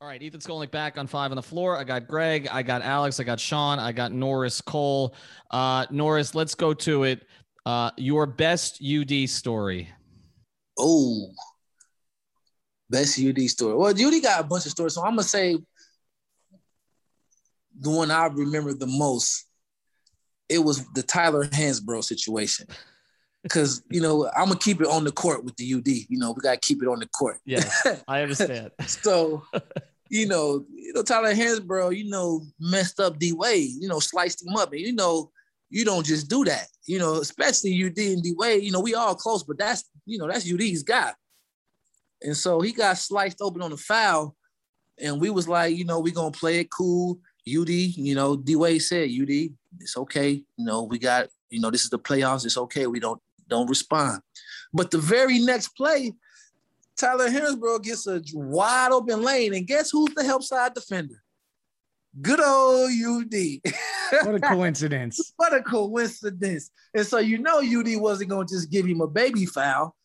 All 0.00 0.08
right, 0.08 0.20
Ethan 0.20 0.40
Skolnick 0.40 0.72
back 0.72 0.98
on 0.98 1.06
five 1.06 1.30
on 1.30 1.36
the 1.36 1.42
floor. 1.42 1.78
I 1.78 1.84
got 1.84 2.08
Greg, 2.08 2.48
I 2.50 2.62
got 2.62 2.82
Alex, 2.82 3.20
I 3.20 3.22
got 3.22 3.38
Sean, 3.38 3.78
I 3.78 3.92
got 3.92 4.10
Norris 4.10 4.60
Cole. 4.60 5.14
Uh, 5.52 5.86
Norris, 5.90 6.34
let's 6.34 6.56
go 6.56 6.74
to 6.74 7.04
it. 7.04 7.24
Uh, 7.64 7.92
your 7.96 8.26
best 8.26 8.82
UD 8.82 9.28
story. 9.28 9.88
Oh, 10.76 11.28
best 12.92 13.18
UD 13.18 13.40
story. 13.48 13.74
Well, 13.74 13.90
UD 13.90 14.22
got 14.22 14.40
a 14.40 14.44
bunch 14.44 14.66
of 14.66 14.72
stories, 14.72 14.94
so 14.94 15.02
I'm 15.02 15.12
gonna 15.12 15.24
say 15.24 15.58
the 17.80 17.90
one 17.90 18.10
I 18.10 18.26
remember 18.26 18.74
the 18.74 18.86
most. 18.86 19.46
It 20.48 20.58
was 20.58 20.86
the 20.92 21.02
Tyler 21.02 21.46
Hansbrough 21.46 22.04
situation 22.04 22.66
because 23.42 23.82
you 23.90 24.00
know 24.00 24.30
I'm 24.36 24.48
gonna 24.48 24.58
keep 24.58 24.80
it 24.80 24.86
on 24.86 25.04
the 25.04 25.12
court 25.12 25.44
with 25.44 25.56
the 25.56 25.74
UD. 25.74 25.88
You 25.88 26.18
know, 26.18 26.32
we 26.32 26.40
gotta 26.42 26.60
keep 26.60 26.82
it 26.82 26.88
on 26.88 27.00
the 27.00 27.08
court. 27.08 27.38
Yeah, 27.46 27.64
I 28.06 28.22
understand. 28.22 28.70
so, 28.86 29.42
you 30.10 30.26
know, 30.26 30.64
you 30.70 30.92
know 30.92 31.02
Tyler 31.02 31.34
Hansbrough, 31.34 31.96
you 31.96 32.10
know, 32.10 32.42
messed 32.60 33.00
up 33.00 33.18
D 33.18 33.32
Wade. 33.32 33.70
You 33.80 33.88
know, 33.88 33.98
sliced 33.98 34.46
him 34.46 34.54
up, 34.56 34.72
and 34.72 34.80
you 34.80 34.92
know, 34.92 35.30
you 35.70 35.84
don't 35.86 36.04
just 36.04 36.28
do 36.28 36.44
that. 36.44 36.66
You 36.86 36.98
know, 36.98 37.14
especially 37.14 37.82
UD 37.82 37.98
and 37.98 38.22
D 38.22 38.34
Wade. 38.36 38.62
You 38.62 38.72
know, 38.72 38.80
we 38.80 38.94
all 38.94 39.14
close, 39.14 39.42
but 39.42 39.58
that's 39.58 39.84
you 40.04 40.18
know 40.18 40.28
that's 40.28 40.50
UD's 40.50 40.82
guy. 40.82 41.12
And 42.24 42.36
so 42.36 42.60
he 42.60 42.72
got 42.72 42.98
sliced 42.98 43.38
open 43.40 43.62
on 43.62 43.70
the 43.70 43.76
foul, 43.76 44.36
and 45.00 45.20
we 45.20 45.30
was 45.30 45.48
like, 45.48 45.76
you 45.76 45.84
know, 45.84 46.00
we 46.00 46.10
gonna 46.10 46.30
play 46.30 46.60
it 46.60 46.70
cool. 46.70 47.18
UD, 47.48 47.70
you 47.70 48.14
know, 48.14 48.36
D 48.36 48.54
Wade 48.54 48.82
said, 48.82 49.10
UD, 49.10 49.50
it's 49.80 49.96
okay. 49.96 50.30
You 50.56 50.64
know, 50.64 50.84
we 50.84 50.98
got, 50.98 51.28
you 51.50 51.60
know, 51.60 51.70
this 51.70 51.82
is 51.82 51.90
the 51.90 51.98
playoffs. 51.98 52.44
It's 52.44 52.58
okay. 52.58 52.86
We 52.86 53.00
don't 53.00 53.20
don't 53.48 53.68
respond. 53.68 54.22
But 54.72 54.90
the 54.90 54.98
very 54.98 55.38
next 55.38 55.68
play, 55.76 56.12
Tyler 56.96 57.28
Hansbrough 57.28 57.82
gets 57.82 58.06
a 58.06 58.22
wide 58.32 58.92
open 58.92 59.22
lane, 59.22 59.54
and 59.54 59.66
guess 59.66 59.90
who's 59.90 60.14
the 60.14 60.24
help 60.24 60.42
side 60.42 60.74
defender? 60.74 61.22
Good 62.20 62.40
old 62.40 62.90
UD. 62.90 63.72
What 64.24 64.34
a 64.34 64.40
coincidence. 64.40 65.32
what 65.36 65.54
a 65.54 65.62
coincidence. 65.62 66.70
And 66.94 67.06
so 67.06 67.18
you 67.18 67.38
know 67.38 67.60
UD 67.60 67.98
wasn't 67.98 68.28
gonna 68.28 68.46
just 68.46 68.70
give 68.70 68.84
him 68.84 69.00
a 69.00 69.06
baby 69.06 69.46
foul. 69.46 69.96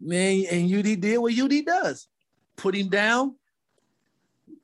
Man, 0.00 0.44
and 0.50 0.72
UD 0.72 1.00
did 1.00 1.18
what 1.18 1.38
UD 1.38 1.64
does. 1.64 2.06
Put 2.56 2.74
him 2.74 2.88
down, 2.88 3.36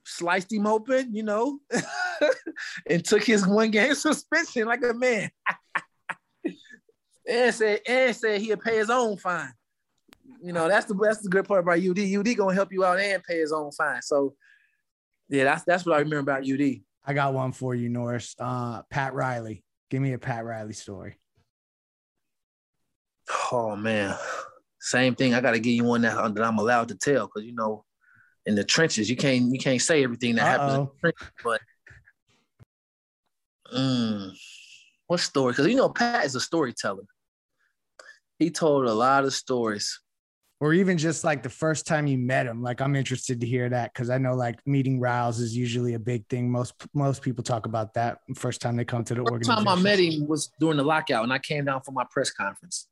sliced 0.05 0.53
him 0.53 0.67
open, 0.67 1.15
you 1.15 1.23
know, 1.23 1.59
and 2.89 3.05
took 3.05 3.25
his 3.25 3.47
one 3.47 3.71
game 3.71 3.95
suspension 3.95 4.67
like 4.67 4.83
a 4.83 4.95
man. 4.95 5.31
and 7.29 7.55
said 7.55 7.81
and 7.87 8.15
said 8.15 8.41
he'll 8.41 8.57
pay 8.57 8.77
his 8.77 8.91
own 8.91 9.17
fine. 9.17 9.53
You 10.43 10.53
know, 10.53 10.69
that's 10.69 10.87
the 10.87 10.95
that's 10.95 11.23
the 11.23 11.29
good 11.29 11.47
part 11.47 11.61
about 11.61 11.79
UD. 11.79 11.99
UD 11.99 12.37
gonna 12.37 12.55
help 12.55 12.73
you 12.73 12.85
out 12.85 13.01
and 13.01 13.23
pay 13.25 13.39
his 13.39 13.53
own 13.53 13.73
fine. 13.73 14.03
So 14.03 14.35
yeah, 15.29 15.45
that's 15.45 15.65
that's 15.65 15.87
what 15.87 15.97
I 15.97 16.01
remember 16.01 16.33
about 16.33 16.49
UD. 16.49 16.81
I 17.05 17.15
got 17.15 17.35
one 17.35 17.53
for 17.53 17.75
you, 17.75 17.89
Norris. 17.89 18.35
Uh, 18.39 18.83
Pat 18.91 19.15
Riley. 19.15 19.65
Give 19.91 20.01
me 20.01 20.13
a 20.13 20.19
Pat 20.19 20.45
Riley 20.45 20.73
story. 20.73 21.19
Oh 23.53 23.75
man, 23.77 24.17
same 24.85 25.15
thing. 25.15 25.33
I 25.33 25.41
got 25.41 25.53
to 25.53 25.59
give 25.59 25.73
you 25.73 25.85
one 25.85 26.03
that, 26.03 26.35
that 26.35 26.45
I'm 26.45 26.59
allowed 26.59 26.89
to 26.89 26.95
tell 26.95 27.27
because 27.27 27.45
you 27.45 27.55
know, 27.55 27.85
in 28.45 28.55
the 28.55 28.65
trenches, 28.65 29.09
you 29.09 29.17
can't 29.17 29.51
you 29.51 29.59
can't 29.59 29.81
say 29.81 30.05
everything 30.05 30.35
that 30.35 30.47
happens. 30.47 30.75
In 30.75 30.81
the 30.85 30.91
trenches, 31.01 31.33
but 31.43 31.61
mm, 33.75 34.31
what 35.07 35.21
story? 35.21 35.53
Because 35.53 35.69
you 35.69 35.77
know, 35.77 35.89
Pat 35.89 36.27
is 36.27 36.35
a 36.35 36.41
storyteller. 36.41 37.05
He 38.39 38.51
told 38.51 38.85
a 38.85 38.93
lot 38.93 39.25
of 39.25 39.33
stories. 39.33 40.01
Or 40.61 40.73
even 40.73 40.99
just 40.99 41.25
like 41.25 41.43
the 41.43 41.51
first 41.51 41.87
time 41.87 42.07
you 42.07 42.19
met 42.19 42.47
him. 42.47 42.63
Like 42.63 42.81
I'm 42.81 42.95
interested 42.95 43.41
to 43.41 43.47
hear 43.47 43.69
that 43.71 43.93
because 43.93 44.11
I 44.11 44.19
know 44.19 44.35
like 44.35 44.61
meeting 44.67 45.01
Riles 45.01 45.39
is 45.41 45.57
usually 45.57 45.95
a 45.95 45.99
big 45.99 46.27
thing. 46.29 46.51
Most 46.51 46.75
most 46.93 47.23
people 47.23 47.43
talk 47.43 47.65
about 47.65 47.95
that 47.95 48.19
first 48.35 48.61
time 48.61 48.77
they 48.77 48.85
come 48.85 49.05
to 49.05 49.15
the 49.15 49.21
First 49.23 49.33
organization. 49.33 49.65
time 49.65 49.79
I 49.79 49.81
met 49.81 49.99
him 49.99 50.27
was 50.29 50.51
during 50.61 50.77
the 50.77 50.85
lockout, 50.85 51.25
and 51.25 51.33
I 51.33 51.39
came 51.39 51.65
down 51.65 51.81
for 51.81 51.93
my 51.93 52.05
press 52.11 52.31
conference. 52.31 52.89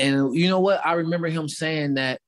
And 0.00 0.34
you 0.34 0.48
know 0.48 0.60
what? 0.60 0.84
I 0.84 0.94
remember 0.94 1.28
him 1.28 1.48
saying 1.48 1.94
that, 1.94 2.20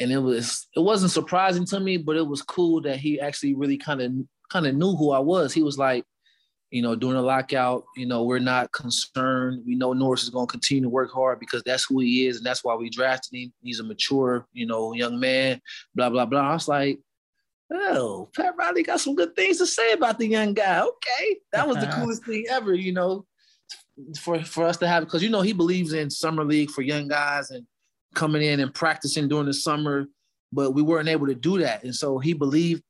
and 0.00 0.10
it 0.10 0.18
was 0.18 0.66
it 0.76 0.80
wasn't 0.80 1.12
surprising 1.12 1.66
to 1.66 1.80
me, 1.80 1.96
but 1.96 2.16
it 2.16 2.26
was 2.26 2.42
cool 2.42 2.80
that 2.82 2.98
he 2.98 3.20
actually 3.20 3.54
really 3.54 3.76
kind 3.76 4.00
of 4.00 4.12
kind 4.50 4.66
of 4.66 4.74
knew 4.74 4.96
who 4.96 5.10
I 5.10 5.18
was. 5.18 5.52
He 5.52 5.62
was 5.62 5.76
like, 5.76 6.04
you 6.70 6.82
know, 6.82 6.94
during 6.94 7.16
the 7.16 7.22
lockout, 7.22 7.84
you 7.96 8.06
know, 8.06 8.24
we're 8.24 8.38
not 8.38 8.72
concerned. 8.72 9.62
We 9.66 9.74
know 9.74 9.92
Norris 9.92 10.22
is 10.22 10.30
going 10.30 10.46
to 10.46 10.50
continue 10.50 10.82
to 10.82 10.88
work 10.88 11.10
hard 11.12 11.40
because 11.40 11.62
that's 11.64 11.84
who 11.84 12.00
he 12.00 12.26
is, 12.26 12.38
and 12.38 12.46
that's 12.46 12.64
why 12.64 12.74
we 12.74 12.90
drafted 12.90 13.38
him. 13.38 13.52
He's 13.60 13.80
a 13.80 13.84
mature, 13.84 14.46
you 14.52 14.66
know, 14.66 14.92
young 14.92 15.18
man. 15.18 15.60
Blah 15.94 16.10
blah 16.10 16.26
blah. 16.26 16.50
I 16.50 16.52
was 16.54 16.68
like, 16.68 17.00
oh, 17.72 18.30
Pat 18.36 18.54
Riley 18.56 18.82
got 18.82 19.00
some 19.00 19.14
good 19.14 19.34
things 19.34 19.58
to 19.58 19.66
say 19.66 19.92
about 19.92 20.18
the 20.18 20.26
young 20.26 20.54
guy. 20.54 20.80
Okay, 20.80 21.38
that 21.52 21.66
was 21.66 21.76
the 21.78 21.86
coolest 21.94 22.24
thing 22.24 22.46
ever. 22.48 22.74
You 22.74 22.92
know, 22.92 23.26
for 24.18 24.42
for 24.44 24.64
us 24.64 24.76
to 24.78 24.88
have 24.88 25.04
because 25.04 25.22
you 25.22 25.30
know 25.30 25.40
he 25.40 25.52
believes 25.52 25.92
in 25.92 26.10
summer 26.10 26.44
league 26.44 26.70
for 26.70 26.82
young 26.82 27.08
guys 27.08 27.50
and 27.50 27.66
coming 28.14 28.42
in 28.42 28.60
and 28.60 28.72
practicing 28.74 29.28
during 29.28 29.46
the 29.46 29.54
summer, 29.54 30.06
but 30.52 30.72
we 30.72 30.82
weren't 30.82 31.08
able 31.08 31.26
to 31.26 31.34
do 31.34 31.58
that, 31.58 31.84
and 31.84 31.94
so 31.94 32.18
he 32.18 32.32
believed 32.32 32.82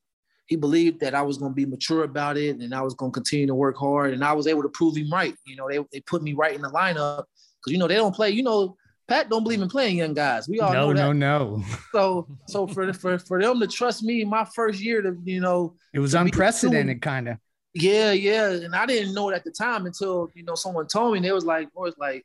he 0.46 0.56
believed 0.56 1.00
that 1.00 1.14
I 1.14 1.22
was 1.22 1.36
going 1.36 1.52
to 1.52 1.54
be 1.54 1.66
mature 1.66 2.04
about 2.04 2.38
it 2.38 2.56
and 2.56 2.74
I 2.74 2.80
was 2.80 2.94
going 2.94 3.12
to 3.12 3.14
continue 3.14 3.46
to 3.46 3.54
work 3.54 3.76
hard, 3.76 4.14
and 4.14 4.24
I 4.24 4.32
was 4.32 4.46
able 4.46 4.62
to 4.62 4.68
prove 4.70 4.96
him 4.96 5.10
right. 5.10 5.34
You 5.46 5.56
know, 5.56 5.68
they 5.68 5.78
they 5.92 6.00
put 6.00 6.22
me 6.22 6.32
right 6.34 6.54
in 6.54 6.62
the 6.62 6.70
lineup 6.70 7.24
because 7.60 7.72
you 7.72 7.78
know 7.78 7.88
they 7.88 7.96
don't 7.96 8.14
play. 8.14 8.30
You 8.30 8.42
know, 8.42 8.76
Pat 9.08 9.30
don't 9.30 9.42
believe 9.42 9.62
in 9.62 9.68
playing 9.68 9.98
young 9.98 10.14
guys. 10.14 10.48
We 10.48 10.60
all 10.60 10.72
no, 10.72 10.92
know 10.92 10.94
that. 10.94 11.14
no, 11.14 11.56
no. 11.56 11.64
So 11.92 12.28
so 12.46 12.66
for 12.66 12.92
for 12.92 13.18
for 13.18 13.40
them 13.40 13.60
to 13.60 13.66
trust 13.66 14.02
me 14.02 14.24
my 14.24 14.44
first 14.54 14.80
year 14.80 15.02
to 15.02 15.16
you 15.24 15.40
know 15.40 15.74
It 15.92 16.00
was 16.00 16.14
unprecedented, 16.14 17.02
kind 17.02 17.28
of. 17.28 17.38
Yeah, 17.74 18.12
yeah. 18.12 18.50
And 18.50 18.74
I 18.74 18.86
didn't 18.86 19.14
know 19.14 19.28
it 19.30 19.34
at 19.34 19.44
the 19.44 19.50
time 19.50 19.86
until, 19.86 20.30
you 20.34 20.42
know, 20.44 20.54
someone 20.54 20.86
told 20.86 21.12
me. 21.12 21.18
And 21.18 21.24
they 21.24 21.32
was 21.32 21.44
like, 21.44 21.68
or 21.74 21.88
it's 21.88 21.98
like 21.98 22.24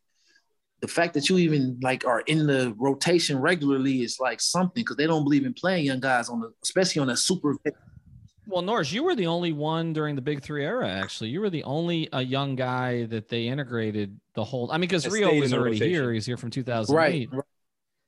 the 0.81 0.87
fact 0.87 1.13
that 1.13 1.29
you 1.29 1.37
even 1.37 1.79
like 1.81 2.05
are 2.05 2.21
in 2.21 2.45
the 2.47 2.73
rotation 2.77 3.39
regularly 3.39 4.01
is 4.03 4.17
like 4.19 4.41
something 4.41 4.81
because 4.83 4.97
they 4.97 5.07
don't 5.07 5.23
believe 5.23 5.45
in 5.45 5.53
playing 5.53 5.85
young 5.85 5.99
guys 5.99 6.29
on 6.29 6.39
the 6.41 6.51
especially 6.63 7.01
on 7.01 7.09
a 7.09 7.15
super 7.17 7.55
Well, 8.47 8.61
Norris, 8.61 8.91
you 8.91 9.03
were 9.03 9.15
the 9.15 9.27
only 9.27 9.53
one 9.53 9.93
during 9.93 10.15
the 10.15 10.21
Big 10.21 10.43
Three 10.43 10.65
era. 10.65 10.89
Actually, 10.89 11.29
you 11.29 11.39
were 11.39 11.49
the 11.49 11.63
only 11.63 12.09
a 12.11 12.21
young 12.21 12.55
guy 12.57 13.05
that 13.05 13.29
they 13.29 13.47
integrated 13.47 14.19
the 14.35 14.43
whole. 14.43 14.69
I 14.71 14.75
mean, 14.75 14.81
because 14.81 15.07
Rio 15.07 15.29
stayed 15.29 15.39
was 15.39 15.53
already 15.53 15.75
rotation. 15.75 15.89
here. 16.03 16.11
He's 16.13 16.25
here 16.25 16.35
from 16.37 16.49
2008. 16.49 17.29
right. 17.31 17.43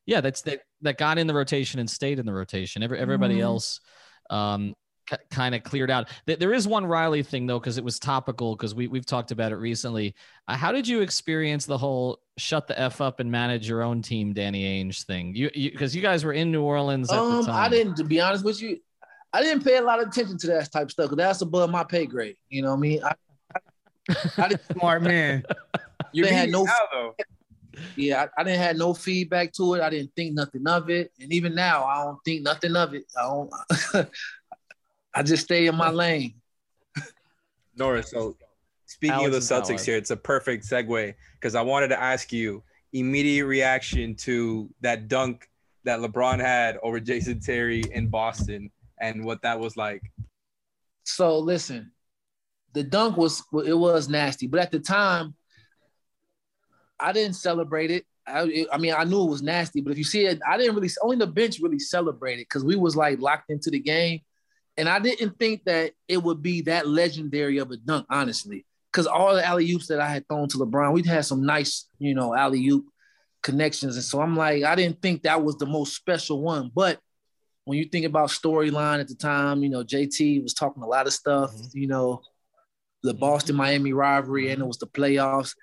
Yeah, 0.06 0.20
that's 0.22 0.42
that 0.42 0.60
that 0.82 0.98
got 0.98 1.18
in 1.18 1.28
the 1.28 1.34
rotation 1.34 1.80
and 1.80 1.90
stayed 1.90 2.20
in 2.20 2.26
the 2.26 2.34
rotation. 2.34 2.84
Every, 2.84 3.00
everybody 3.00 3.38
Mhm. 3.38 3.44
else 3.44 3.80
um, 4.30 4.74
k- 5.06 5.18
kind 5.32 5.56
of 5.56 5.64
cleared 5.64 5.89
out. 5.91 6.10
There 6.26 6.53
is 6.53 6.68
one 6.68 6.86
Riley 6.86 7.24
thing 7.24 7.45
though, 7.47 7.60
because 7.60 7.78
it 7.78 7.84
was 7.84 7.99
topical. 7.99 8.56
Because 8.56 8.74
we 8.76 8.88
we've 8.88 9.06
talked 9.06 9.32
about 9.32 9.51
it 9.51 9.56
recently. 9.58 10.16
Uh, 10.47 10.56
how 10.56 10.72
did 10.72 10.88
you 10.88 11.01
experience 11.01 11.66
the 11.66 11.78
whole 11.78 12.20
"shut 12.38 12.68
the 12.68 12.80
f 12.80 13.01
up 13.01 13.20
and 13.20 13.32
manage 13.32 13.68
your 13.68 13.82
own 13.84 14.01
team" 14.01 14.34
Danny 14.34 14.64
Ainge 14.84 15.03
thing? 15.06 15.36
You 15.36 15.49
because 15.53 15.95
you, 15.95 16.01
guys 16.01 16.24
were 16.24 16.34
in 16.34 16.51
New 16.51 16.64
Orleans 16.64 17.12
at 17.12 17.16
the 17.16 17.22
Um, 17.22 17.45
time. 17.45 17.56
I 17.56 17.70
didn't 17.70 17.95
to 17.97 18.03
be 18.03 18.20
honest 18.22 18.43
with 18.45 18.62
you, 18.62 18.80
I 19.34 19.41
didn't 19.41 19.64
pay 19.64 19.78
a 19.78 19.82
lot 19.82 20.01
of 20.01 20.08
attention 20.08 20.38
to 20.39 20.47
that 20.47 20.72
type 20.72 20.84
of 20.86 20.91
stuff 20.91 21.06
because 21.10 21.18
that's 21.18 21.41
above 21.41 21.70
my 21.70 21.84
pay 21.84 22.06
grade. 22.06 22.38
You 22.49 22.62
know 22.62 22.70
what 22.70 22.78
I 22.78 22.80
mean? 22.80 23.03
I, 23.03 23.14
I 24.38 24.47
didn't 24.49 24.62
Smart 24.80 25.01
man. 25.01 25.43
You're 26.14 26.28
They 26.28 26.34
had 26.34 26.49
no- 26.51 26.64
now, 26.64 26.74
though. 26.93 27.16
yeah, 27.97 28.26
I, 28.38 28.41
I 28.41 28.43
didn't 28.45 28.62
have 28.62 28.78
no 28.78 28.93
feedback 28.93 29.51
to 29.53 29.74
it. 29.74 29.82
I 29.82 29.89
didn't 29.89 30.12
think 30.16 30.34
nothing 30.34 30.66
of 30.68 30.89
it. 30.89 31.12
And 31.20 31.34
even 31.34 31.53
now, 31.56 31.84
I 31.84 32.03
don't 32.06 32.20
think 32.24 32.43
nothing 32.43 32.76
of 32.76 32.93
it. 32.93 33.03
I 33.18 33.24
don't 33.24 33.49
I 35.16 35.24
just 35.24 35.45
stay 35.45 35.68
in 35.68 35.76
my 35.76 35.89
lane. 35.89 36.36
Norris, 37.76 38.11
so 38.11 38.36
speaking 38.86 39.16
Alex 39.16 39.28
of 39.28 39.32
the 39.32 39.55
and 39.55 39.63
Celtics 39.63 39.68
Tyler. 39.68 39.84
here, 39.84 39.97
it's 39.97 40.11
a 40.11 40.18
perfect 40.18 40.66
segue 40.66 41.13
because 41.39 41.55
I 41.55 41.61
wanted 41.61 41.88
to 41.88 42.01
ask 42.01 42.34
you 42.34 42.61
immediate 42.93 43.45
reaction 43.45 44.16
to 44.16 44.70
that 44.82 45.07
dunk 45.07 45.49
that 45.86 45.99
LeBron 45.99 46.39
had 46.39 46.78
over 46.84 46.99
Jason 46.99 47.39
Terry 47.39 47.84
in 47.91 48.07
Boston 48.07 48.70
and 48.99 49.24
what 49.24 49.41
that 49.43 49.59
was 49.59 49.78
like. 49.78 50.01
So 51.03 51.39
listen, 51.39 51.91
the 52.74 52.84
dunk 52.84 53.18
was 53.18 53.43
it 53.66 53.78
was 53.78 54.09
nasty, 54.09 54.47
but 54.47 54.59
at 54.59 54.72
the 54.72 54.80
time, 54.80 55.36
I 56.99 57.11
didn't 57.13 57.36
celebrate 57.36 57.91
it. 57.91 58.05
I, 58.28 58.66
I 58.72 58.78
mean, 58.80 58.93
I 58.97 59.03
knew 59.03 59.24
it 59.24 59.30
was 59.30 59.43
nasty, 59.43 59.82
but 59.82 59.91
if 59.91 59.97
you 59.97 60.03
see 60.03 60.26
it, 60.26 60.39
I 60.47 60.57
didn't 60.57 60.76
really. 60.76 60.89
Only 61.01 61.18
the 61.18 61.28
bench 61.28 61.59
really 61.59 61.80
celebrated 61.80 62.47
because 62.49 62.63
we 62.63 62.76
was 62.76 62.95
like 62.95 63.20
locked 63.20 63.49
into 63.49 63.70
the 63.70 63.80
game, 63.80 64.22
and 64.78 64.90
I 64.90 65.00
didn't 65.00 65.40
think 65.40 65.64
that 65.66 65.94
it 66.08 66.22
would 66.22 66.42
be 66.42 66.62
that 66.62 66.88
legendary 66.88 67.58
of 67.58 67.72
a 67.72 67.78
dunk, 67.78 68.06
honestly. 68.10 68.66
Because 68.92 69.08
all 69.08 69.36
the 69.36 69.46
alley 69.46 69.70
oops 69.72 69.88
that 69.88 70.00
I 70.00 70.08
had 70.08 70.28
thrown 70.28 70.48
to 70.50 70.58
LeBron, 70.58 70.94
we'd 70.94 71.06
had 71.06 71.26
some 71.26 71.46
nice, 71.46 71.88
you 72.00 72.16
know, 72.16 72.36
alley 72.36 72.66
oop 72.68 72.86
connections, 73.44 73.96
and 73.96 74.04
so 74.04 74.22
I'm 74.22 74.36
like, 74.36 74.64
I 74.64 74.76
didn't 74.76 75.02
think 75.02 75.24
that 75.24 75.44
was 75.44 75.58
the 75.58 75.66
most 75.66 75.96
special 75.96 76.42
one, 76.42 76.72
but 76.74 77.00
when 77.66 77.78
you 77.78 77.86
think 77.86 78.06
about 78.06 78.30
storyline 78.30 79.00
at 79.00 79.08
the 79.08 79.16
time, 79.16 79.64
you 79.64 79.70
know, 79.70 79.84
JT 79.84 80.44
was 80.44 80.54
talking 80.54 80.84
a 80.84 80.88
lot 80.88 81.08
of 81.08 81.14
stuff, 81.14 81.52
Mhm. 81.52 81.74
you 81.74 81.88
know, 81.88 82.22
the 83.04 83.14
Boston 83.14 83.56
Miami 83.56 83.92
rivalry, 83.94 84.52
and 84.52 84.62
it 84.62 84.66
was 84.66 84.78
the 84.78 84.88
playoffs. 84.88 85.56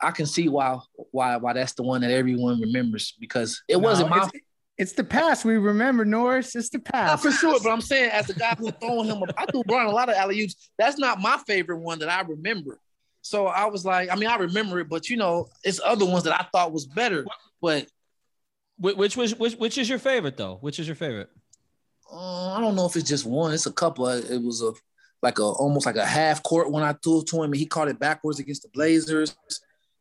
I 0.00 0.12
can 0.12 0.26
see 0.26 0.48
why 0.48 0.78
why 1.10 1.36
why 1.36 1.52
that's 1.52 1.74
the 1.74 1.82
one 1.82 2.00
that 2.00 2.10
everyone 2.10 2.60
remembers 2.60 3.14
because 3.20 3.62
it 3.68 3.74
no, 3.76 3.80
wasn't 3.80 4.10
my. 4.10 4.24
It's, 4.24 4.44
it's, 4.80 4.92
the 4.92 5.04
past 5.04 5.44
we 5.44 5.56
remember, 5.56 6.04
Norris. 6.04 6.56
It's 6.56 6.70
the 6.70 6.78
past. 6.78 7.24
Not 7.24 7.32
for 7.32 7.36
sure, 7.36 7.58
but 7.62 7.70
I'm 7.70 7.80
saying 7.80 8.10
as 8.10 8.26
the 8.26 8.34
guy 8.34 8.54
who 8.58 8.70
throwing 8.70 9.06
him, 9.06 9.22
I 9.36 9.46
threw 9.46 9.62
Bron 9.64 9.86
a 9.86 9.90
lot 9.90 10.08
of 10.08 10.16
alley 10.16 10.40
oops. 10.40 10.70
That's 10.78 10.98
not 10.98 11.20
my 11.20 11.38
favorite 11.46 11.78
one 11.78 11.98
that 12.00 12.08
I 12.08 12.22
remember. 12.22 12.78
So 13.22 13.46
I 13.46 13.66
was 13.66 13.84
like, 13.84 14.10
I 14.10 14.16
mean, 14.16 14.28
I 14.28 14.36
remember 14.36 14.80
it, 14.80 14.88
but 14.88 15.10
you 15.10 15.16
know, 15.16 15.48
it's 15.62 15.80
other 15.84 16.06
ones 16.06 16.24
that 16.24 16.38
I 16.38 16.46
thought 16.52 16.72
was 16.72 16.86
better. 16.86 17.26
But 17.60 17.86
which 18.78 19.16
was 19.16 19.38
which 19.38 19.54
which 19.54 19.76
is 19.76 19.88
your 19.88 19.98
favorite 19.98 20.36
though? 20.36 20.56
Which 20.62 20.78
is 20.78 20.86
your 20.86 20.96
favorite? 20.96 21.28
Uh, 22.10 22.54
I 22.54 22.60
don't 22.60 22.74
know 22.74 22.86
if 22.86 22.96
it's 22.96 23.08
just 23.08 23.26
one. 23.26 23.52
It's 23.52 23.66
a 23.66 23.72
couple. 23.72 24.08
It 24.08 24.42
was 24.42 24.62
a 24.62 24.72
like 25.22 25.38
a 25.38 25.44
almost 25.44 25.86
like 25.86 25.96
a 25.96 26.06
half 26.06 26.42
court 26.42 26.72
when 26.72 26.82
I 26.82 26.94
threw 26.94 27.20
it 27.20 27.26
to 27.28 27.42
him, 27.42 27.52
and 27.52 27.56
he 27.56 27.66
caught 27.66 27.88
it 27.88 27.98
backwards 27.98 28.38
against 28.38 28.62
the 28.62 28.68
Blazers. 28.70 29.36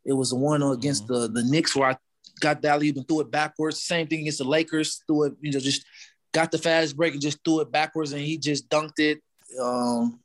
It 0.05 0.13
was 0.13 0.29
the 0.29 0.37
one 0.37 0.63
against 0.63 1.07
mm-hmm. 1.07 1.33
the 1.35 1.41
the 1.41 1.43
Knicks 1.43 1.75
where 1.75 1.89
I 1.89 1.97
got 2.39 2.61
the 2.61 2.69
alley 2.69 2.89
and 2.89 3.07
threw 3.07 3.21
it 3.21 3.31
backwards. 3.31 3.81
Same 3.81 4.07
thing 4.07 4.21
against 4.21 4.39
the 4.39 4.43
Lakers. 4.43 5.03
Threw 5.07 5.25
it, 5.25 5.33
you 5.41 5.51
know, 5.51 5.59
just 5.59 5.85
got 6.31 6.51
the 6.51 6.57
fast 6.57 6.95
break 6.95 7.13
and 7.13 7.21
just 7.21 7.43
threw 7.43 7.61
it 7.61 7.71
backwards, 7.71 8.11
and 8.11 8.21
he 8.21 8.37
just 8.37 8.69
dunked 8.69 8.99
it. 8.99 9.21
Um, 9.59 10.19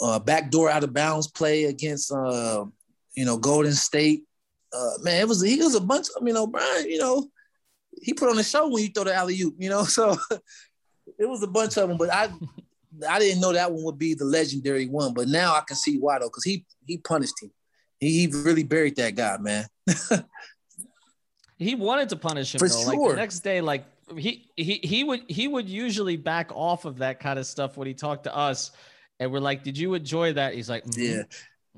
uh, 0.00 0.18
backdoor 0.18 0.70
out 0.70 0.84
of 0.84 0.94
bounds 0.94 1.28
play 1.28 1.64
against 1.64 2.12
uh, 2.12 2.64
you 3.14 3.24
know 3.24 3.36
Golden 3.36 3.72
State. 3.72 4.24
Uh, 4.72 4.92
man, 5.02 5.20
it 5.20 5.28
was 5.28 5.42
he 5.42 5.56
was 5.56 5.74
a 5.74 5.80
bunch. 5.80 6.08
I 6.18 6.22
mean, 6.22 6.36
O'Brien, 6.36 6.88
you 6.88 6.98
know, 6.98 7.28
he 8.00 8.14
put 8.14 8.30
on 8.30 8.36
the 8.36 8.42
show 8.42 8.68
when 8.68 8.82
you 8.82 8.88
throw 8.88 9.04
the 9.04 9.14
alley 9.14 9.40
oop, 9.40 9.54
you 9.58 9.68
know. 9.68 9.84
So 9.88 10.16
it 11.18 11.28
was 11.28 11.42
a 11.42 11.48
bunch 11.48 11.76
of 11.76 11.88
them, 11.88 11.98
but 11.98 12.12
I 12.12 12.30
I 13.08 13.18
didn't 13.18 13.40
know 13.40 13.52
that 13.52 13.70
one 13.70 13.84
would 13.84 13.98
be 13.98 14.14
the 14.14 14.24
legendary 14.24 14.86
one. 14.86 15.14
But 15.14 15.28
now 15.28 15.54
I 15.54 15.62
can 15.66 15.76
see 15.76 15.98
why 15.98 16.18
though, 16.18 16.28
because 16.28 16.44
he 16.44 16.64
he 16.86 16.98
punished 16.98 17.42
him. 17.42 17.50
He, 18.00 18.26
he 18.26 18.26
really 18.26 18.64
buried 18.64 18.96
that 18.96 19.14
guy, 19.14 19.36
man. 19.38 19.66
he 21.62 21.74
wanted 21.74 22.08
to 22.10 22.16
punish 22.16 22.54
him 22.54 22.58
For 22.58 22.68
though. 22.68 22.82
Sure. 22.82 23.06
Like 23.06 23.10
the 23.10 23.16
next 23.16 23.40
day, 23.40 23.60
like 23.60 23.84
he 24.16 24.50
he 24.56 24.80
he 24.82 25.04
would 25.04 25.22
he 25.28 25.48
would 25.48 25.68
usually 25.68 26.16
back 26.16 26.50
off 26.54 26.84
of 26.84 26.98
that 26.98 27.20
kind 27.20 27.38
of 27.38 27.46
stuff 27.46 27.76
when 27.76 27.86
he 27.86 27.94
talked 27.94 28.24
to 28.24 28.36
us, 28.36 28.72
and 29.20 29.32
we're 29.32 29.40
like, 29.40 29.62
"Did 29.62 29.78
you 29.78 29.94
enjoy 29.94 30.32
that?" 30.34 30.54
He's 30.54 30.68
like, 30.68 30.84
mm-hmm. 30.84 31.00
"Yeah." 31.00 31.22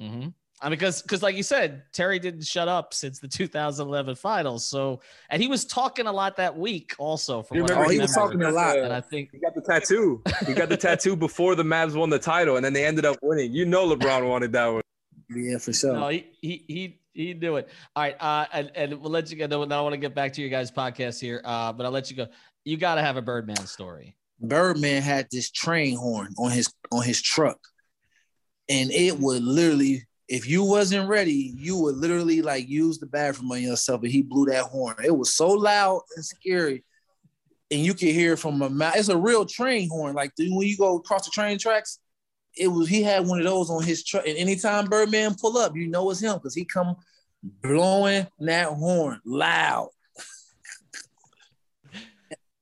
Mm-hmm. 0.09 0.29
I 0.61 0.69
mean, 0.69 0.79
because 0.79 1.03
because 1.03 1.23
like 1.23 1.37
you 1.37 1.43
said, 1.43 1.83
Terry 1.93 2.19
didn't 2.19 2.47
shut 2.47 2.69
up 2.69 2.95
since 2.95 3.19
the 3.19 3.29
2011 3.29 4.15
finals. 4.15 4.67
So, 4.67 5.01
and 5.29 5.43
he 5.43 5.49
was 5.49 5.65
talking 5.65 6.07
a 6.07 6.13
lot 6.13 6.37
that 6.37 6.57
week, 6.57 6.95
also. 6.99 7.43
From 7.43 7.59
you 7.59 7.65
remember, 7.65 7.91
he 7.91 7.99
was 7.99 8.15
talking 8.15 8.43
a 8.43 8.51
lot, 8.51 8.79
and 8.79 8.93
I 8.93 9.01
think 9.01 9.31
he 9.33 9.39
got 9.39 9.55
the 9.55 9.61
tattoo. 9.61 10.23
he 10.47 10.55
got 10.55 10.69
the 10.69 10.77
tattoo 10.77 11.17
before 11.17 11.55
the 11.55 11.65
Mavs 11.65 11.95
won 11.95 12.09
the 12.09 12.19
title, 12.19 12.57
and 12.57 12.65
then 12.65 12.73
they 12.73 12.87
ended 12.87 13.05
up 13.05 13.17
winning. 13.21 13.53
You 13.53 13.67
know, 13.67 13.95
LeBron 13.95 14.29
wanted 14.29 14.53
that 14.53 14.69
one. 14.69 14.83
Yeah, 15.29 15.59
for 15.59 15.73
sure. 15.73 15.93
No, 15.93 16.09
he 16.09 16.27
he 16.41 16.65
he 16.67 17.01
he 17.15 17.33
knew 17.33 17.57
it. 17.57 17.69
All 17.97 18.03
right, 18.03 18.17
uh, 18.21 18.47
and 18.53 18.71
and 18.75 19.01
we'll 19.01 19.11
let 19.11 19.31
you 19.31 19.37
go. 19.37 19.65
Now 19.65 19.79
I 19.79 19.83
want 19.83 19.95
to 19.95 19.99
get 19.99 20.15
back 20.15 20.33
to 20.35 20.41
your 20.41 20.51
guys' 20.51 20.71
podcast 20.71 21.21
here, 21.21 21.41
uh, 21.45 21.73
but 21.73 21.87
I'll 21.87 21.93
let 21.93 22.11
you 22.11 22.17
go. 22.17 22.27
You 22.65 22.77
got 22.77 22.97
to 22.97 23.03
have 23.03 23.17
a 23.17 23.23
Birdman 23.23 23.67
story. 23.67 24.17
Birdman 24.41 25.03
had 25.03 25.29
this 25.31 25.51
train 25.51 25.97
horn 25.97 26.35
on 26.39 26.51
his 26.51 26.73
on 26.93 27.05
his 27.05 27.23
truck, 27.23 27.59
and 28.69 28.91
it 28.91 29.19
would 29.19 29.43
literally 29.43 30.03
if 30.29 30.49
you 30.49 30.65
wasn't 30.65 31.09
ready, 31.09 31.55
you 31.57 31.77
would 31.79 31.97
literally 31.97 32.43
like 32.43 32.69
use 32.69 32.99
the 32.99 33.07
bathroom 33.07 33.53
on 33.53 33.63
yourself. 33.63 34.03
And 34.03 34.11
he 34.11 34.23
blew 34.23 34.47
that 34.47 34.65
horn. 34.65 34.97
It 35.05 35.17
was 35.17 35.35
so 35.35 35.49
loud 35.49 36.01
and 36.17 36.25
scary, 36.25 36.85
and 37.71 37.81
you 37.81 37.95
could 37.95 38.09
hear 38.09 38.37
from 38.37 38.61
a 38.63 38.71
mouth. 38.71 38.97
It's 38.97 39.09
a 39.09 39.17
real 39.17 39.45
train 39.45 39.89
horn. 39.89 40.15
Like 40.15 40.33
when 40.39 40.67
you 40.67 40.77
go 40.77 40.97
across 40.97 41.27
the 41.27 41.31
train 41.31 41.59
tracks, 41.59 41.99
it 42.57 42.69
was. 42.69 42.89
He 42.89 43.03
had 43.03 43.27
one 43.27 43.39
of 43.39 43.45
those 43.45 43.71
on 43.71 43.83
his 43.83 44.05
truck. 44.05 44.27
And 44.27 44.37
anytime 44.37 44.87
Birdman 44.87 45.35
pull 45.41 45.59
up, 45.59 45.77
you 45.77 45.89
know 45.89 46.11
it's 46.11 46.21
him 46.21 46.35
because 46.35 46.55
he 46.55 46.65
come 46.65 46.97
blowing 47.43 48.27
that 48.41 48.69
horn 48.69 49.21
loud. 49.25 49.91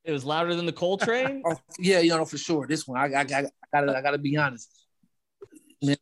It 0.03 0.11
was 0.11 0.25
louder 0.25 0.53
than 0.53 0.65
the 0.65 0.73
coal 0.73 0.97
train. 0.97 1.41
oh, 1.45 1.55
yeah, 1.79 1.99
you 1.99 2.09
know 2.09 2.25
for 2.25 2.37
sure. 2.37 2.67
This 2.67 2.87
one, 2.87 2.99
I, 2.99 3.19
I, 3.19 3.21
I 3.21 3.45
gotta, 3.71 3.97
I 3.97 4.01
gotta 4.01 4.17
be 4.17 4.35
honest 4.35 4.69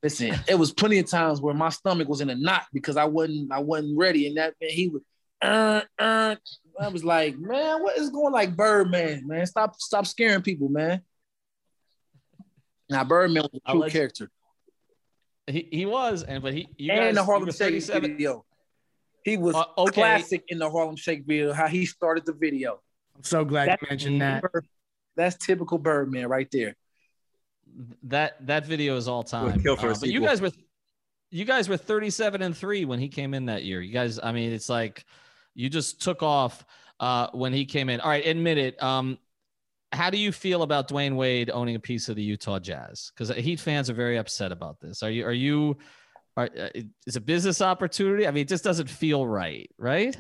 listen, 0.04 0.36
it 0.48 0.56
was 0.56 0.72
plenty 0.72 1.00
of 1.00 1.10
times 1.10 1.42
where 1.42 1.54
my 1.54 1.70
stomach 1.70 2.08
was 2.08 2.22
in 2.22 2.30
a 2.30 2.36
knot 2.36 2.66
because 2.74 2.98
I 2.98 3.06
wasn't 3.06 3.52
I 3.52 3.60
wasn't 3.60 3.98
ready, 3.98 4.28
and 4.28 4.38
that 4.38 4.54
man 4.62 4.70
he 4.70 4.90
was. 4.90 5.02
Uh, 5.42 5.82
uh, 5.98 6.36
I 6.80 6.88
was 6.90 7.04
like, 7.04 7.38
man, 7.38 7.82
what 7.82 7.98
is 7.98 8.12
going 8.12 8.32
like 8.32 8.56
Birdman, 8.56 9.28
man? 9.28 9.46
Stop, 9.48 9.76
stop 9.80 10.06
scaring 10.06 10.44
people, 10.44 10.70
man. 10.70 11.02
Now 12.92 13.04
Birdman 13.04 13.44
was 13.52 13.62
a 13.66 13.72
true 13.72 13.90
character. 13.90 14.30
He, 15.48 15.68
he 15.72 15.86
was, 15.86 16.24
and 16.24 16.44
but 16.44 16.54
he 16.54 16.68
you 16.78 16.92
and 16.92 17.00
guys, 17.00 17.16
the 17.16 17.24
Harlem 17.24 17.52
Shake 17.52 17.84
video. 17.84 18.46
He 19.24 19.38
was 19.38 19.56
uh, 19.56 19.66
okay. 19.78 19.92
classic 19.94 20.44
in 20.50 20.60
the 20.60 20.70
Harlem 20.70 20.96
Shake 20.96 21.26
video. 21.26 21.54
How 21.54 21.68
he 21.68 21.86
started 21.86 22.26
the 22.26 22.34
video. 22.34 22.82
I'm 23.16 23.24
so 23.24 23.44
glad 23.44 23.70
that's, 23.70 23.82
you 23.82 23.88
mentioned 23.90 24.22
that. 24.22 24.44
That's 25.16 25.36
typical 25.38 25.78
Birdman 25.78 26.28
right 26.28 26.48
there 26.52 26.76
that 28.04 28.46
that 28.48 28.66
video 28.66 28.98
is 28.98 29.08
all 29.08 29.24
time. 29.24 29.62
Uh, 29.66 29.76
but 29.76 30.04
you 30.04 30.22
guys 30.22 30.42
were 30.42 30.52
you 31.30 31.46
guys 31.46 31.70
were 31.70 31.78
37 31.78 32.42
and 32.42 32.56
3 32.56 32.86
when 32.86 33.00
he 33.00 33.08
came 33.08 33.34
in 33.34 33.46
that 33.46 33.64
year. 33.64 33.82
You 33.82 33.94
guys, 33.94 34.20
I 34.22 34.32
mean, 34.34 34.52
it's 34.52 34.70
like 34.70 35.06
you 35.56 35.70
just 35.70 36.02
took 36.02 36.24
off 36.24 36.66
uh, 37.00 37.28
when 37.32 37.54
he 37.54 37.66
came 37.66 37.90
in. 37.90 38.02
All 38.02 38.10
right, 38.10 38.26
admit 38.26 38.58
it. 38.58 38.82
Um, 38.84 39.18
how 39.94 40.10
do 40.10 40.18
you 40.18 40.32
feel 40.32 40.64
about 40.64 40.90
Dwyane 40.90 41.16
Wade 41.16 41.50
owning 41.50 41.76
a 41.76 41.80
piece 41.80 42.10
of 42.10 42.16
the 42.16 42.24
Utah 42.24 42.60
Jazz? 42.60 43.12
Because 43.14 43.36
Heat 43.36 43.60
fans 43.60 43.90
are 43.90 43.94
very 43.94 44.18
upset 44.18 44.52
about 44.52 44.80
this. 44.80 45.04
Are 45.04 45.10
you? 45.10 45.26
Are 45.26 45.34
you? 45.34 45.78
Are, 46.38 46.50
uh, 46.58 46.70
is 47.06 47.18
a 47.18 47.22
business 47.22 47.62
opportunity? 47.62 48.26
I 48.26 48.32
mean, 48.32 48.44
it 48.44 48.48
just 48.48 48.64
doesn't 48.64 48.90
feel 48.90 49.28
right, 49.28 49.70
right? 49.78 50.18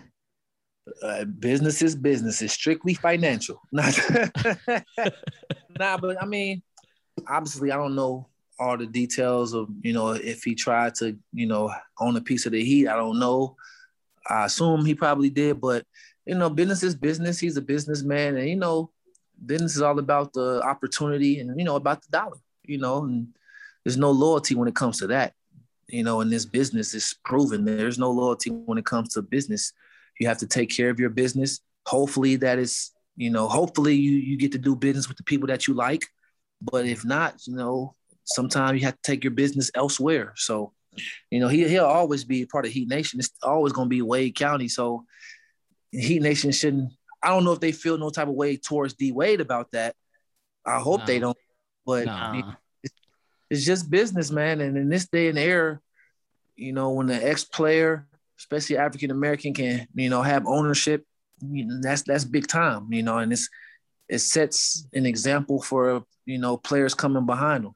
Uh, 1.01 1.25
business 1.25 1.81
is 1.81 1.95
business. 1.95 2.41
It's 2.41 2.53
strictly 2.53 2.93
financial. 2.93 3.61
Not, 3.71 3.97
nah, 5.79 5.97
but 5.97 6.21
I 6.21 6.25
mean, 6.25 6.61
obviously 7.29 7.71
I 7.71 7.77
don't 7.77 7.95
know 7.95 8.27
all 8.59 8.77
the 8.77 8.85
details 8.85 9.53
of 9.53 9.69
you 9.81 9.93
know 9.93 10.11
if 10.11 10.43
he 10.43 10.53
tried 10.53 10.93
to 10.95 11.17
you 11.33 11.47
know 11.47 11.71
own 11.99 12.15
a 12.15 12.21
piece 12.21 12.45
of 12.45 12.51
the 12.51 12.63
heat. 12.63 12.87
I 12.87 12.95
don't 12.95 13.19
know. 13.19 13.55
I 14.29 14.45
assume 14.45 14.85
he 14.85 14.95
probably 14.95 15.29
did, 15.29 15.61
but 15.61 15.85
you 16.25 16.35
know, 16.35 16.49
business 16.49 16.83
is 16.83 16.95
business. 16.95 17.39
He's 17.39 17.57
a 17.57 17.61
businessman, 17.61 18.37
and 18.37 18.47
you 18.47 18.55
know, 18.55 18.91
business 19.45 19.75
is 19.75 19.81
all 19.81 19.99
about 19.99 20.33
the 20.33 20.61
opportunity 20.63 21.39
and 21.39 21.57
you 21.57 21.65
know 21.65 21.75
about 21.75 22.01
the 22.01 22.09
dollar. 22.11 22.37
You 22.63 22.77
know, 22.77 23.03
and 23.03 23.27
there's 23.83 23.97
no 23.97 24.11
loyalty 24.11 24.55
when 24.55 24.67
it 24.67 24.75
comes 24.75 24.99
to 24.99 25.07
that. 25.07 25.33
You 25.87 26.03
know, 26.03 26.21
in 26.21 26.29
this 26.29 26.45
business, 26.45 26.93
it's 26.93 27.13
proven 27.25 27.65
there's 27.65 27.99
no 27.99 28.11
loyalty 28.11 28.49
when 28.49 28.77
it 28.77 28.85
comes 28.85 29.13
to 29.13 29.21
business. 29.21 29.73
You 30.19 30.27
have 30.27 30.37
to 30.39 30.47
take 30.47 30.69
care 30.69 30.89
of 30.89 30.99
your 30.99 31.09
business. 31.09 31.59
Hopefully, 31.85 32.35
that 32.37 32.59
is 32.59 32.91
you 33.17 33.29
know, 33.29 33.47
hopefully 33.47 33.95
you 33.95 34.11
you 34.11 34.37
get 34.37 34.51
to 34.53 34.57
do 34.57 34.75
business 34.75 35.07
with 35.07 35.17
the 35.17 35.23
people 35.23 35.47
that 35.47 35.67
you 35.67 35.73
like 35.73 36.03
but 36.61 36.85
if 36.85 37.03
not, 37.03 37.35
you 37.47 37.55
know, 37.55 37.95
sometimes 38.23 38.79
you 38.79 38.85
have 38.85 38.95
to 38.95 39.01
take 39.01 39.23
your 39.23 39.31
business 39.31 39.71
elsewhere. 39.73 40.33
So, 40.35 40.73
you 41.31 41.39
know, 41.39 41.47
he 41.47 41.67
he'll 41.67 41.85
always 41.85 42.23
be 42.23 42.45
part 42.45 42.65
of 42.65 42.71
Heat 42.71 42.87
Nation. 42.87 43.19
It's 43.19 43.31
always 43.41 43.73
going 43.73 43.87
to 43.87 43.89
be 43.89 44.01
Wade 44.01 44.35
County. 44.35 44.67
So, 44.67 45.05
Heat 45.91 46.21
Nation 46.21 46.51
shouldn't. 46.51 46.91
I 47.23 47.29
don't 47.29 47.43
know 47.43 47.53
if 47.53 47.59
they 47.59 47.71
feel 47.71 47.97
no 47.97 48.09
type 48.09 48.27
of 48.27 48.33
way 48.33 48.57
towards 48.57 48.93
D 48.93 49.11
Wade 49.11 49.41
about 49.41 49.71
that. 49.71 49.95
I 50.65 50.79
hope 50.79 51.01
no. 51.01 51.05
they 51.05 51.19
don't. 51.19 51.37
But 51.85 52.05
no. 52.05 52.31
it, 52.83 52.91
it's 53.49 53.65
just 53.65 53.89
business, 53.89 54.31
man. 54.31 54.61
And 54.61 54.77
in 54.77 54.89
this 54.89 55.07
day 55.07 55.27
and 55.27 55.37
era, 55.37 55.79
you 56.55 56.73
know, 56.73 56.91
when 56.91 57.07
the 57.07 57.15
ex 57.15 57.43
player, 57.43 58.07
especially 58.39 58.77
African 58.77 59.11
American, 59.11 59.53
can 59.53 59.87
you 59.93 60.09
know 60.09 60.21
have 60.21 60.47
ownership, 60.47 61.05
you 61.41 61.65
know, 61.65 61.79
that's 61.81 62.03
that's 62.03 62.25
big 62.25 62.47
time. 62.47 62.91
You 62.91 63.03
know, 63.03 63.17
and 63.17 63.31
it's 63.33 63.49
it 64.09 64.19
sets 64.19 64.85
an 64.93 65.05
example 65.05 65.61
for 65.61 66.03
you 66.25 66.37
know 66.37 66.57
players 66.57 66.93
coming 66.93 67.25
behind 67.25 67.65
them. 67.65 67.75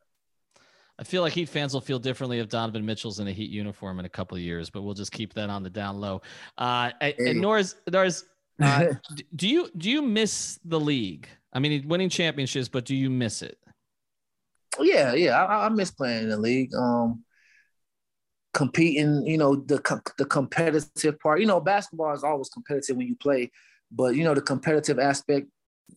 I 0.97 1.03
feel 1.03 1.21
like 1.21 1.33
Heat 1.33 1.49
fans 1.49 1.73
will 1.73 1.81
feel 1.81 1.99
differently 1.99 2.39
if 2.39 2.47
Donovan 2.47 2.85
Mitchell's 2.85 3.19
in 3.19 3.27
a 3.27 3.31
Heat 3.31 3.49
uniform 3.49 3.99
in 3.99 4.05
a 4.05 4.09
couple 4.09 4.37
of 4.37 4.41
years, 4.41 4.69
but 4.69 4.81
we'll 4.81 4.93
just 4.93 5.11
keep 5.11 5.33
that 5.33 5.49
on 5.49 5.61
the 5.61 5.69
down 5.69 5.99
low. 5.99 6.21
Uh, 6.57 6.91
and 7.01 7.41
Norris, 7.41 7.75
Norris, 7.91 8.23
uh, 8.61 8.85
do 9.35 9.47
you 9.47 9.69
do 9.77 9.89
you 9.89 10.01
miss 10.01 10.59
the 10.63 10.79
league? 10.79 11.27
I 11.53 11.59
mean, 11.59 11.87
winning 11.87 12.09
championships, 12.09 12.67
but 12.67 12.85
do 12.85 12.95
you 12.95 13.09
miss 13.09 13.41
it? 13.41 13.57
Yeah, 14.79 15.13
yeah, 15.13 15.43
I, 15.43 15.65
I 15.65 15.69
miss 15.69 15.91
playing 15.91 16.23
in 16.23 16.29
the 16.29 16.37
league. 16.37 16.73
Um, 16.75 17.23
competing, 18.53 19.25
you 19.25 19.37
know, 19.37 19.55
the 19.55 20.01
the 20.17 20.25
competitive 20.25 21.19
part. 21.19 21.39
You 21.39 21.47
know, 21.47 21.59
basketball 21.59 22.13
is 22.13 22.23
always 22.23 22.49
competitive 22.49 22.97
when 22.97 23.07
you 23.07 23.15
play, 23.15 23.51
but 23.91 24.15
you 24.15 24.23
know 24.23 24.33
the 24.33 24.41
competitive 24.41 24.99
aspect 24.99 25.47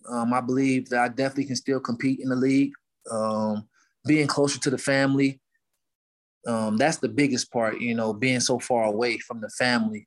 um, 0.09 0.33
I 0.33 0.41
believe 0.41 0.89
that 0.91 1.01
I 1.01 1.09
definitely 1.09 1.47
can 1.47 1.57
still 1.57 1.81
compete 1.81 2.21
in 2.21 2.29
the 2.29 2.37
league. 2.37 2.73
Um, 3.11 3.69
being 4.07 4.27
closer 4.27 4.59
to 4.61 4.71
the 4.71 4.79
family, 4.79 5.41
um, 6.47 6.77
that's 6.77 6.99
the 6.99 7.09
biggest 7.09 7.51
part, 7.53 7.81
you 7.81 7.95
know, 7.95 8.13
being 8.13 8.41
so 8.41 8.59
far 8.59 8.85
away 8.85 9.19
from 9.19 9.41
the 9.41 9.51
family. 9.51 10.07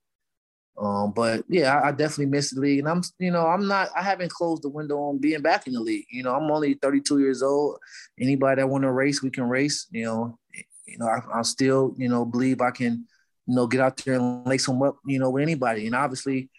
Um, 0.77 1.11
but 1.11 1.43
yeah, 1.47 1.75
I, 1.75 1.89
I, 1.89 1.91
definitely 1.91 2.27
miss 2.27 2.51
the 2.51 2.61
league, 2.61 2.79
and 2.79 2.87
I'm, 2.87 3.01
you 3.19 3.29
know, 3.29 3.45
I'm 3.45 3.67
not, 3.67 3.89
I 3.95 4.01
haven't 4.01 4.31
closed 4.31 4.63
the 4.63 4.69
window 4.69 4.97
on 4.97 5.19
being 5.19 5.41
back 5.41 5.67
in 5.67 5.73
the 5.73 5.79
league. 5.79 6.07
You 6.09 6.23
know, 6.23 6.33
I'm 6.33 6.49
only 6.49 6.73
32 6.75 7.19
years 7.19 7.43
old. 7.43 7.77
Anybody 8.19 8.61
that 8.61 8.67
want 8.67 8.83
to 8.83 8.91
race, 8.91 9.21
we 9.21 9.29
can 9.29 9.43
race. 9.43 9.87
You 9.91 10.05
know, 10.05 10.39
you 10.87 10.97
know, 10.97 11.07
I, 11.07 11.39
I 11.39 11.41
still, 11.43 11.93
you 11.97 12.09
know, 12.09 12.25
believe 12.25 12.61
I 12.61 12.71
can 12.71 13.05
you 13.47 13.55
know, 13.55 13.67
get 13.67 13.81
out 13.81 13.97
there 13.97 14.15
and 14.15 14.45
lace 14.45 14.65
them 14.65 14.81
up, 14.81 14.97
you 15.05 15.19
know, 15.19 15.29
with 15.29 15.43
anybody. 15.43 15.85
And 15.85 15.95
obviously, 15.95 16.49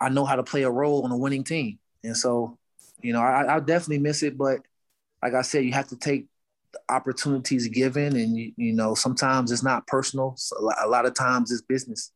I 0.00 0.08
know 0.08 0.24
how 0.24 0.36
to 0.36 0.42
play 0.42 0.62
a 0.62 0.70
role 0.70 1.04
on 1.04 1.10
a 1.10 1.16
winning 1.16 1.44
team. 1.44 1.78
And 2.02 2.16
so, 2.16 2.58
you 3.02 3.12
know, 3.12 3.20
I, 3.20 3.56
I 3.56 3.60
definitely 3.60 3.98
miss 3.98 4.22
it. 4.22 4.38
But 4.38 4.60
like 5.22 5.34
I 5.34 5.42
said, 5.42 5.64
you 5.64 5.72
have 5.72 5.88
to 5.88 5.96
take 5.96 6.26
opportunities 6.88 7.68
given, 7.68 8.16
and 8.16 8.36
you, 8.36 8.52
you 8.56 8.72
know, 8.72 8.94
sometimes 8.94 9.50
it's 9.50 9.62
not 9.62 9.86
personal. 9.86 10.34
So 10.36 10.56
a 10.82 10.86
lot 10.86 11.04
of 11.04 11.14
times 11.14 11.50
it's 11.50 11.62
business. 11.62 12.12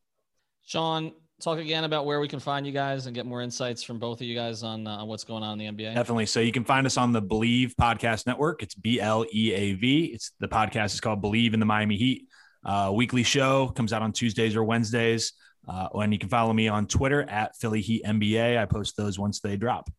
Sean, 0.65 1.13
talk 1.41 1.59
again 1.59 1.85
about 1.85 2.07
where 2.07 2.21
we 2.21 2.29
can 2.29 2.41
find 2.41 2.67
you 2.67 2.73
guys 2.73 3.07
and 3.07 3.15
get 3.15 3.27
more 3.27 3.43
insights 3.43 3.83
from 3.83 3.99
both 3.99 4.21
of 4.21 4.27
you 4.27 4.35
guys 4.35 4.63
on, 4.63 4.87
uh, 4.87 4.97
on 4.97 5.09
what's 5.09 5.25
going 5.25 5.43
on 5.43 5.61
in 5.61 5.77
the 5.77 5.85
NBA. 5.85 5.95
Definitely. 5.95 6.27
So 6.27 6.41
you 6.41 6.53
can 6.53 6.65
find 6.65 6.87
us 6.87 6.97
on 6.97 7.13
the 7.13 7.23
Bleav 7.23 7.75
Podcast 7.75 8.27
Network. 8.27 8.63
It's 8.63 8.75
B 8.75 9.01
L 9.01 9.27
E 9.33 9.53
A 9.53 9.75
V. 9.75 10.05
It's 10.07 10.33
the 10.41 10.49
podcast 10.49 10.95
is 10.95 11.01
called 11.01 11.23
Bleav 11.23 11.55
in 11.55 11.61
the 11.61 11.67
Miami 11.67 11.97
Heat. 11.97 12.29
Uh, 12.65 12.93
weekly 12.95 13.23
show 13.23 13.69
comes 13.69 13.93
out 13.93 14.03
on 14.03 14.13
Tuesdays 14.13 14.57
or 14.57 14.65
Wednesdays. 14.65 15.33
Uh, 15.67 15.89
and 15.95 16.13
you 16.13 16.19
can 16.19 16.29
follow 16.29 16.53
me 16.53 16.69
on 16.69 16.87
Twitter 16.87 17.23
at 17.23 17.57
Philly 17.57 17.81
Heat 17.81 18.05
NBA. 18.05 18.59
I 18.59 18.67
post 18.67 18.97
those 18.97 19.19
once 19.19 19.41
they 19.41 19.57
drop. 19.57 19.91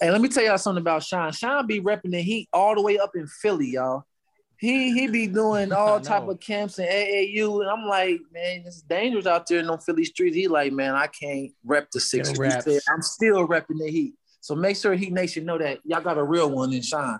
Hey, 0.00 0.10
let 0.10 0.20
me 0.20 0.28
tell 0.28 0.42
y'all 0.42 0.58
something 0.58 0.80
about 0.80 1.02
Sean. 1.02 1.32
Sean 1.32 1.66
be 1.66 1.80
repping 1.80 2.12
the 2.12 2.22
Heat 2.22 2.48
all 2.52 2.74
the 2.74 2.82
way 2.82 2.98
up 2.98 3.12
in 3.14 3.26
Philly, 3.26 3.70
y'all. 3.70 4.04
He 4.62 4.92
he 4.92 5.08
be 5.08 5.26
doing 5.26 5.72
all 5.72 6.00
type 6.00 6.28
of 6.28 6.38
camps 6.38 6.78
in 6.78 6.86
AAU, 6.86 7.62
and 7.62 7.68
I'm 7.68 7.84
like, 7.84 8.20
man, 8.32 8.62
it's 8.64 8.80
dangerous 8.82 9.26
out 9.26 9.44
there 9.48 9.58
in 9.58 9.66
them 9.66 9.80
Philly 9.80 10.04
streets. 10.04 10.36
He 10.36 10.46
like, 10.46 10.72
man, 10.72 10.94
I 10.94 11.08
can't 11.08 11.50
rep 11.64 11.90
the 11.90 11.98
Sixers. 11.98 12.38
I'm 12.88 13.02
still 13.02 13.48
repping 13.48 13.80
the 13.80 13.90
Heat. 13.90 14.14
So 14.40 14.54
make 14.54 14.76
sure 14.76 14.94
Heat 14.94 15.12
Nation 15.12 15.46
know 15.46 15.58
that 15.58 15.80
y'all 15.82 16.00
got 16.00 16.16
a 16.16 16.22
real 16.22 16.48
one 16.48 16.72
in 16.72 16.80
Sean. 16.80 17.18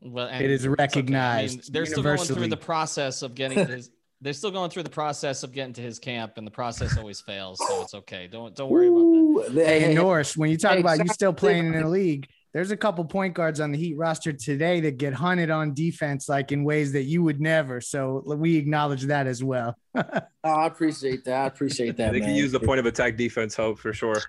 Well, 0.00 0.28
it 0.28 0.50
is 0.50 0.66
recognized. 0.66 1.52
Okay. 1.52 1.60
I 1.60 1.64
mean, 1.64 1.72
they're 1.72 1.86
still 1.86 2.02
going 2.02 2.18
through 2.18 2.48
the 2.48 2.56
process 2.56 3.20
of 3.20 3.34
getting 3.34 3.66
his. 3.68 3.90
they're 4.22 4.32
still 4.32 4.52
going 4.52 4.70
through 4.70 4.84
the 4.84 4.90
process 4.90 5.42
of 5.42 5.52
getting 5.52 5.74
to 5.74 5.82
his 5.82 5.98
camp, 5.98 6.38
and 6.38 6.46
the 6.46 6.50
process 6.50 6.96
always 6.96 7.20
fails, 7.20 7.58
so 7.58 7.82
it's 7.82 7.92
okay. 7.92 8.26
Don't 8.26 8.54
don't 8.56 8.70
worry 8.70 8.88
about 8.88 9.54
that. 9.54 9.66
Hey, 9.66 9.92
Norris, 9.92 10.34
when 10.34 10.50
you 10.50 10.56
talk 10.56 10.76
hey, 10.76 10.80
about 10.80 10.98
you 10.98 11.08
still 11.08 11.34
playing 11.34 11.74
in 11.74 11.82
the 11.82 11.88
league, 11.88 12.26
there's 12.54 12.70
a 12.70 12.76
couple 12.76 13.04
point 13.04 13.34
guards 13.34 13.58
on 13.58 13.72
the 13.72 13.78
Heat 13.78 13.96
roster 13.96 14.32
today 14.32 14.78
that 14.80 14.96
get 14.96 15.12
hunted 15.12 15.50
on 15.50 15.74
defense 15.74 16.28
like 16.28 16.52
in 16.52 16.62
ways 16.62 16.92
that 16.92 17.02
you 17.02 17.22
would 17.24 17.40
never. 17.40 17.80
So 17.80 18.22
we 18.24 18.56
acknowledge 18.56 19.02
that 19.02 19.26
as 19.26 19.42
well. 19.42 19.76
oh, 19.96 20.20
I 20.44 20.66
appreciate 20.66 21.24
that. 21.24 21.42
I 21.42 21.46
appreciate 21.46 21.96
that. 21.96 22.12
they 22.12 22.20
man. 22.20 22.28
can 22.28 22.36
use 22.36 22.52
the 22.52 22.60
point 22.60 22.78
of 22.78 22.86
attack 22.86 23.16
defense 23.16 23.56
hope 23.56 23.80
for 23.80 23.92
sure. 23.92 24.22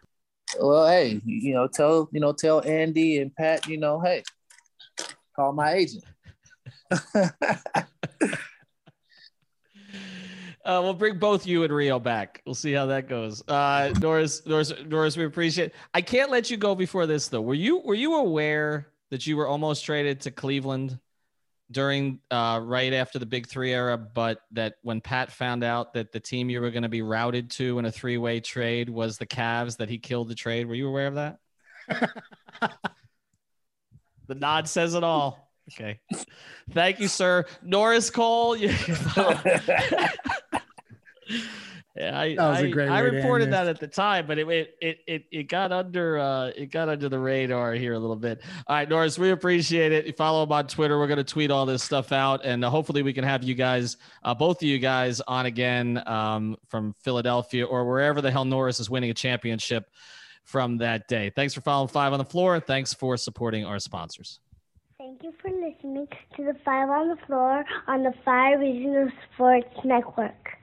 Well, 0.60 0.88
hey, 0.88 1.22
you 1.24 1.54
know, 1.54 1.68
tell 1.68 2.10
you 2.12 2.20
know, 2.20 2.34
tell 2.34 2.62
Andy 2.66 3.20
and 3.20 3.34
Pat, 3.36 3.68
you 3.68 3.78
know, 3.78 4.00
hey, 4.00 4.24
call 5.36 5.54
my 5.54 5.74
agent. 5.74 6.04
Uh, 10.66 10.82
we'll 10.82 10.96
bring 10.96 11.20
both 11.20 11.46
you 11.46 11.64
and 11.64 11.72
Rio 11.72 12.00
back. 12.00 12.42
We'll 12.44 12.56
see 12.56 12.74
how 12.74 12.88
that 12.88 13.08
goes. 13.08 13.44
Uh, 13.48 13.90
Doris, 13.90 14.40
Doris, 14.40 14.74
Doris, 14.90 15.16
we 15.16 15.24
appreciate. 15.24 15.68
It. 15.68 15.76
I 15.94 16.02
can't 16.02 16.32
let 16.32 16.50
you 16.50 16.58
go 16.58 16.74
before 16.74 17.06
this 17.06 17.28
though. 17.28 17.42
Were 17.42 17.54
you 17.54 17.80
were 17.80 17.94
you 17.94 18.16
aware 18.16 18.88
that 19.12 19.28
you 19.28 19.38
were 19.38 19.48
almost 19.48 19.86
traded 19.86 20.22
to 20.22 20.32
Cleveland 20.32 21.00
during 21.70 22.20
uh, 22.32 22.60
right 22.64 22.94
after 22.94 23.20
the 23.20 23.28
Big 23.28 23.48
Three 23.48 23.74
era, 23.74 23.96
but 23.96 24.42
that 24.54 24.76
when 24.82 25.02
Pat 25.02 25.32
found 25.32 25.64
out 25.64 25.94
that 25.94 26.12
the 26.12 26.20
team 26.20 26.50
you 26.50 26.60
were 26.60 26.72
going 26.72 26.84
to 26.84 26.90
be 26.90 27.04
routed 27.04 27.52
to 27.52 27.78
in 27.78 27.86
a 27.86 27.92
three 27.92 28.18
way 28.18 28.40
trade 28.40 28.90
was 28.90 29.20
the 29.20 29.28
Cavs, 29.28 29.78
that 29.78 29.90
he 29.90 30.00
killed 30.00 30.30
the 30.30 30.36
trade. 30.36 30.66
Were 30.66 30.74
you 30.74 30.88
aware 30.88 31.08
of 31.08 31.16
that? 31.16 31.38
the 34.28 34.36
nod 34.36 34.68
says 34.68 34.96
it 34.96 35.04
all. 35.04 35.46
Okay. 35.72 36.00
Thank 36.72 37.00
you, 37.00 37.08
sir. 37.08 37.46
Norris 37.64 38.10
Cole. 38.10 38.58
Yeah, 41.96 42.20
I, 42.20 42.36
that 42.36 42.50
was 42.50 42.60
a 42.60 42.68
great 42.70 42.90
I, 42.90 42.98
I 42.98 43.00
reported 43.00 43.54
that 43.54 43.68
at 43.68 43.80
the 43.80 43.88
time, 43.88 44.28
but 44.28 44.38
it 44.38 44.76
it 44.82 45.00
it 45.08 45.26
it 45.32 45.44
got 45.44 45.72
under 45.72 46.20
uh 46.20 46.48
it 46.48 46.70
got 46.70 46.90
under 46.90 47.08
the 47.08 47.18
radar 47.18 47.74
here 47.74 47.94
a 47.94 48.00
little 48.00 48.18
bit. 48.18 48.42
All 48.68 48.76
right, 48.76 48.90
Norris, 48.90 49.18
we 49.18 49.30
appreciate 49.30 49.94
it. 49.94 50.06
You 50.06 50.12
follow 50.12 50.44
him 50.44 50.52
on 50.52 50.68
Twitter. 50.68 51.00
We're 51.00 51.08
gonna 51.08 51.24
tweet 51.24 51.52
all 51.52 51.66
this 51.66 51.84
stuff 51.84 52.12
out, 52.12 52.44
and 52.44 52.66
uh, 52.66 52.70
hopefully 52.70 53.02
we 53.02 53.14
can 53.14 53.24
have 53.24 53.44
you 53.44 53.56
guys, 53.56 53.96
uh, 54.24 54.34
both 54.34 54.58
of 54.58 54.64
you 54.64 54.78
guys, 54.78 55.22
on 55.22 55.46
again 55.46 56.04
um, 56.06 56.58
from 56.68 56.96
Philadelphia 57.00 57.66
or 57.66 57.86
wherever 57.86 58.22
the 58.22 58.30
hell 58.30 58.44
Norris 58.44 58.82
is 58.82 58.90
winning 58.90 59.10
a 59.10 59.14
championship 59.14 59.90
from 60.44 60.78
that 60.80 61.08
day. 61.08 61.32
Thanks 61.34 61.54
for 61.54 61.62
following 61.62 61.88
Five 61.88 62.12
on 62.12 62.20
the 62.20 62.26
Floor. 62.26 62.60
Thanks 62.60 62.94
for 62.94 63.16
supporting 63.16 63.64
our 63.64 63.80
sponsors. 63.80 64.42
Thank 64.98 65.24
you 65.24 65.34
for 65.42 65.50
listening 65.50 66.10
to 66.36 66.44
the 66.44 66.58
Five 66.66 66.90
on 66.90 67.08
the 67.08 67.18
Floor 67.26 67.64
on 67.88 68.04
the 68.04 68.14
Five 68.26 68.60
Reasons 68.60 69.14
Sports 69.34 69.74
Network. 69.86 70.58